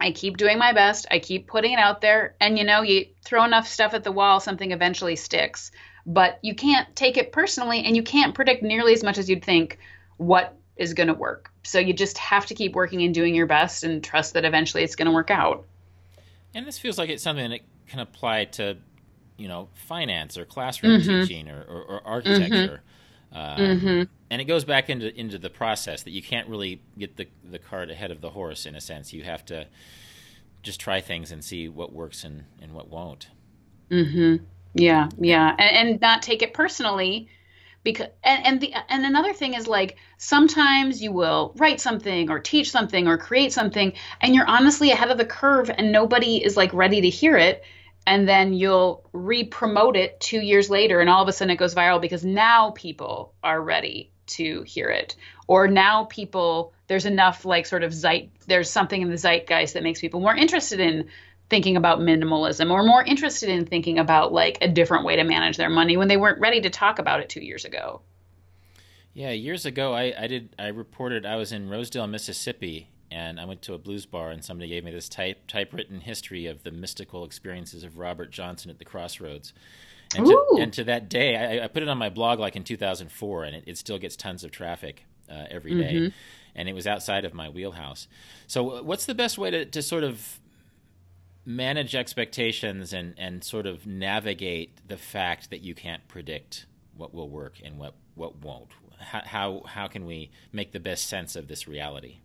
I 0.00 0.10
keep 0.10 0.36
doing 0.36 0.58
my 0.58 0.72
best. 0.72 1.06
I 1.10 1.18
keep 1.18 1.46
putting 1.46 1.72
it 1.72 1.78
out 1.78 2.00
there. 2.00 2.36
And 2.40 2.58
you 2.58 2.64
know, 2.64 2.82
you 2.82 3.06
throw 3.24 3.44
enough 3.44 3.66
stuff 3.66 3.94
at 3.94 4.04
the 4.04 4.12
wall, 4.12 4.40
something 4.40 4.72
eventually 4.72 5.16
sticks. 5.16 5.70
But 6.06 6.38
you 6.42 6.54
can't 6.54 6.94
take 6.94 7.16
it 7.16 7.32
personally 7.32 7.82
and 7.84 7.96
you 7.96 8.02
can't 8.02 8.34
predict 8.34 8.62
nearly 8.62 8.92
as 8.92 9.02
much 9.02 9.18
as 9.18 9.28
you'd 9.28 9.44
think 9.44 9.78
what 10.18 10.56
is 10.76 10.94
going 10.94 11.08
to 11.08 11.14
work. 11.14 11.50
So 11.64 11.78
you 11.78 11.92
just 11.92 12.16
have 12.18 12.46
to 12.46 12.54
keep 12.54 12.74
working 12.74 13.02
and 13.02 13.12
doing 13.12 13.34
your 13.34 13.46
best 13.46 13.82
and 13.82 14.02
trust 14.04 14.34
that 14.34 14.44
eventually 14.44 14.84
it's 14.84 14.94
going 14.94 15.06
to 15.06 15.12
work 15.12 15.30
out. 15.30 15.64
And 16.54 16.66
this 16.66 16.78
feels 16.78 16.96
like 16.96 17.10
it's 17.10 17.22
something 17.22 17.50
that 17.50 17.60
can 17.88 18.00
apply 18.00 18.44
to, 18.44 18.76
you 19.36 19.48
know, 19.48 19.68
finance 19.74 20.38
or 20.38 20.44
classroom 20.44 21.00
mm-hmm. 21.00 21.22
teaching 21.22 21.48
or, 21.48 21.62
or, 21.62 21.82
or 21.82 22.06
architecture. 22.06 22.82
Mm-hmm. 23.32 23.36
Uh, 23.36 23.56
mm-hmm 23.56 24.02
and 24.30 24.40
it 24.40 24.46
goes 24.46 24.64
back 24.64 24.90
into 24.90 25.14
into 25.18 25.38
the 25.38 25.50
process 25.50 26.02
that 26.02 26.10
you 26.10 26.22
can't 26.22 26.48
really 26.48 26.80
get 26.98 27.16
the 27.16 27.26
the 27.48 27.58
cart 27.58 27.90
ahead 27.90 28.10
of 28.10 28.20
the 28.20 28.30
horse 28.30 28.66
in 28.66 28.74
a 28.74 28.80
sense. 28.80 29.12
You 29.12 29.22
have 29.24 29.44
to 29.46 29.66
just 30.62 30.80
try 30.80 31.00
things 31.00 31.30
and 31.30 31.44
see 31.44 31.68
what 31.68 31.92
works 31.92 32.24
and, 32.24 32.44
and 32.60 32.72
what 32.72 32.88
won't. 32.88 33.28
Mm-hmm. 33.90 34.44
Yeah, 34.76 35.08
yeah, 35.18 35.54
and, 35.58 35.88
and 35.88 36.00
not 36.00 36.22
take 36.22 36.42
it 36.42 36.52
personally 36.54 37.28
because 37.82 38.08
and, 38.22 38.44
and 38.44 38.60
the 38.60 38.74
and 38.90 39.06
another 39.06 39.32
thing 39.32 39.54
is 39.54 39.66
like 39.66 39.96
sometimes 40.18 41.00
you 41.02 41.12
will 41.12 41.54
write 41.56 41.80
something 41.80 42.30
or 42.30 42.40
teach 42.40 42.70
something 42.70 43.06
or 43.06 43.16
create 43.16 43.52
something 43.52 43.92
and 44.20 44.34
you're 44.34 44.46
honestly 44.46 44.90
ahead 44.90 45.10
of 45.10 45.18
the 45.18 45.24
curve 45.24 45.70
and 45.70 45.92
nobody 45.92 46.44
is 46.44 46.56
like 46.56 46.74
ready 46.74 47.00
to 47.02 47.08
hear 47.08 47.36
it 47.36 47.62
and 48.06 48.28
then 48.28 48.52
you'll 48.52 49.08
re-promote 49.12 49.96
it 49.96 50.18
two 50.20 50.40
years 50.40 50.68
later 50.68 51.00
and 51.00 51.08
all 51.08 51.22
of 51.22 51.28
a 51.28 51.32
sudden 51.32 51.52
it 51.52 51.56
goes 51.56 51.76
viral 51.76 52.00
because 52.00 52.24
now 52.24 52.72
people 52.72 53.32
are 53.42 53.60
ready 53.60 54.10
to 54.26 54.62
hear 54.62 54.88
it. 54.88 55.16
Or 55.46 55.68
now 55.68 56.04
people 56.04 56.72
there's 56.88 57.06
enough 57.06 57.44
like 57.44 57.66
sort 57.66 57.84
of 57.84 57.94
zeit 57.94 58.30
there's 58.46 58.70
something 58.70 59.00
in 59.00 59.10
the 59.10 59.16
zeitgeist 59.16 59.74
that 59.74 59.82
makes 59.82 60.00
people 60.00 60.20
more 60.20 60.34
interested 60.34 60.80
in 60.80 61.08
thinking 61.48 61.76
about 61.76 62.00
minimalism 62.00 62.70
or 62.70 62.82
more 62.82 63.04
interested 63.04 63.48
in 63.48 63.66
thinking 63.66 63.98
about 63.98 64.32
like 64.32 64.58
a 64.60 64.68
different 64.68 65.04
way 65.04 65.16
to 65.16 65.24
manage 65.24 65.56
their 65.56 65.70
money 65.70 65.96
when 65.96 66.08
they 66.08 66.16
weren't 66.16 66.40
ready 66.40 66.60
to 66.60 66.70
talk 66.70 66.98
about 66.98 67.20
it 67.20 67.28
two 67.28 67.44
years 67.44 67.64
ago 67.64 68.00
yeah 69.14 69.30
years 69.30 69.66
ago 69.66 69.92
i, 69.92 70.12
I 70.18 70.26
did 70.26 70.54
i 70.58 70.68
reported 70.68 71.24
i 71.24 71.36
was 71.36 71.52
in 71.52 71.68
rosedale 71.68 72.06
mississippi 72.06 72.88
and 73.10 73.38
i 73.38 73.44
went 73.44 73.62
to 73.62 73.74
a 73.74 73.78
blues 73.78 74.06
bar 74.06 74.30
and 74.30 74.44
somebody 74.44 74.68
gave 74.68 74.84
me 74.84 74.90
this 74.90 75.08
type 75.08 75.46
typewritten 75.46 76.00
history 76.00 76.46
of 76.46 76.62
the 76.64 76.70
mystical 76.70 77.24
experiences 77.24 77.84
of 77.84 77.98
robert 77.98 78.30
johnson 78.30 78.70
at 78.70 78.78
the 78.78 78.84
crossroads 78.84 79.52
and 80.14 80.26
to, 80.26 80.58
and 80.60 80.72
to, 80.74 80.84
that 80.84 81.08
day, 81.08 81.36
I, 81.36 81.64
I, 81.64 81.68
put 81.68 81.82
it 81.82 81.88
on 81.88 81.98
my 81.98 82.10
blog 82.10 82.38
like 82.38 82.54
in 82.54 82.64
2004, 82.64 83.44
and 83.44 83.56
it, 83.56 83.64
it 83.66 83.78
still 83.78 83.98
gets 83.98 84.14
tons 84.16 84.44
of 84.44 84.50
traffic 84.50 85.04
uh, 85.28 85.46
every 85.50 85.74
day. 85.74 85.94
Mm-hmm. 85.94 86.08
And 86.54 86.68
it 86.68 86.74
was 86.74 86.86
outside 86.86 87.24
of 87.24 87.34
my 87.34 87.48
wheelhouse. 87.48 88.08
So, 88.46 88.70
uh, 88.70 88.82
what's 88.82 89.06
the 89.06 89.14
best 89.14 89.36
way 89.36 89.50
to, 89.50 89.64
to 89.66 89.82
sort 89.82 90.04
of 90.04 90.40
manage 91.46 91.94
expectations 91.94 92.92
and, 92.92 93.14
and 93.16 93.42
sort 93.42 93.66
of 93.66 93.86
navigate 93.86 94.86
the 94.88 94.96
fact 94.96 95.50
that 95.50 95.62
you 95.62 95.74
can't 95.74 96.06
predict 96.08 96.66
what 96.96 97.14
will 97.14 97.30
work 97.30 97.54
and 97.64 97.78
what, 97.78 97.94
what 98.14 98.36
won't? 98.42 98.68
How, 98.98 99.22
how, 99.24 99.62
how 99.66 99.86
can 99.86 100.04
we 100.04 100.30
make 100.52 100.72
the 100.72 100.80
best 100.80 101.06
sense 101.06 101.36
of 101.36 101.46
this 101.46 101.68
reality? 101.68 102.18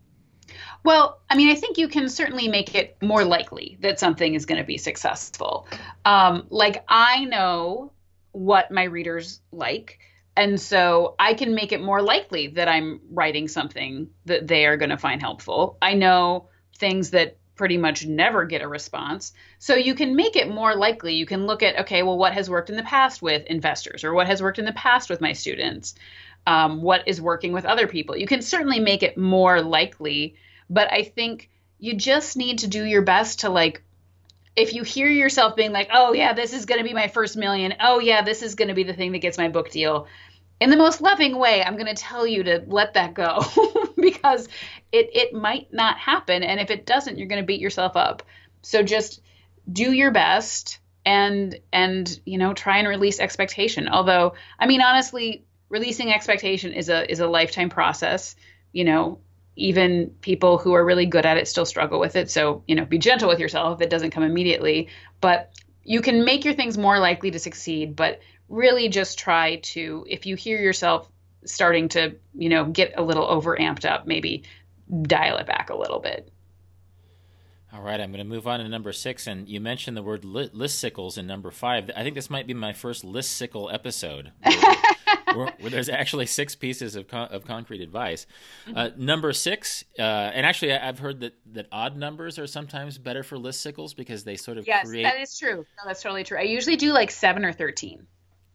Well, 0.84 1.22
I 1.30 1.36
mean, 1.36 1.50
I 1.50 1.56
think 1.56 1.78
you 1.78 1.88
can 1.88 2.10
certainly 2.10 2.48
make 2.48 2.76
it 2.76 2.98
more 3.02 3.24
likely 3.24 3.78
that 3.82 4.00
something 4.00 4.34
is 4.34 4.46
going 4.46 4.60
to 4.60 4.66
be 4.66 4.78
successful. 4.78 5.68
Um, 6.04 6.48
like, 6.50 6.84
I 6.90 7.26
know 7.26 7.94
what 8.32 8.72
my 8.72 8.84
readers 8.84 9.40
like. 9.52 10.00
And 10.36 10.60
so 10.60 11.16
I 11.20 11.34
can 11.34 11.54
make 11.54 11.72
it 11.72 11.82
more 11.82 12.02
likely 12.02 12.48
that 12.48 12.68
I'm 12.68 13.02
writing 13.12 13.48
something 13.48 14.10
that 14.26 14.48
they 14.48 14.66
are 14.66 14.78
going 14.78 14.90
to 14.90 14.98
find 14.98 15.22
helpful. 15.22 15.78
I 15.82 15.94
know 15.94 16.50
things 16.78 17.12
that 17.12 17.38
pretty 17.62 17.78
much 17.78 18.08
never 18.08 18.44
get 18.44 18.64
a 18.64 18.68
response. 18.68 19.34
So 19.60 19.76
you 19.76 19.94
can 19.94 20.16
make 20.16 20.36
it 20.36 20.50
more 20.50 20.74
likely. 20.74 21.14
You 21.14 21.28
can 21.28 21.46
look 21.46 21.62
at, 21.62 21.82
okay, 21.82 22.02
well, 22.02 22.18
what 22.18 22.34
has 22.34 22.50
worked 22.50 22.72
in 22.72 22.76
the 22.76 22.82
past 22.82 23.22
with 23.22 23.46
investors 23.46 24.04
or 24.04 24.16
what 24.16 24.26
has 24.26 24.42
worked 24.42 24.58
in 24.58 24.66
the 24.66 24.74
past 24.74 25.12
with 25.12 25.22
my 25.22 25.34
students? 25.34 25.94
Um, 26.48 26.82
what 26.82 27.08
is 27.08 27.22
working 27.22 27.54
with 27.54 27.66
other 27.66 27.86
people? 27.86 28.18
You 28.18 28.26
can 28.26 28.42
certainly 28.42 28.80
make 28.80 29.04
it 29.04 29.16
more 29.16 29.62
likely, 29.62 30.38
but 30.72 30.92
I 30.92 31.04
think 31.04 31.52
you 31.78 31.94
just 31.94 32.36
need 32.36 32.58
to 32.60 32.68
do 32.68 32.84
your 32.84 33.04
best 33.04 33.42
to 33.42 33.50
like 33.50 33.84
if 34.56 34.74
you 34.74 34.82
hear 34.82 35.08
yourself 35.08 35.56
being 35.56 35.72
like, 35.72 35.90
oh, 35.94 36.14
yeah, 36.14 36.34
this 36.34 36.54
is 36.54 36.66
going 36.66 36.80
to 36.80 36.84
be 36.84 36.96
my 36.96 37.10
first 37.10 37.38
million. 37.38 37.76
Oh, 37.80 38.00
yeah, 38.00 38.24
this 38.24 38.42
is 38.42 38.56
going 38.56 38.70
to 38.70 38.74
be 38.74 38.86
the 38.86 38.94
thing 38.94 39.12
that 39.12 39.20
gets 39.20 39.38
my 39.38 39.50
book 39.50 39.70
deal. 39.70 40.08
In 40.62 40.70
the 40.70 40.78
most 40.78 41.02
loving 41.02 41.38
way, 41.38 41.62
I'm 41.62 41.76
going 41.76 41.94
to 41.94 42.02
tell 42.02 42.26
you 42.26 42.44
to 42.44 42.64
let 42.68 42.94
that 42.94 43.14
go 43.14 43.44
because 43.98 44.48
it, 44.92 45.10
it 45.14 45.34
might 45.34 45.74
not 45.74 45.98
happen. 45.98 46.44
And 46.44 46.60
if 46.60 46.70
it 46.72 46.86
doesn't, 46.86 47.18
you're 47.18 47.28
going 47.28 47.42
to 47.42 47.46
beat 47.46 47.60
yourself 47.60 47.98
up. 47.98 48.24
So 48.62 48.84
just 48.84 49.22
do 49.72 49.92
your 49.92 50.12
best 50.12 50.80
and 51.04 51.60
and 51.74 52.20
you 52.26 52.38
know 52.38 52.54
try 52.54 52.78
and 52.78 52.88
release 52.88 53.20
expectation 53.20 53.88
although 53.88 54.36
i 54.60 54.68
mean 54.68 54.82
honestly 54.84 55.44
releasing 55.68 56.14
expectation 56.14 56.74
is 56.74 56.90
a 56.90 57.12
is 57.12 57.20
a 57.20 57.28
lifetime 57.28 57.70
process 57.70 58.36
you 58.72 58.84
know 58.84 59.20
even 59.56 60.08
people 60.22 60.58
who 60.58 60.74
are 60.74 60.84
really 60.84 61.06
good 61.06 61.26
at 61.26 61.38
it 61.38 61.48
still 61.48 61.66
struggle 61.66 62.00
with 62.00 62.16
it. 62.16 62.30
So, 62.32 62.64
you 62.68 62.76
know, 62.76 62.86
be 62.86 62.98
gentle 62.98 63.30
with 63.30 63.40
yourself 63.40 63.80
if 63.80 63.86
it 63.86 63.90
doesn't 63.90 64.12
come 64.12 64.24
immediately. 64.24 64.88
But 65.20 65.52
you 65.84 66.02
can 66.02 66.26
make 66.26 66.46
your 66.46 66.54
things 66.54 66.78
more 66.78 67.00
likely 67.00 67.32
to 67.32 67.40
succeed, 67.40 67.96
but 67.96 68.20
really 68.52 68.90
just 68.90 69.18
try 69.18 69.56
to, 69.58 70.06
if 70.10 70.26
you 70.26 70.36
hear 70.36 70.60
yourself 70.60 71.10
starting 71.46 71.90
to, 71.90 72.16
you 72.36 72.50
know, 72.50 72.66
get 72.66 72.94
a 72.98 73.02
little 73.02 73.26
over 73.26 73.58
amped 73.58 73.90
up, 73.90 74.06
maybe 74.06 74.44
dial 75.04 75.38
it 75.38 75.48
back 75.48 75.70
a 75.70 75.76
little 75.76 76.00
bit. 76.00 76.32
All 77.74 77.82
right, 77.82 78.02
I'm 78.02 78.12
going 78.12 78.24
to 78.24 78.30
move 78.30 78.48
on 78.48 78.60
to 78.60 78.68
number 78.68 78.92
six. 78.92 79.28
And 79.28 79.48
you 79.48 79.62
mentioned 79.62 79.96
the 79.96 80.04
word 80.04 80.24
listicles 80.24 81.18
in 81.18 81.26
number 81.26 81.52
five. 81.52 81.90
I 81.96 82.04
think 82.04 82.16
this 82.16 82.30
might 82.30 82.46
be 82.46 82.54
my 82.54 82.74
first 82.74 83.06
listicle 83.06 83.74
episode. 83.74 84.34
where, 85.34 85.54
where, 85.60 85.70
there's 85.70 85.88
actually 85.88 86.26
six 86.26 86.54
pieces 86.54 86.98
of, 86.98 87.08
con- 87.08 87.30
of 87.30 87.46
concrete 87.46 87.80
advice. 87.80 88.28
Uh, 88.76 88.90
number 88.98 89.32
six, 89.32 89.86
uh, 89.98 90.02
and 90.02 90.46
actually, 90.46 90.74
I've 90.74 91.00
heard 91.00 91.22
that, 91.22 91.34
that 91.54 91.68
odd 91.72 91.96
numbers 91.96 92.38
are 92.38 92.48
sometimes 92.48 92.98
better 92.98 93.24
for 93.24 93.38
listicles 93.38 93.96
because 93.96 94.26
they 94.26 94.36
sort 94.36 94.58
of 94.58 94.68
yes, 94.68 94.86
create. 94.86 95.04
that 95.04 95.20
is 95.20 95.38
true. 95.38 95.58
No, 95.78 95.84
that's 95.88 96.02
totally 96.02 96.26
true. 96.26 96.38
I 96.38 96.44
usually 96.44 96.76
do 96.76 96.92
like 96.92 97.10
seven 97.10 97.46
or 97.46 97.54
thirteen. 97.54 98.06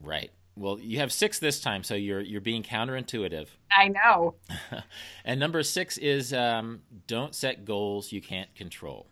Right. 0.00 0.30
Well, 0.56 0.80
you 0.80 0.98
have 1.00 1.12
six 1.12 1.38
this 1.38 1.60
time, 1.60 1.82
so 1.82 1.94
you're 1.94 2.20
you're 2.20 2.40
being 2.40 2.62
counterintuitive. 2.62 3.48
I 3.70 3.88
know. 3.88 4.34
and 5.24 5.38
number 5.38 5.62
six 5.62 5.98
is 5.98 6.32
um, 6.32 6.80
don't 7.06 7.34
set 7.34 7.64
goals 7.64 8.10
you 8.10 8.22
can't 8.22 8.52
control. 8.54 9.06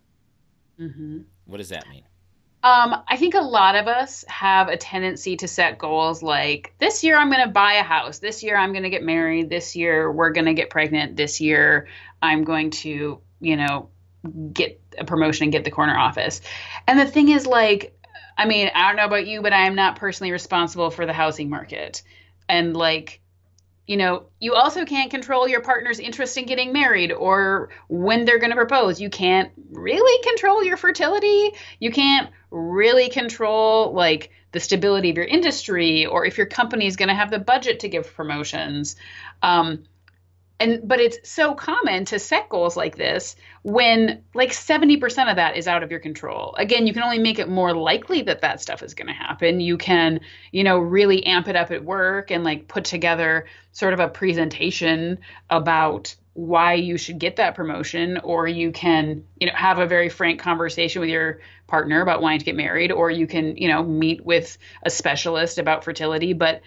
Mm-hmm. 0.80 1.18
What 1.44 1.58
does 1.58 1.68
that 1.68 1.88
mean? 1.90 2.04
Um, 2.64 3.02
I 3.06 3.18
think 3.18 3.34
a 3.34 3.42
lot 3.42 3.76
of 3.76 3.88
us 3.88 4.24
have 4.26 4.68
a 4.68 4.76
tendency 4.78 5.36
to 5.36 5.46
set 5.46 5.76
goals 5.76 6.22
like 6.22 6.74
this 6.78 7.04
year 7.04 7.14
I'm 7.18 7.30
going 7.30 7.46
to 7.46 7.52
buy 7.52 7.74
a 7.74 7.82
house. 7.82 8.20
This 8.20 8.42
year 8.42 8.56
I'm 8.56 8.72
going 8.72 8.84
to 8.84 8.90
get 8.90 9.02
married. 9.02 9.50
This 9.50 9.76
year 9.76 10.10
we're 10.10 10.30
going 10.30 10.46
to 10.46 10.54
get 10.54 10.70
pregnant. 10.70 11.14
This 11.14 11.42
year 11.42 11.88
I'm 12.22 12.42
going 12.42 12.70
to, 12.70 13.20
you 13.40 13.56
know, 13.56 13.90
get 14.54 14.80
a 14.98 15.04
promotion 15.04 15.44
and 15.44 15.52
get 15.52 15.64
the 15.64 15.70
corner 15.70 15.96
office. 15.96 16.40
And 16.86 16.98
the 16.98 17.04
thing 17.04 17.28
is, 17.28 17.46
like, 17.46 17.94
I 18.36 18.46
mean, 18.46 18.70
I 18.74 18.88
don't 18.88 18.96
know 18.96 19.06
about 19.06 19.26
you, 19.26 19.42
but 19.42 19.52
I 19.52 19.66
am 19.66 19.74
not 19.74 19.96
personally 19.96 20.32
responsible 20.32 20.90
for 20.90 21.06
the 21.06 21.12
housing 21.12 21.50
market. 21.50 22.02
And 22.48 22.76
like, 22.76 23.20
you 23.86 23.96
know, 23.96 24.24
you 24.40 24.54
also 24.54 24.84
can't 24.84 25.10
control 25.10 25.46
your 25.46 25.60
partner's 25.60 25.98
interest 25.98 26.36
in 26.38 26.46
getting 26.46 26.72
married 26.72 27.12
or 27.12 27.68
when 27.88 28.24
they're 28.24 28.38
going 28.38 28.50
to 28.50 28.56
propose. 28.56 29.00
You 29.00 29.10
can't 29.10 29.52
really 29.70 30.22
control 30.22 30.64
your 30.64 30.76
fertility. 30.76 31.52
You 31.78 31.92
can't 31.92 32.30
really 32.50 33.10
control 33.10 33.92
like 33.92 34.30
the 34.52 34.60
stability 34.60 35.10
of 35.10 35.16
your 35.16 35.26
industry 35.26 36.06
or 36.06 36.24
if 36.24 36.38
your 36.38 36.46
company 36.46 36.86
is 36.86 36.96
going 36.96 37.08
to 37.08 37.14
have 37.14 37.30
the 37.30 37.38
budget 37.38 37.80
to 37.80 37.88
give 37.88 38.14
promotions. 38.14 38.96
Um, 39.42 39.84
and 40.64 40.88
but 40.88 40.98
it's 40.98 41.28
so 41.28 41.54
common 41.54 42.06
to 42.06 42.18
set 42.18 42.48
goals 42.48 42.76
like 42.76 42.96
this 42.96 43.36
when 43.62 44.24
like 44.34 44.50
70% 44.50 45.30
of 45.30 45.36
that 45.36 45.56
is 45.56 45.68
out 45.68 45.82
of 45.82 45.90
your 45.90 46.00
control. 46.00 46.54
Again 46.56 46.86
you 46.86 46.94
can 46.94 47.02
only 47.02 47.18
make 47.18 47.38
it 47.38 47.48
more 47.48 47.74
likely 47.74 48.22
that 48.22 48.40
that 48.40 48.62
stuff 48.62 48.82
is 48.82 48.94
going 48.94 49.08
to 49.08 49.12
happen. 49.12 49.60
You 49.60 49.76
can 49.76 50.20
you 50.52 50.64
know 50.64 50.78
really 50.78 51.24
amp 51.26 51.48
it 51.48 51.56
up 51.56 51.70
at 51.70 51.84
work 51.84 52.30
and 52.30 52.44
like 52.44 52.66
put 52.66 52.84
together 52.84 53.46
sort 53.72 53.92
of 53.92 54.00
a 54.00 54.08
presentation 54.08 55.18
about 55.50 56.16
why 56.32 56.74
you 56.74 56.96
should 56.96 57.18
get 57.18 57.36
that 57.36 57.54
promotion 57.54 58.18
or 58.24 58.48
you 58.48 58.72
can 58.72 59.24
you 59.38 59.46
know 59.46 59.52
have 59.54 59.78
a 59.78 59.86
very 59.86 60.08
frank 60.08 60.40
conversation 60.40 61.00
with 61.00 61.10
your 61.10 61.40
partner 61.66 62.00
about 62.00 62.22
wanting 62.22 62.38
to 62.38 62.44
get 62.44 62.56
married 62.56 62.90
or 62.90 63.10
you 63.10 63.26
can 63.26 63.56
you 63.56 63.68
know 63.68 63.82
meet 63.82 64.24
with 64.24 64.56
a 64.82 64.90
specialist 64.90 65.58
about 65.58 65.84
fertility. 65.84 66.32
But 66.32 66.62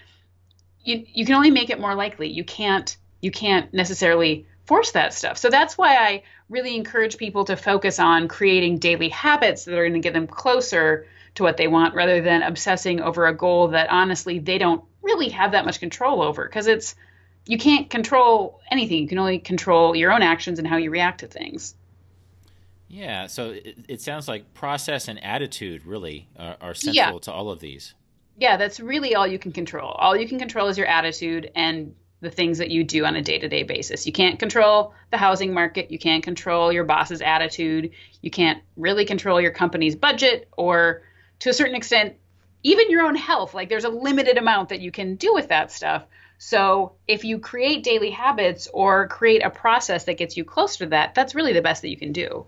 you 0.83 1.03
you 1.07 1.25
can 1.25 1.33
only 1.33 1.51
make 1.51 1.71
it 1.71 1.79
more 1.79 1.95
likely. 1.95 2.29
You 2.29 2.43
can't 2.43 2.95
you 3.21 3.31
can't 3.31 3.73
necessarily 3.73 4.45
force 4.65 4.91
that 4.91 5.13
stuff. 5.13 5.37
So 5.37 5.49
that's 5.49 5.77
why 5.77 5.95
I 5.95 6.23
really 6.49 6.75
encourage 6.75 7.17
people 7.17 7.45
to 7.45 7.55
focus 7.55 7.99
on 7.99 8.27
creating 8.27 8.79
daily 8.79 9.09
habits 9.09 9.65
that 9.65 9.77
are 9.77 9.83
going 9.83 9.93
to 9.93 10.05
get 10.05 10.13
them 10.13 10.27
closer 10.27 11.07
to 11.35 11.43
what 11.43 11.57
they 11.57 11.67
want 11.67 11.95
rather 11.95 12.21
than 12.21 12.43
obsessing 12.43 12.99
over 12.99 13.27
a 13.27 13.35
goal 13.35 13.69
that 13.69 13.89
honestly 13.89 14.39
they 14.39 14.57
don't 14.57 14.83
really 15.01 15.29
have 15.29 15.51
that 15.53 15.65
much 15.65 15.79
control 15.79 16.21
over 16.21 16.45
because 16.45 16.67
it's 16.67 16.95
you 17.45 17.57
can't 17.57 17.89
control 17.89 18.59
anything. 18.69 19.01
You 19.01 19.07
can 19.07 19.19
only 19.19 19.39
control 19.39 19.95
your 19.95 20.11
own 20.11 20.21
actions 20.21 20.59
and 20.59 20.67
how 20.67 20.77
you 20.77 20.91
react 20.91 21.21
to 21.21 21.27
things. 21.27 21.75
Yeah, 22.89 23.27
so 23.27 23.51
it, 23.51 23.77
it 23.87 24.01
sounds 24.01 24.27
like 24.27 24.53
process 24.53 25.07
and 25.07 25.21
attitude 25.23 25.85
really 25.85 26.27
are, 26.37 26.57
are 26.61 26.73
central 26.73 27.15
yeah. 27.15 27.19
to 27.19 27.31
all 27.31 27.51
of 27.51 27.59
these. 27.59 27.93
Yeah, 28.37 28.57
that's 28.57 28.79
really 28.79 29.15
all 29.15 29.27
you 29.27 29.39
can 29.39 29.51
control. 29.51 29.91
All 29.91 30.15
you 30.15 30.27
can 30.27 30.39
control 30.39 30.67
is 30.67 30.77
your 30.77 30.87
attitude 30.87 31.51
and 31.55 31.95
the 32.19 32.31
things 32.31 32.57
that 32.57 32.71
you 32.71 32.83
do 32.83 33.05
on 33.05 33.15
a 33.15 33.21
day-to-day 33.21 33.63
basis. 33.63 34.05
You 34.05 34.11
can't 34.11 34.39
control 34.39 34.93
the 35.11 35.17
housing 35.17 35.53
market, 35.53 35.91
you 35.91 35.99
can't 35.99 36.23
control 36.23 36.71
your 36.71 36.83
boss's 36.83 37.21
attitude, 37.21 37.91
you 38.21 38.31
can't 38.31 38.63
really 38.75 39.05
control 39.05 39.39
your 39.39 39.51
company's 39.51 39.95
budget 39.95 40.47
or 40.57 41.03
to 41.39 41.49
a 41.49 41.53
certain 41.53 41.75
extent 41.75 42.15
even 42.63 42.89
your 42.89 43.03
own 43.03 43.15
health. 43.15 43.53
Like 43.53 43.69
there's 43.69 43.83
a 43.83 43.89
limited 43.89 44.37
amount 44.37 44.69
that 44.69 44.81
you 44.81 44.91
can 44.91 45.15
do 45.15 45.33
with 45.33 45.49
that 45.49 45.71
stuff. 45.71 46.05
So 46.39 46.93
if 47.07 47.23
you 47.23 47.39
create 47.39 47.83
daily 47.83 48.11
habits 48.11 48.67
or 48.73 49.07
create 49.07 49.43
a 49.43 49.49
process 49.49 50.05
that 50.05 50.17
gets 50.17 50.37
you 50.37 50.43
closer 50.43 50.85
to 50.85 50.89
that, 50.91 51.15
that's 51.15 51.33
really 51.33 51.53
the 51.53 51.61
best 51.61 51.81
that 51.81 51.89
you 51.89 51.97
can 51.97 52.11
do. 52.11 52.45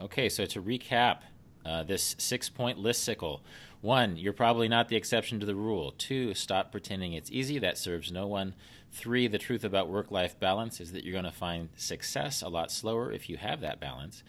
Okay, 0.00 0.28
so 0.28 0.44
to 0.46 0.62
recap 0.62 1.18
uh, 1.64 1.82
this 1.84 2.16
six 2.18 2.48
point 2.48 2.78
listicle 2.78 3.40
one, 3.84 4.16
you're 4.16 4.32
probably 4.32 4.66
not 4.66 4.88
the 4.88 4.96
exception 4.96 5.38
to 5.40 5.46
the 5.46 5.54
rule. 5.54 5.92
Two, 5.98 6.32
stop 6.32 6.72
pretending 6.72 7.12
it's 7.12 7.30
easy. 7.30 7.58
That 7.58 7.76
serves 7.76 8.10
no 8.10 8.26
one. 8.26 8.54
Three, 8.90 9.28
the 9.28 9.38
truth 9.38 9.62
about 9.62 9.88
work 9.88 10.10
life 10.10 10.40
balance 10.40 10.80
is 10.80 10.92
that 10.92 11.04
you're 11.04 11.12
going 11.12 11.24
to 11.24 11.30
find 11.30 11.68
success 11.76 12.40
a 12.40 12.48
lot 12.48 12.72
slower 12.72 13.12
if 13.12 13.28
you 13.28 13.36
have 13.36 13.60
that 13.60 13.80
balance. 13.80 14.22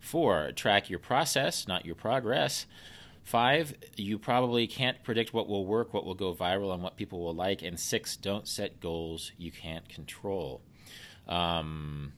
Four, 0.00 0.50
track 0.52 0.90
your 0.90 0.98
process, 0.98 1.68
not 1.68 1.86
your 1.86 1.94
progress. 1.94 2.66
Five, 3.22 3.74
you 3.96 4.18
probably 4.18 4.66
can't 4.66 5.02
predict 5.04 5.32
what 5.32 5.48
will 5.48 5.66
work, 5.66 5.94
what 5.94 6.04
will 6.04 6.14
go 6.14 6.34
viral, 6.34 6.74
and 6.74 6.82
what 6.82 6.96
people 6.96 7.20
will 7.20 7.34
like. 7.34 7.62
And 7.62 7.78
six, 7.78 8.16
don't 8.16 8.48
set 8.48 8.80
goals 8.80 9.30
you 9.38 9.52
can't 9.52 9.88
control. 9.88 10.62
Um, 11.28 12.12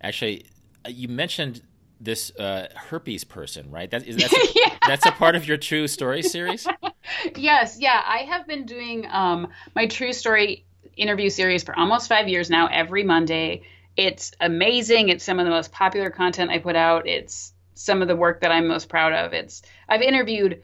actually, 0.00 0.46
you 0.88 1.08
mentioned 1.08 1.62
this 2.02 2.34
uh, 2.36 2.68
herpes 2.74 3.24
person, 3.24 3.70
right? 3.70 3.90
That 3.90 4.06
is 4.06 4.16
that's 4.18 4.32
a, 4.32 4.52
yeah. 4.54 4.76
that's 4.86 5.06
a 5.06 5.12
part 5.12 5.36
of 5.36 5.46
your 5.46 5.56
true 5.56 5.86
story 5.86 6.22
series. 6.22 6.66
yes, 7.36 7.78
yeah, 7.78 8.02
I 8.04 8.18
have 8.18 8.46
been 8.46 8.66
doing 8.66 9.06
um, 9.10 9.48
my 9.74 9.86
true 9.86 10.12
story 10.12 10.66
interview 10.96 11.30
series 11.30 11.62
for 11.62 11.78
almost 11.78 12.08
five 12.08 12.28
years 12.28 12.50
now. 12.50 12.66
Every 12.66 13.04
Monday, 13.04 13.62
it's 13.96 14.32
amazing. 14.40 15.08
It's 15.08 15.24
some 15.24 15.38
of 15.38 15.44
the 15.44 15.50
most 15.50 15.72
popular 15.72 16.10
content 16.10 16.50
I 16.50 16.58
put 16.58 16.76
out. 16.76 17.06
It's 17.06 17.52
some 17.74 18.02
of 18.02 18.08
the 18.08 18.16
work 18.16 18.40
that 18.40 18.52
I'm 18.52 18.66
most 18.68 18.88
proud 18.88 19.12
of. 19.12 19.32
It's 19.32 19.62
I've 19.88 20.02
interviewed 20.02 20.62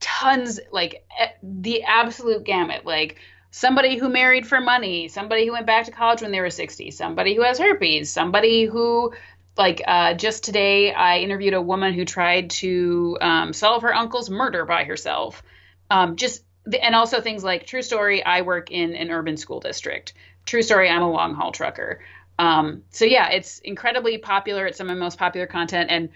tons, 0.00 0.60
like 0.70 1.04
the 1.42 1.82
absolute 1.82 2.44
gamut, 2.44 2.84
like 2.84 3.18
somebody 3.50 3.96
who 3.96 4.08
married 4.08 4.46
for 4.46 4.60
money, 4.60 5.08
somebody 5.08 5.46
who 5.46 5.52
went 5.52 5.66
back 5.66 5.86
to 5.86 5.90
college 5.90 6.22
when 6.22 6.30
they 6.30 6.40
were 6.40 6.50
60, 6.50 6.90
somebody 6.90 7.34
who 7.34 7.42
has 7.42 7.58
herpes, 7.58 8.10
somebody 8.10 8.64
who 8.64 9.12
like 9.56 9.82
uh, 9.86 10.14
just 10.14 10.44
today, 10.44 10.92
I 10.92 11.18
interviewed 11.18 11.54
a 11.54 11.62
woman 11.62 11.94
who 11.94 12.04
tried 12.04 12.50
to 12.50 13.16
um, 13.20 13.52
solve 13.52 13.82
her 13.82 13.94
uncle's 13.94 14.30
murder 14.30 14.64
by 14.64 14.84
herself. 14.84 15.42
Um, 15.90 16.16
just 16.16 16.42
and 16.82 16.94
also 16.94 17.20
things 17.20 17.44
like 17.44 17.66
true 17.66 17.82
story. 17.82 18.24
I 18.24 18.42
work 18.42 18.70
in 18.70 18.94
an 18.94 19.10
urban 19.10 19.36
school 19.36 19.60
district. 19.60 20.14
True 20.44 20.62
story. 20.62 20.88
I'm 20.88 21.02
a 21.02 21.10
long 21.10 21.34
haul 21.34 21.52
trucker. 21.52 22.00
Um, 22.38 22.82
so 22.90 23.04
yeah, 23.04 23.30
it's 23.30 23.60
incredibly 23.60 24.18
popular. 24.18 24.66
It's 24.66 24.78
some 24.78 24.90
of 24.90 24.96
the 24.96 25.00
most 25.00 25.18
popular 25.18 25.46
content. 25.46 25.90
And 25.90 26.10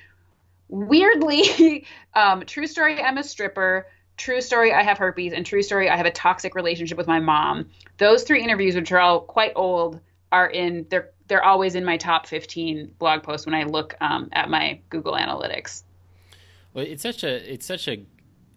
weirdly, 0.68 1.86
um, 2.14 2.45
true 2.47 2.66
story. 2.66 3.01
I'm 3.01 3.18
a 3.18 3.24
stripper. 3.24 3.86
True 4.16 4.43
Story, 4.43 4.70
I 4.70 4.82
have 4.82 4.99
herpes, 4.99 5.32
and 5.32 5.47
True 5.47 5.62
Story, 5.62 5.88
I 5.88 5.97
have 5.97 6.05
a 6.05 6.11
toxic 6.11 6.55
relationship 6.55 6.99
with 6.99 7.07
my 7.07 7.20
mom. 7.20 7.70
Those 7.97 8.22
three 8.22 8.45
interviews, 8.45 8.74
which 8.74 8.93
are 8.93 8.99
all 8.99 9.20
quite 9.20 9.53
old, 9.57 9.99
are 10.30 10.47
in 10.47 10.84
they're 10.91 11.09
they're 11.30 11.44
always 11.44 11.76
in 11.76 11.84
my 11.84 11.96
top 11.96 12.26
15 12.26 12.96
blog 12.98 13.22
posts 13.22 13.46
when 13.46 13.54
I 13.54 13.62
look 13.62 13.94
um, 14.00 14.28
at 14.32 14.50
my 14.50 14.80
Google 14.90 15.14
Analytics. 15.14 15.84
Well, 16.74 16.84
it's 16.84 17.02
such 17.02 17.24
a 17.24 17.52
it's 17.52 17.64
such 17.64 17.88
a 17.88 18.04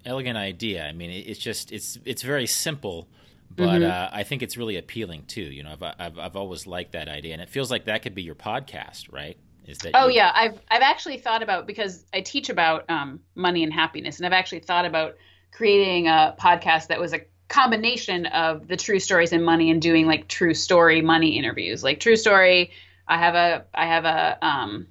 elegant 0.05 0.38
idea. 0.38 0.84
I 0.84 0.91
mean, 0.91 1.09
it's 1.11 1.39
just 1.39 1.71
it's 1.71 1.97
it's 2.03 2.24
very 2.24 2.47
simple, 2.47 3.07
but 3.55 3.82
mm-hmm. 3.82 3.89
uh, 3.89 4.09
I 4.11 4.24
think 4.24 4.41
it's 4.41 4.57
really 4.57 4.76
appealing 4.78 5.26
too. 5.28 5.41
You 5.41 5.63
know, 5.63 5.76
I've, 5.80 5.95
I've 5.99 6.19
I've 6.19 6.36
always 6.36 6.67
liked 6.67 6.91
that 6.93 7.07
idea, 7.07 7.34
and 7.34 7.41
it 7.41 7.49
feels 7.49 7.71
like 7.71 7.86
that 7.86 8.01
could 8.01 8.15
be 8.15 8.24
your 8.24 8.36
podcast, 8.36 9.11
right? 9.13 9.38
Is 9.65 9.78
that 9.80 9.91
oh 9.93 10.07
you... 10.07 10.15
yeah, 10.15 10.32
I've 10.34 10.59
I've 10.69 10.82
actually 10.82 11.17
thought 11.17 11.43
about 11.43 11.67
because 11.67 12.05
I 12.13 12.21
teach 12.21 12.49
about 12.49 12.89
um, 12.89 13.19
money 13.36 13.63
and 13.63 13.71
happiness, 13.71 14.17
and 14.17 14.26
I've 14.26 14.34
actually 14.34 14.59
thought 14.59 14.86
about 14.86 15.15
creating 15.51 16.07
a 16.07 16.36
podcast 16.39 16.88
that 16.88 16.99
was 16.99 17.13
a 17.13 17.21
combination 17.54 18.26
of 18.26 18.68
the 18.68 18.76
true 18.76 18.99
stories 18.99 19.32
and 19.32 19.45
money 19.45 19.70
and 19.70 19.80
doing 19.80 20.08
like 20.08 20.28
true 20.28 20.56
story 20.56 21.04
money 21.04 21.38
interviews. 21.38 21.84
Like 21.84 21.99
true 21.99 22.16
story, 22.16 22.72
I 23.08 23.20
have 23.20 23.36
a 23.36 23.66
I 23.76 23.86
have 23.86 24.06
a 24.06 24.43
um, 24.43 24.88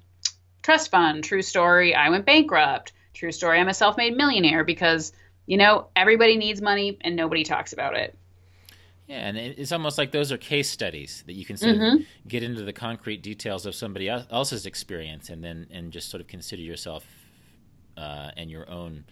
trust 0.61 0.89
fund. 0.89 1.25
True 1.25 1.41
story, 1.41 1.93
I 1.93 2.09
went 2.09 2.25
bankrupt. 2.25 2.93
True 3.13 3.33
story, 3.33 3.59
I'm 3.59 3.67
a 3.67 3.73
self-made 3.73 4.15
millionaire 4.15 4.63
because 4.63 5.11
you 5.45 5.57
know 5.57 5.87
everybody 5.93 6.37
needs 6.37 6.61
money 6.61 6.97
and 7.01 7.17
nobody 7.17 7.43
talks 7.43 7.73
about 7.73 7.97
it. 7.97 8.17
Yeah, 9.07 9.27
and 9.27 9.37
it's 9.37 9.73
almost 9.73 9.97
like 9.97 10.13
those 10.13 10.31
are 10.31 10.37
case 10.37 10.69
studies 10.69 11.25
that 11.27 11.33
you 11.33 11.43
can 11.43 11.57
sort 11.57 11.75
mm-hmm. 11.75 11.97
of 11.97 12.05
get 12.29 12.43
into 12.43 12.63
the 12.63 12.71
concrete 12.71 13.21
details 13.21 13.65
of 13.65 13.75
somebody 13.75 14.07
else's 14.07 14.65
experience, 14.65 15.29
and 15.29 15.43
then 15.43 15.67
and 15.69 15.91
just 15.91 16.09
sort 16.09 16.21
of 16.21 16.27
consider 16.27 16.61
yourself 16.61 17.05
uh, 17.97 18.31
and 18.37 18.49
your 18.49 18.69
own 18.69 19.03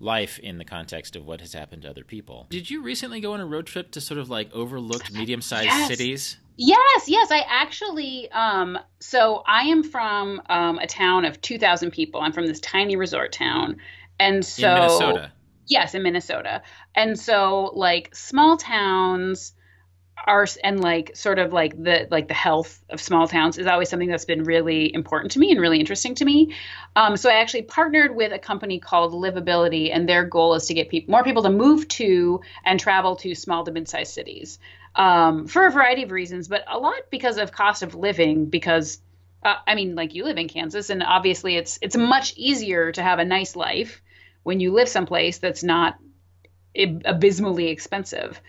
life 0.00 0.38
in 0.38 0.58
the 0.58 0.64
context 0.64 1.16
of 1.16 1.26
what 1.26 1.40
has 1.40 1.52
happened 1.52 1.82
to 1.82 1.90
other 1.90 2.04
people. 2.04 2.46
Did 2.50 2.70
you 2.70 2.82
recently 2.82 3.20
go 3.20 3.32
on 3.32 3.40
a 3.40 3.46
road 3.46 3.66
trip 3.66 3.90
to 3.92 4.00
sort 4.00 4.18
of 4.18 4.30
like 4.30 4.52
overlooked 4.52 5.12
medium-sized 5.14 5.66
yes. 5.66 5.88
cities? 5.88 6.36
Yes, 6.56 7.08
yes, 7.08 7.30
I 7.30 7.44
actually 7.48 8.30
um 8.30 8.78
so 9.00 9.42
I 9.46 9.62
am 9.62 9.82
from 9.82 10.40
um 10.48 10.78
a 10.78 10.86
town 10.86 11.24
of 11.24 11.40
2000 11.40 11.90
people. 11.90 12.20
I'm 12.20 12.32
from 12.32 12.46
this 12.46 12.60
tiny 12.60 12.96
resort 12.96 13.32
town. 13.32 13.76
And 14.20 14.44
so 14.44 14.68
In 14.68 14.74
Minnesota. 14.74 15.32
Yes, 15.66 15.94
in 15.94 16.02
Minnesota. 16.02 16.62
And 16.94 17.18
so 17.18 17.72
like 17.74 18.14
small 18.14 18.56
towns 18.56 19.53
are 20.26 20.46
and 20.62 20.80
like 20.80 21.14
sort 21.14 21.38
of 21.38 21.52
like 21.52 21.80
the 21.82 22.08
like 22.10 22.28
the 22.28 22.34
health 22.34 22.82
of 22.88 23.00
small 23.00 23.28
towns 23.28 23.58
is 23.58 23.66
always 23.66 23.88
something 23.88 24.08
that's 24.08 24.24
been 24.24 24.44
really 24.44 24.92
important 24.92 25.32
to 25.32 25.38
me 25.38 25.50
and 25.50 25.60
really 25.60 25.78
interesting 25.78 26.14
to 26.14 26.24
me. 26.24 26.54
Um, 26.96 27.16
so 27.16 27.30
I 27.30 27.34
actually 27.34 27.62
partnered 27.62 28.16
with 28.16 28.32
a 28.32 28.38
company 28.38 28.78
called 28.78 29.12
Livability, 29.12 29.90
and 29.94 30.08
their 30.08 30.24
goal 30.24 30.54
is 30.54 30.66
to 30.66 30.74
get 30.74 30.88
people 30.88 31.12
more 31.12 31.24
people 31.24 31.42
to 31.42 31.50
move 31.50 31.86
to 31.88 32.40
and 32.64 32.80
travel 32.80 33.16
to 33.16 33.34
small 33.34 33.64
to 33.64 33.72
mid-sized 33.72 34.12
cities 34.12 34.58
um, 34.94 35.46
for 35.46 35.66
a 35.66 35.70
variety 35.70 36.04
of 36.04 36.10
reasons, 36.10 36.48
but 36.48 36.64
a 36.68 36.78
lot 36.78 37.10
because 37.10 37.36
of 37.36 37.52
cost 37.52 37.82
of 37.82 37.94
living. 37.94 38.46
Because 38.46 39.00
uh, 39.42 39.56
I 39.66 39.74
mean, 39.74 39.94
like 39.94 40.14
you 40.14 40.24
live 40.24 40.38
in 40.38 40.48
Kansas, 40.48 40.90
and 40.90 41.02
obviously 41.02 41.56
it's 41.56 41.78
it's 41.82 41.96
much 41.96 42.34
easier 42.36 42.92
to 42.92 43.02
have 43.02 43.18
a 43.18 43.24
nice 43.24 43.56
life 43.56 44.00
when 44.42 44.60
you 44.60 44.72
live 44.72 44.88
someplace 44.88 45.38
that's 45.38 45.62
not 45.62 45.98
abysmally 46.74 47.68
expensive. 47.68 48.40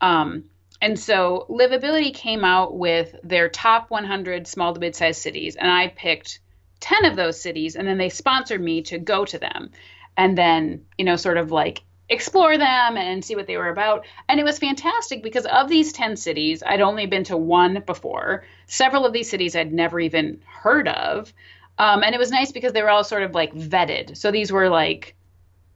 Um, 0.00 0.44
and 0.84 0.98
so 0.98 1.46
Livability 1.48 2.12
came 2.12 2.44
out 2.44 2.76
with 2.76 3.16
their 3.24 3.48
top 3.48 3.90
100 3.90 4.46
small 4.46 4.74
to 4.74 4.80
mid-sized 4.80 5.22
cities, 5.22 5.56
and 5.56 5.70
I 5.70 5.88
picked 5.88 6.40
10 6.80 7.06
of 7.06 7.16
those 7.16 7.40
cities, 7.40 7.74
and 7.74 7.88
then 7.88 7.96
they 7.96 8.10
sponsored 8.10 8.60
me 8.60 8.82
to 8.82 8.98
go 8.98 9.24
to 9.24 9.38
them, 9.38 9.70
and 10.18 10.36
then 10.36 10.84
you 10.98 11.06
know 11.06 11.16
sort 11.16 11.38
of 11.38 11.50
like 11.50 11.80
explore 12.10 12.58
them 12.58 12.98
and 12.98 13.24
see 13.24 13.34
what 13.34 13.46
they 13.46 13.56
were 13.56 13.70
about. 13.70 14.04
And 14.28 14.38
it 14.38 14.44
was 14.44 14.58
fantastic 14.58 15.22
because 15.22 15.46
of 15.46 15.70
these 15.70 15.90
10 15.94 16.16
cities, 16.16 16.62
I'd 16.66 16.82
only 16.82 17.06
been 17.06 17.24
to 17.24 17.36
one 17.38 17.82
before. 17.86 18.44
Several 18.66 19.06
of 19.06 19.14
these 19.14 19.30
cities 19.30 19.56
I'd 19.56 19.72
never 19.72 19.98
even 19.98 20.42
heard 20.46 20.88
of. 20.88 21.32
Um, 21.78 22.02
and 22.02 22.14
it 22.14 22.18
was 22.18 22.30
nice 22.30 22.52
because 22.52 22.74
they 22.74 22.82
were 22.82 22.90
all 22.90 23.04
sort 23.04 23.22
of 23.22 23.34
like 23.34 23.54
vetted. 23.54 24.18
So 24.18 24.30
these 24.30 24.52
were 24.52 24.68
like, 24.68 25.16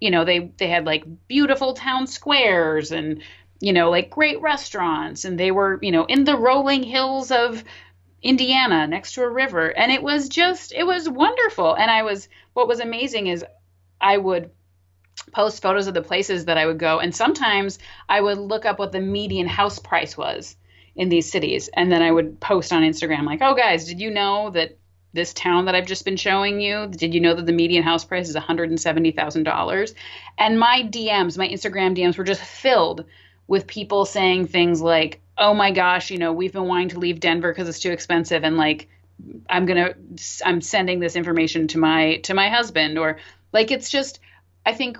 you 0.02 0.10
know, 0.10 0.26
they 0.26 0.50
they 0.58 0.68
had 0.68 0.84
like 0.84 1.04
beautiful 1.28 1.72
town 1.72 2.06
squares 2.06 2.92
and 2.92 3.22
you 3.60 3.72
know, 3.72 3.90
like 3.90 4.10
great 4.10 4.40
restaurants, 4.40 5.24
and 5.24 5.38
they 5.38 5.50
were, 5.50 5.78
you 5.82 5.92
know, 5.92 6.04
in 6.04 6.24
the 6.24 6.36
rolling 6.36 6.82
hills 6.82 7.30
of 7.30 7.64
Indiana 8.22 8.86
next 8.86 9.14
to 9.14 9.22
a 9.22 9.28
river. 9.28 9.68
And 9.68 9.92
it 9.92 10.02
was 10.02 10.28
just, 10.28 10.72
it 10.72 10.84
was 10.84 11.08
wonderful. 11.08 11.74
And 11.74 11.90
I 11.90 12.02
was, 12.02 12.28
what 12.52 12.68
was 12.68 12.80
amazing 12.80 13.28
is 13.28 13.44
I 14.00 14.16
would 14.16 14.50
post 15.32 15.62
photos 15.62 15.86
of 15.86 15.94
the 15.94 16.02
places 16.02 16.46
that 16.46 16.58
I 16.58 16.66
would 16.66 16.78
go. 16.78 16.98
And 16.98 17.14
sometimes 17.14 17.78
I 18.08 18.20
would 18.20 18.38
look 18.38 18.64
up 18.64 18.78
what 18.78 18.92
the 18.92 19.00
median 19.00 19.46
house 19.46 19.78
price 19.78 20.16
was 20.16 20.56
in 20.96 21.08
these 21.08 21.30
cities. 21.30 21.68
And 21.72 21.92
then 21.92 22.02
I 22.02 22.10
would 22.10 22.40
post 22.40 22.72
on 22.72 22.82
Instagram, 22.82 23.24
like, 23.24 23.40
oh, 23.42 23.54
guys, 23.54 23.86
did 23.86 24.00
you 24.00 24.10
know 24.10 24.50
that 24.50 24.78
this 25.12 25.32
town 25.32 25.64
that 25.64 25.74
I've 25.74 25.86
just 25.86 26.04
been 26.04 26.16
showing 26.16 26.60
you, 26.60 26.86
did 26.88 27.14
you 27.14 27.20
know 27.20 27.34
that 27.34 27.46
the 27.46 27.52
median 27.52 27.82
house 27.82 28.04
price 28.04 28.28
is 28.28 28.36
$170,000? 28.36 29.94
And 30.36 30.58
my 30.58 30.82
DMs, 30.82 31.38
my 31.38 31.48
Instagram 31.48 31.96
DMs 31.96 32.18
were 32.18 32.24
just 32.24 32.42
filled 32.42 33.04
with 33.48 33.66
people 33.66 34.04
saying 34.04 34.46
things 34.46 34.80
like, 34.80 35.20
"Oh 35.36 35.54
my 35.54 35.72
gosh, 35.72 36.10
you 36.12 36.18
know, 36.18 36.32
we've 36.32 36.52
been 36.52 36.66
wanting 36.66 36.90
to 36.90 37.00
leave 37.00 37.18
Denver 37.18 37.50
because 37.50 37.68
it's 37.68 37.80
too 37.80 37.90
expensive," 37.90 38.44
and 38.44 38.56
like, 38.56 38.88
I'm 39.50 39.66
gonna, 39.66 39.94
I'm 40.44 40.60
sending 40.60 41.00
this 41.00 41.16
information 41.16 41.66
to 41.68 41.78
my 41.78 42.18
to 42.18 42.34
my 42.34 42.48
husband, 42.50 42.98
or 42.98 43.18
like, 43.52 43.72
it's 43.72 43.90
just, 43.90 44.20
I 44.64 44.74
think 44.74 44.98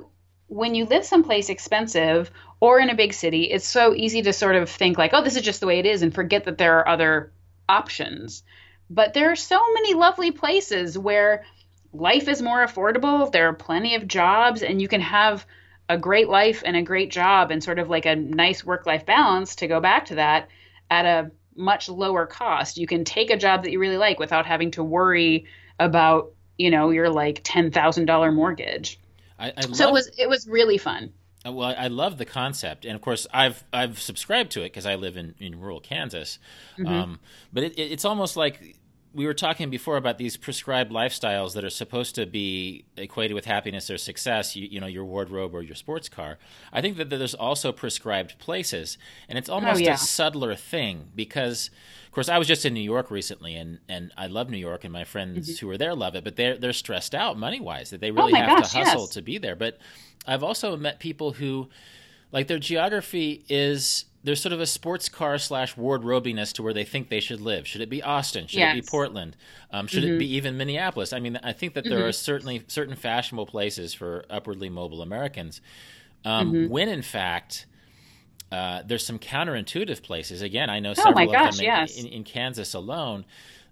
when 0.49 0.75
you 0.75 0.87
live 0.87 1.05
someplace 1.05 1.51
expensive 1.51 2.31
or 2.61 2.81
in 2.81 2.89
a 2.91 2.97
big 2.97 3.13
city, 3.13 3.45
it's 3.45 3.67
so 3.67 3.95
easy 3.95 4.23
to 4.23 4.33
sort 4.33 4.57
of 4.57 4.69
think 4.69 4.99
like, 4.99 5.13
"Oh, 5.15 5.23
this 5.23 5.37
is 5.37 5.43
just 5.43 5.61
the 5.61 5.67
way 5.67 5.79
it 5.79 5.87
is," 5.87 6.03
and 6.03 6.13
forget 6.13 6.45
that 6.45 6.59
there 6.59 6.79
are 6.79 6.89
other 6.89 7.31
options. 7.69 8.43
But 8.91 9.13
there 9.13 9.31
are 9.31 9.37
so 9.37 9.61
many 9.75 9.93
lovely 9.93 10.31
places 10.31 10.99
where 10.99 11.45
life 11.93 12.29
is 12.29 12.41
more 12.41 12.65
affordable. 12.65 13.31
There 13.31 13.49
are 13.49 13.53
plenty 13.53 13.95
of 13.95 14.09
jobs, 14.09 14.63
and 14.63 14.81
you 14.81 14.89
can 14.89 15.03
have 15.03 15.45
a 15.89 15.97
great 15.97 16.29
life 16.29 16.63
and 16.65 16.77
a 16.77 16.83
great 16.83 17.11
job 17.11 17.51
and 17.51 17.63
sort 17.63 17.79
of 17.79 17.89
like 17.89 18.07
a 18.07 18.17
nice 18.17 18.65
work 18.65 18.87
life 18.87 19.07
balance 19.07 19.57
to 19.57 19.67
go 19.67 19.81
back 19.81 20.07
to 20.07 20.17
that 20.17 20.49
at 20.91 21.07
a 21.07 21.31
much 21.57 21.89
lower 21.89 22.27
cost. 22.27 22.79
You 22.79 22.87
can 22.87 23.05
take 23.05 23.31
a 23.31 23.37
job 23.37 23.65
that 23.65 23.73
you 23.73 23.79
really 23.79 23.97
like 23.97 24.19
without 24.19 24.47
having 24.47 24.71
to 24.73 24.85
worry 24.85 25.47
about, 25.79 26.33
you 26.57 26.71
know, 26.71 26.91
your 26.91 27.09
like 27.09 27.43
$10,000 27.43 28.35
mortgage. 28.35 29.01
I, 29.39 29.53
I 29.57 29.61
love, 29.63 29.77
so 29.77 29.89
it 29.89 29.93
was 29.93 30.11
it 30.19 30.29
was 30.29 30.49
really 30.49 30.79
fun. 30.79 31.13
Uh, 31.47 31.53
well, 31.53 31.75
I 31.79 31.87
love 31.87 32.19
the 32.19 32.25
concept, 32.25 32.85
and 32.85 32.97
of 32.97 33.01
course, 33.01 33.27
I've 33.33 33.63
I've 33.73 34.01
subscribed 34.01 34.51
to 34.53 34.63
it 34.63 34.65
because 34.65 34.85
I 34.85 34.97
live 34.97 35.17
in, 35.17 35.37
in 35.39 35.61
rural 35.61 35.79
Kansas. 35.81 36.41
Mm-hmm. 36.77 36.93
Um, 36.93 37.21
but 37.53 37.63
it, 37.63 37.79
it's 37.79 38.05
almost 38.05 38.37
like 38.37 38.77
we 39.15 39.27
were 39.27 39.35
talking 39.35 39.71
before 39.71 39.97
about 39.97 40.19
these 40.19 40.37
prescribed 40.37 40.93
lifestyles 40.93 41.55
that 41.55 41.65
are 41.65 41.71
supposed 41.71 42.15
to 42.17 42.27
be 42.27 42.85
equated 42.97 43.35
with 43.35 43.47
happiness 43.47 43.91
or 43.91 43.97
success, 43.97 44.55
you, 44.55 44.69
you, 44.71 44.81
know, 44.81 44.87
your 44.87 45.05
wardrobe 45.05 45.55
or 45.55 45.63
your 45.63 45.75
sports 45.75 46.09
car. 46.09 46.39
I 46.73 46.81
think 46.81 46.99
that 46.99 47.09
there's 47.09 47.35
also 47.35 47.73
prescribed 47.73 48.39
places, 48.39 48.99
and 49.29 49.39
it's 49.39 49.49
almost 49.49 49.81
oh, 49.81 49.85
yeah. 49.85 49.95
a 49.95 49.99
subtler 49.99 50.55
thing 50.55 51.09
because, 51.15 51.71
of 52.07 52.13
course, 52.13 52.29
I 52.29 52.39
was 52.39 52.47
just 52.47 52.67
in 52.67 52.75
New 52.75 52.81
York 52.81 53.11
recently, 53.11 53.55
and, 53.57 53.79
and 53.89 54.13
I 54.17 54.27
love 54.27 54.51
New 54.51 54.59
York, 54.59 54.85
and 54.85 54.93
my 54.93 55.05
friends 55.05 55.49
mm-hmm. 55.49 55.67
who 55.67 55.73
are 55.73 55.79
there 55.79 55.95
love 55.95 56.15
it, 56.15 56.23
but 56.23 56.37
they're 56.37 56.59
they're 56.59 56.73
stressed 56.73 57.15
out 57.15 57.39
money 57.39 57.61
wise 57.61 57.91
that 57.91 58.01
they 58.01 58.11
really 58.11 58.35
oh 58.35 58.37
have 58.37 58.59
gosh, 58.59 58.73
to 58.73 58.79
hustle 58.79 59.03
yes. 59.03 59.11
to 59.11 59.23
be 59.23 59.39
there. 59.39 59.57
But 59.57 59.79
I've 60.27 60.43
also 60.43 60.77
met 60.77 61.01
people 61.01 61.33
who, 61.33 61.69
like, 62.31 62.47
their 62.47 62.59
geography 62.59 63.45
is 63.49 64.05
there's 64.25 64.41
sort 64.41 64.53
of 64.53 64.61
a 64.61 64.67
sports 64.67 65.09
car 65.09 65.39
slash 65.39 65.77
wardrobiness 65.77 66.53
to 66.55 66.63
where 66.63 66.75
they 66.75 66.85
think 66.85 67.09
they 67.09 67.21
should 67.21 67.41
live. 67.41 67.67
Should 67.67 67.81
it 67.81 67.89
be 67.89 68.03
Austin? 68.03 68.47
Should 68.47 68.59
yes. 68.59 68.77
it 68.77 68.83
be 68.83 68.87
Portland? 68.91 69.37
Um, 69.71 69.87
should 69.87 70.03
mm-hmm. 70.03 70.15
it 70.15 70.19
be 70.19 70.35
even 70.35 70.57
Minneapolis? 70.57 71.13
I 71.13 71.21
mean, 71.21 71.39
I 71.43 71.53
think 71.53 71.75
that 71.75 71.85
there 71.85 71.99
mm-hmm. 71.99 72.09
are 72.09 72.13
certainly 72.13 72.65
certain 72.67 72.97
fashionable 72.97 73.47
places 73.47 73.95
for 73.95 74.25
upwardly 74.29 74.69
mobile 74.69 75.03
Americans. 75.03 75.61
Um, 76.25 76.53
mm-hmm. 76.53 76.73
When 76.73 76.89
in 76.89 77.03
fact, 77.03 77.67
uh, 78.51 78.83
there's 78.85 79.05
some 79.05 79.19
counterintuitive 79.19 80.03
places. 80.03 80.43
Again, 80.43 80.69
I 80.69 80.81
know 80.81 80.91
oh 80.91 80.95
several 80.95 81.31
gosh, 81.31 81.51
of 81.51 81.57
them 81.57 81.61
in, 81.61 81.67
yes. 81.67 81.97
in, 81.97 82.07
in 82.07 82.25
Kansas 82.25 82.75
alone 82.75 83.25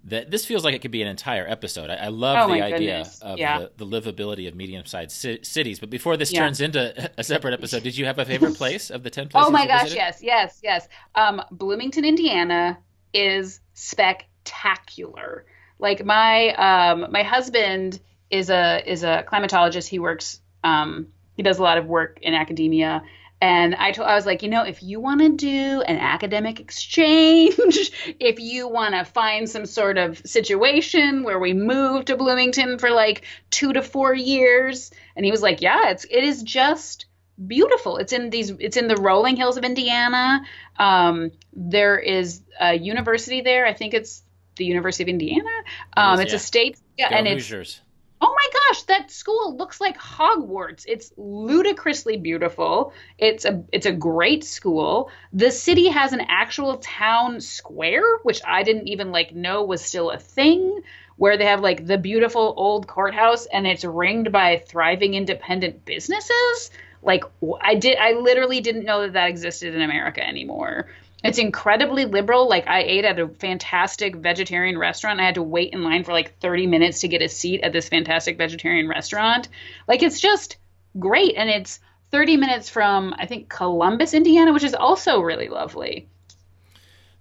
that 0.07 0.31
this 0.31 0.45
feels 0.45 0.63
like 0.63 0.73
it 0.73 0.81
could 0.81 0.91
be 0.91 1.01
an 1.01 1.07
entire 1.07 1.45
episode. 1.47 1.89
I, 1.89 1.95
I 1.95 2.07
love 2.07 2.49
oh 2.49 2.53
the 2.53 2.61
idea 2.61 2.99
goodness. 2.99 3.21
of 3.21 3.37
yeah. 3.37 3.59
the, 3.59 3.71
the, 3.77 3.85
livability 3.85 4.47
of 4.47 4.55
medium-sized 4.55 5.21
ci- 5.21 5.43
cities. 5.43 5.79
But 5.79 5.89
before 5.89 6.15
this 6.15 6.31
yeah. 6.31 6.39
turns 6.39 6.61
into 6.61 7.11
a 7.17 7.23
separate 7.23 7.53
episode, 7.53 7.83
did 7.83 7.97
you 7.97 8.05
have 8.05 8.17
a 8.17 8.25
favorite 8.25 8.55
place 8.57 8.89
of 8.89 9.03
the 9.03 9.09
ten 9.09 9.27
places? 9.27 9.47
Oh 9.47 9.51
my 9.51 9.67
gosh, 9.67 9.83
visited? 9.83 9.97
yes, 9.97 10.19
yes, 10.23 10.59
yes. 10.63 10.87
Um, 11.13 11.41
Bloomington, 11.51 12.05
Indiana 12.05 12.79
is 13.13 13.59
spectacular. 13.73 15.45
Like 15.77 16.05
my 16.05 16.53
um, 16.53 17.11
my 17.11 17.23
husband 17.23 17.99
is 18.29 18.49
a 18.49 18.81
is 18.89 19.03
a 19.03 19.25
climatologist. 19.27 19.87
He 19.87 19.99
works 19.99 20.39
um, 20.63 21.07
he 21.35 21.43
does 21.43 21.59
a 21.59 21.63
lot 21.63 21.77
of 21.77 21.85
work 21.85 22.19
in 22.21 22.33
academia 22.33 23.03
and 23.39 23.75
I 23.75 23.91
told 23.91 24.07
I 24.07 24.15
was 24.15 24.25
like, 24.25 24.41
you 24.41 24.49
know, 24.49 24.63
if 24.63 24.81
you 24.81 24.99
want 24.99 25.21
to 25.21 25.29
do 25.29 25.81
an 25.81 25.97
academic 25.97 26.59
exchange, 26.59 27.55
if 28.19 28.39
you 28.39 28.67
want 28.67 28.95
to 28.95 29.05
find 29.05 29.49
some 29.49 29.65
sort 29.65 29.97
of 29.97 30.21
situation 30.25 31.23
where 31.23 31.39
we 31.39 31.53
move 31.53 32.05
to 32.05 32.17
Bloomington 32.17 32.79
for 32.79 32.89
like 32.89 33.25
2 33.51 33.73
to 33.73 33.81
4 33.81 34.15
years, 34.15 34.91
and 35.15 35.25
he 35.25 35.31
was 35.31 35.41
like, 35.41 35.61
yeah, 35.61 35.89
it's 35.89 36.05
it 36.05 36.23
is 36.23 36.41
just 36.41 37.05
beautiful. 37.45 37.97
It's 37.97 38.13
in 38.13 38.29
these. 38.29 38.49
It's 38.49 38.77
in 38.77 38.87
the 38.87 38.97
rolling 38.97 39.35
hills 39.35 39.57
of 39.57 39.63
Indiana. 39.63 40.41
Um, 40.77 41.31
there 41.53 41.99
is 41.99 42.41
a 42.59 42.75
university 42.75 43.41
there. 43.41 43.65
I 43.65 43.73
think 43.73 43.93
it's 43.93 44.23
the 44.55 44.65
University 44.65 45.03
of 45.03 45.09
Indiana. 45.09 45.49
Um, 45.95 46.19
it 46.19 46.23
is, 46.23 46.25
it's 46.25 46.31
yeah. 46.31 46.37
a 46.37 46.39
state. 46.39 46.79
Yeah, 46.97 47.09
Go 47.11 47.15
and 47.17 47.27
Hoosiers. 47.27 47.67
it's. 47.69 47.81
Oh 48.19 48.33
my 48.35 48.59
gosh, 48.69 48.83
that 48.83 49.11
school 49.11 49.55
looks 49.55 49.79
like 49.79 49.97
Hogwarts. 49.97 50.85
It's 50.87 51.11
ludicrously 51.17 52.17
beautiful. 52.17 52.93
It's 53.17 53.45
a 53.45 53.63
it's 53.71 53.85
a 53.85 53.91
great 53.91 54.43
school. 54.43 55.11
The 55.33 55.51
city 55.51 55.89
has 55.89 56.13
an 56.13 56.21
actual 56.27 56.77
town 56.77 57.41
square, 57.41 58.17
which 58.23 58.41
I 58.45 58.63
didn't 58.63 58.87
even 58.87 59.11
like 59.11 59.35
know 59.35 59.63
was 59.63 59.83
still 59.83 60.09
a 60.09 60.17
thing 60.17 60.81
where 61.17 61.37
they 61.37 61.45
have 61.45 61.61
like 61.61 61.85
the 61.85 61.97
beautiful 61.97 62.53
old 62.57 62.87
courthouse 62.87 63.45
and 63.47 63.67
it's 63.67 63.83
ringed 63.83 64.31
by 64.31 64.63
thriving 64.67 65.13
independent 65.13 65.85
businesses. 65.85 66.71
Like 67.03 67.23
I 67.61 67.75
did, 67.75 67.97
I 67.97 68.13
literally 68.13 68.61
didn't 68.61 68.85
know 68.85 69.01
that 69.01 69.13
that 69.13 69.29
existed 69.29 69.75
in 69.75 69.81
America 69.81 70.25
anymore. 70.25 70.87
It's 71.27 71.39
incredibly 71.39 72.05
liberal. 72.05 72.47
Like 72.47 72.67
I 72.67 72.83
ate 72.83 73.03
at 73.03 73.19
a 73.19 73.27
fantastic 73.27 74.15
vegetarian 74.15 74.77
restaurant. 74.77 75.19
I 75.19 75.25
had 75.25 75.35
to 75.35 75.43
wait 75.43 75.73
in 75.73 75.83
line 75.83 76.05
for 76.05 76.13
like 76.13 76.39
30 76.39 76.67
minutes 76.67 77.01
to 77.01 77.09
get 77.09 77.21
a 77.21 77.27
seat 77.27 77.61
at 77.61 77.73
this 77.73 77.89
fantastic 77.89 78.37
vegetarian 78.37 78.87
restaurant. 78.87 79.49
Like 79.89 80.03
it's 80.03 80.21
just 80.21 80.55
great 80.97 81.35
and 81.35 81.49
it's 81.49 81.81
30 82.11 82.37
minutes 82.37 82.69
from 82.69 83.13
I 83.17 83.25
think 83.25 83.49
Columbus, 83.49 84.13
Indiana, 84.13 84.53
which 84.53 84.63
is 84.63 84.73
also 84.73 85.19
really 85.19 85.49
lovely. 85.49 86.07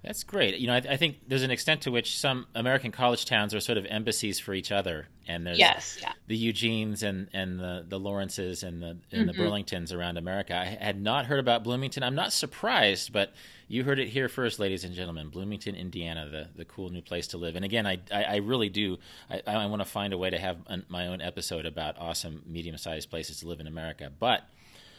That's 0.07 0.23
great. 0.23 0.57
You 0.59 0.69
know, 0.69 0.75
I, 0.75 0.83
I, 0.91 0.97
think 0.97 1.17
there's 1.27 1.43
an 1.43 1.51
extent 1.51 1.81
to 1.83 1.91
which 1.91 2.17
some 2.17 2.47
American 2.55 2.93
college 2.93 3.25
towns 3.25 3.53
are 3.57 3.61
sort 3.61 3.77
of 3.77 3.85
embassies 3.87 4.39
for 4.39 4.55
each 4.55 4.71
other, 4.71 5.09
and 5.27 5.45
there's 5.45 5.59
yes, 5.59 5.99
yeah. 6.01 6.13
the 6.29 6.37
Eugenes 6.37 7.03
and, 7.03 7.29
and 7.33 7.59
the, 7.59 7.85
the 7.89 7.99
Lawrences 7.99 8.63
and 8.63 8.81
the 8.81 8.91
and 8.91 9.03
mm-hmm. 9.11 9.27
the 9.27 9.33
Burlingtons 9.33 9.93
around 9.93 10.17
America. 10.17 10.57
I 10.57 10.65
had 10.65 11.03
not 11.03 11.27
heard 11.27 11.41
about 11.41 11.65
Bloomington. 11.65 12.05
I'm 12.05 12.15
not 12.15 12.33
surprised, 12.33 13.13
but 13.13 13.33
you 13.67 13.83
heard 13.83 13.99
it 13.99 14.07
here 14.07 14.29
first, 14.29 14.61
ladies 14.61 14.85
and 14.85 14.95
gentlemen. 14.95 15.29
Bloomington, 15.29 15.75
Indiana, 15.75 16.29
the, 16.31 16.49
the 16.55 16.65
cool 16.65 16.89
new 16.91 17.03
place 17.03 17.27
to 17.29 17.37
live. 17.37 17.57
And 17.57 17.65
again, 17.65 17.85
I 17.85 17.99
I, 18.13 18.23
I 18.23 18.37
really 18.37 18.69
do. 18.69 18.99
I, 19.29 19.43
I 19.45 19.67
want 19.67 19.83
to 19.83 19.89
find 19.89 20.13
a 20.13 20.19
way 20.19 20.31
to 20.31 20.39
have 20.39 20.59
an, 20.69 20.87
my 20.89 21.09
own 21.09 21.21
episode 21.21 21.67
about 21.67 21.99
awesome 21.99 22.43
medium 22.47 22.79
sized 22.79 23.11
places 23.11 23.41
to 23.41 23.49
live 23.49 23.59
in 23.59 23.67
America. 23.67 24.13
But 24.17 24.49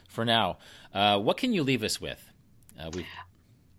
for 0.09 0.25
now, 0.25 0.57
uh, 0.93 1.17
what 1.17 1.37
can 1.37 1.53
you 1.53 1.63
leave 1.63 1.83
us 1.83 2.01
with? 2.01 2.21
Uh, 2.77 2.91
we 2.93 3.05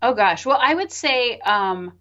Oh 0.01 0.13
gosh. 0.13 0.45
Well, 0.45 0.59
I 0.59 0.73
would 0.73 0.91
say 0.91 1.39
um, 1.39 1.93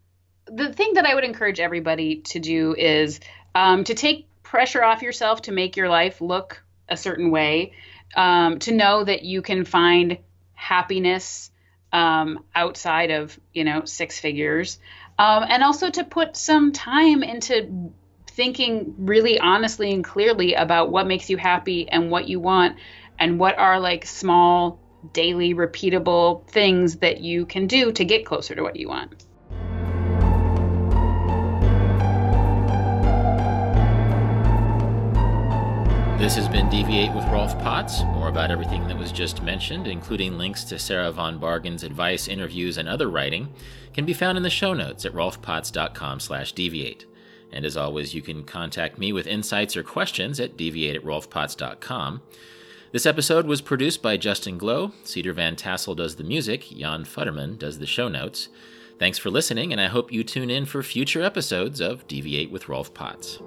the 0.47 0.73
thing 0.73 0.95
that 0.95 1.07
I 1.07 1.15
would 1.15 1.25
encourage 1.25 1.61
everybody 1.61 2.23
to 2.27 2.39
do 2.39 2.75
is 2.77 3.21
um, 3.55 3.85
to 3.85 3.95
take 3.95 4.29
pressure 4.43 4.85
off 4.85 5.03
yourself 5.03 5.43
to 5.43 5.53
make 5.53 5.77
your 5.77 5.89
life 5.89 6.21
look 6.21 6.63
a 6.89 6.97
certain 6.97 7.31
way. 7.31 7.73
Um, 8.17 8.59
to 8.61 8.73
know 8.73 9.05
that 9.05 9.23
you 9.23 9.43
can 9.43 9.65
find 9.65 10.19
happiness 10.55 11.51
um, 11.93 12.45
outside 12.55 13.11
of 13.11 13.39
you 13.53 13.65
know 13.65 13.85
six 13.85 14.19
figures, 14.19 14.79
um, 15.19 15.45
and 15.47 15.63
also 15.63 15.91
to 15.91 16.05
put 16.05 16.37
some 16.37 16.73
time 16.73 17.23
into 17.23 17.93
thinking 18.31 18.95
really 18.99 19.39
honestly 19.39 19.93
and 19.93 20.05
clearly 20.05 20.55
about 20.55 20.91
what 20.91 21.07
makes 21.07 21.29
you 21.29 21.37
happy 21.37 21.89
and 21.89 22.11
what 22.11 22.29
you 22.29 22.41
want 22.41 22.77
and 23.19 23.39
what 23.39 23.59
are 23.59 23.81
like 23.81 24.07
small 24.07 24.81
daily 25.13 25.55
repeatable 25.55 26.47
things 26.49 26.97
that 26.97 27.21
you 27.21 27.47
can 27.47 27.67
do 27.67 27.93
to 27.93 28.05
get 28.05 28.27
closer 28.27 28.55
to 28.55 28.63
what 28.63 28.77
you 28.77 28.89
want. 28.89 29.25
This 36.19 36.35
has 36.35 36.49
been 36.49 36.69
Deviate 36.69 37.15
with 37.15 37.25
Rolf 37.29 37.57
Potts. 37.61 38.03
More 38.03 38.29
about 38.29 38.51
everything 38.51 38.89
that 38.89 38.99
was 38.99 39.13
just 39.13 39.41
mentioned, 39.41 39.87
including 39.87 40.37
links 40.37 40.65
to 40.65 40.79
Sarah 40.79 41.13
von 41.13 41.39
Bargen's 41.39 41.85
advice, 41.85 42.27
interviews, 42.27 42.77
and 42.77 42.89
other 42.89 43.09
writing, 43.09 43.55
can 43.95 44.05
be 44.05 44.13
found 44.13 44.37
in 44.37 44.43
the 44.43 44.51
show 44.51 44.75
notes 44.75 45.05
at 45.05 45.13
rolfpotts.com 45.13 46.19
slash 46.19 46.53
deviate. 46.53 47.07
And 47.53 47.65
as 47.65 47.77
always, 47.77 48.15
you 48.15 48.21
can 48.21 48.43
contact 48.43 48.99
me 48.99 49.13
with 49.13 49.29
insights 49.29 49.77
or 49.77 49.85
questions 49.85 50.41
at 50.41 50.57
deviate 50.57 50.97
at 50.97 51.05
rolfpotts.com. 51.05 52.21
This 52.91 53.05
episode 53.05 53.47
was 53.47 53.61
produced 53.61 54.01
by 54.01 54.16
Justin 54.16 54.57
Glow. 54.57 54.93
Cedar 55.05 55.34
Van 55.34 55.57
Tassel 55.57 55.95
does 55.95 56.16
the 56.16 56.24
music. 56.24 56.70
Jan 56.70 57.05
Futterman 57.05 57.59
does 57.59 57.80
the 57.80 57.86
show 57.86 58.09
notes. 58.09 58.49
Thanks 58.99 59.18
for 59.18 59.28
listening, 59.28 59.72
and 59.72 59.80
I 59.80 59.89
hope 59.89 60.11
you 60.11 60.24
tune 60.24 60.49
in 60.49 60.64
for 60.64 60.82
future 60.82 61.22
episodes 61.22 61.82
of 61.82 62.09
Deviate 62.09 62.51
with 62.51 62.66
Rolf 62.66 62.95
Potts. 62.95 63.41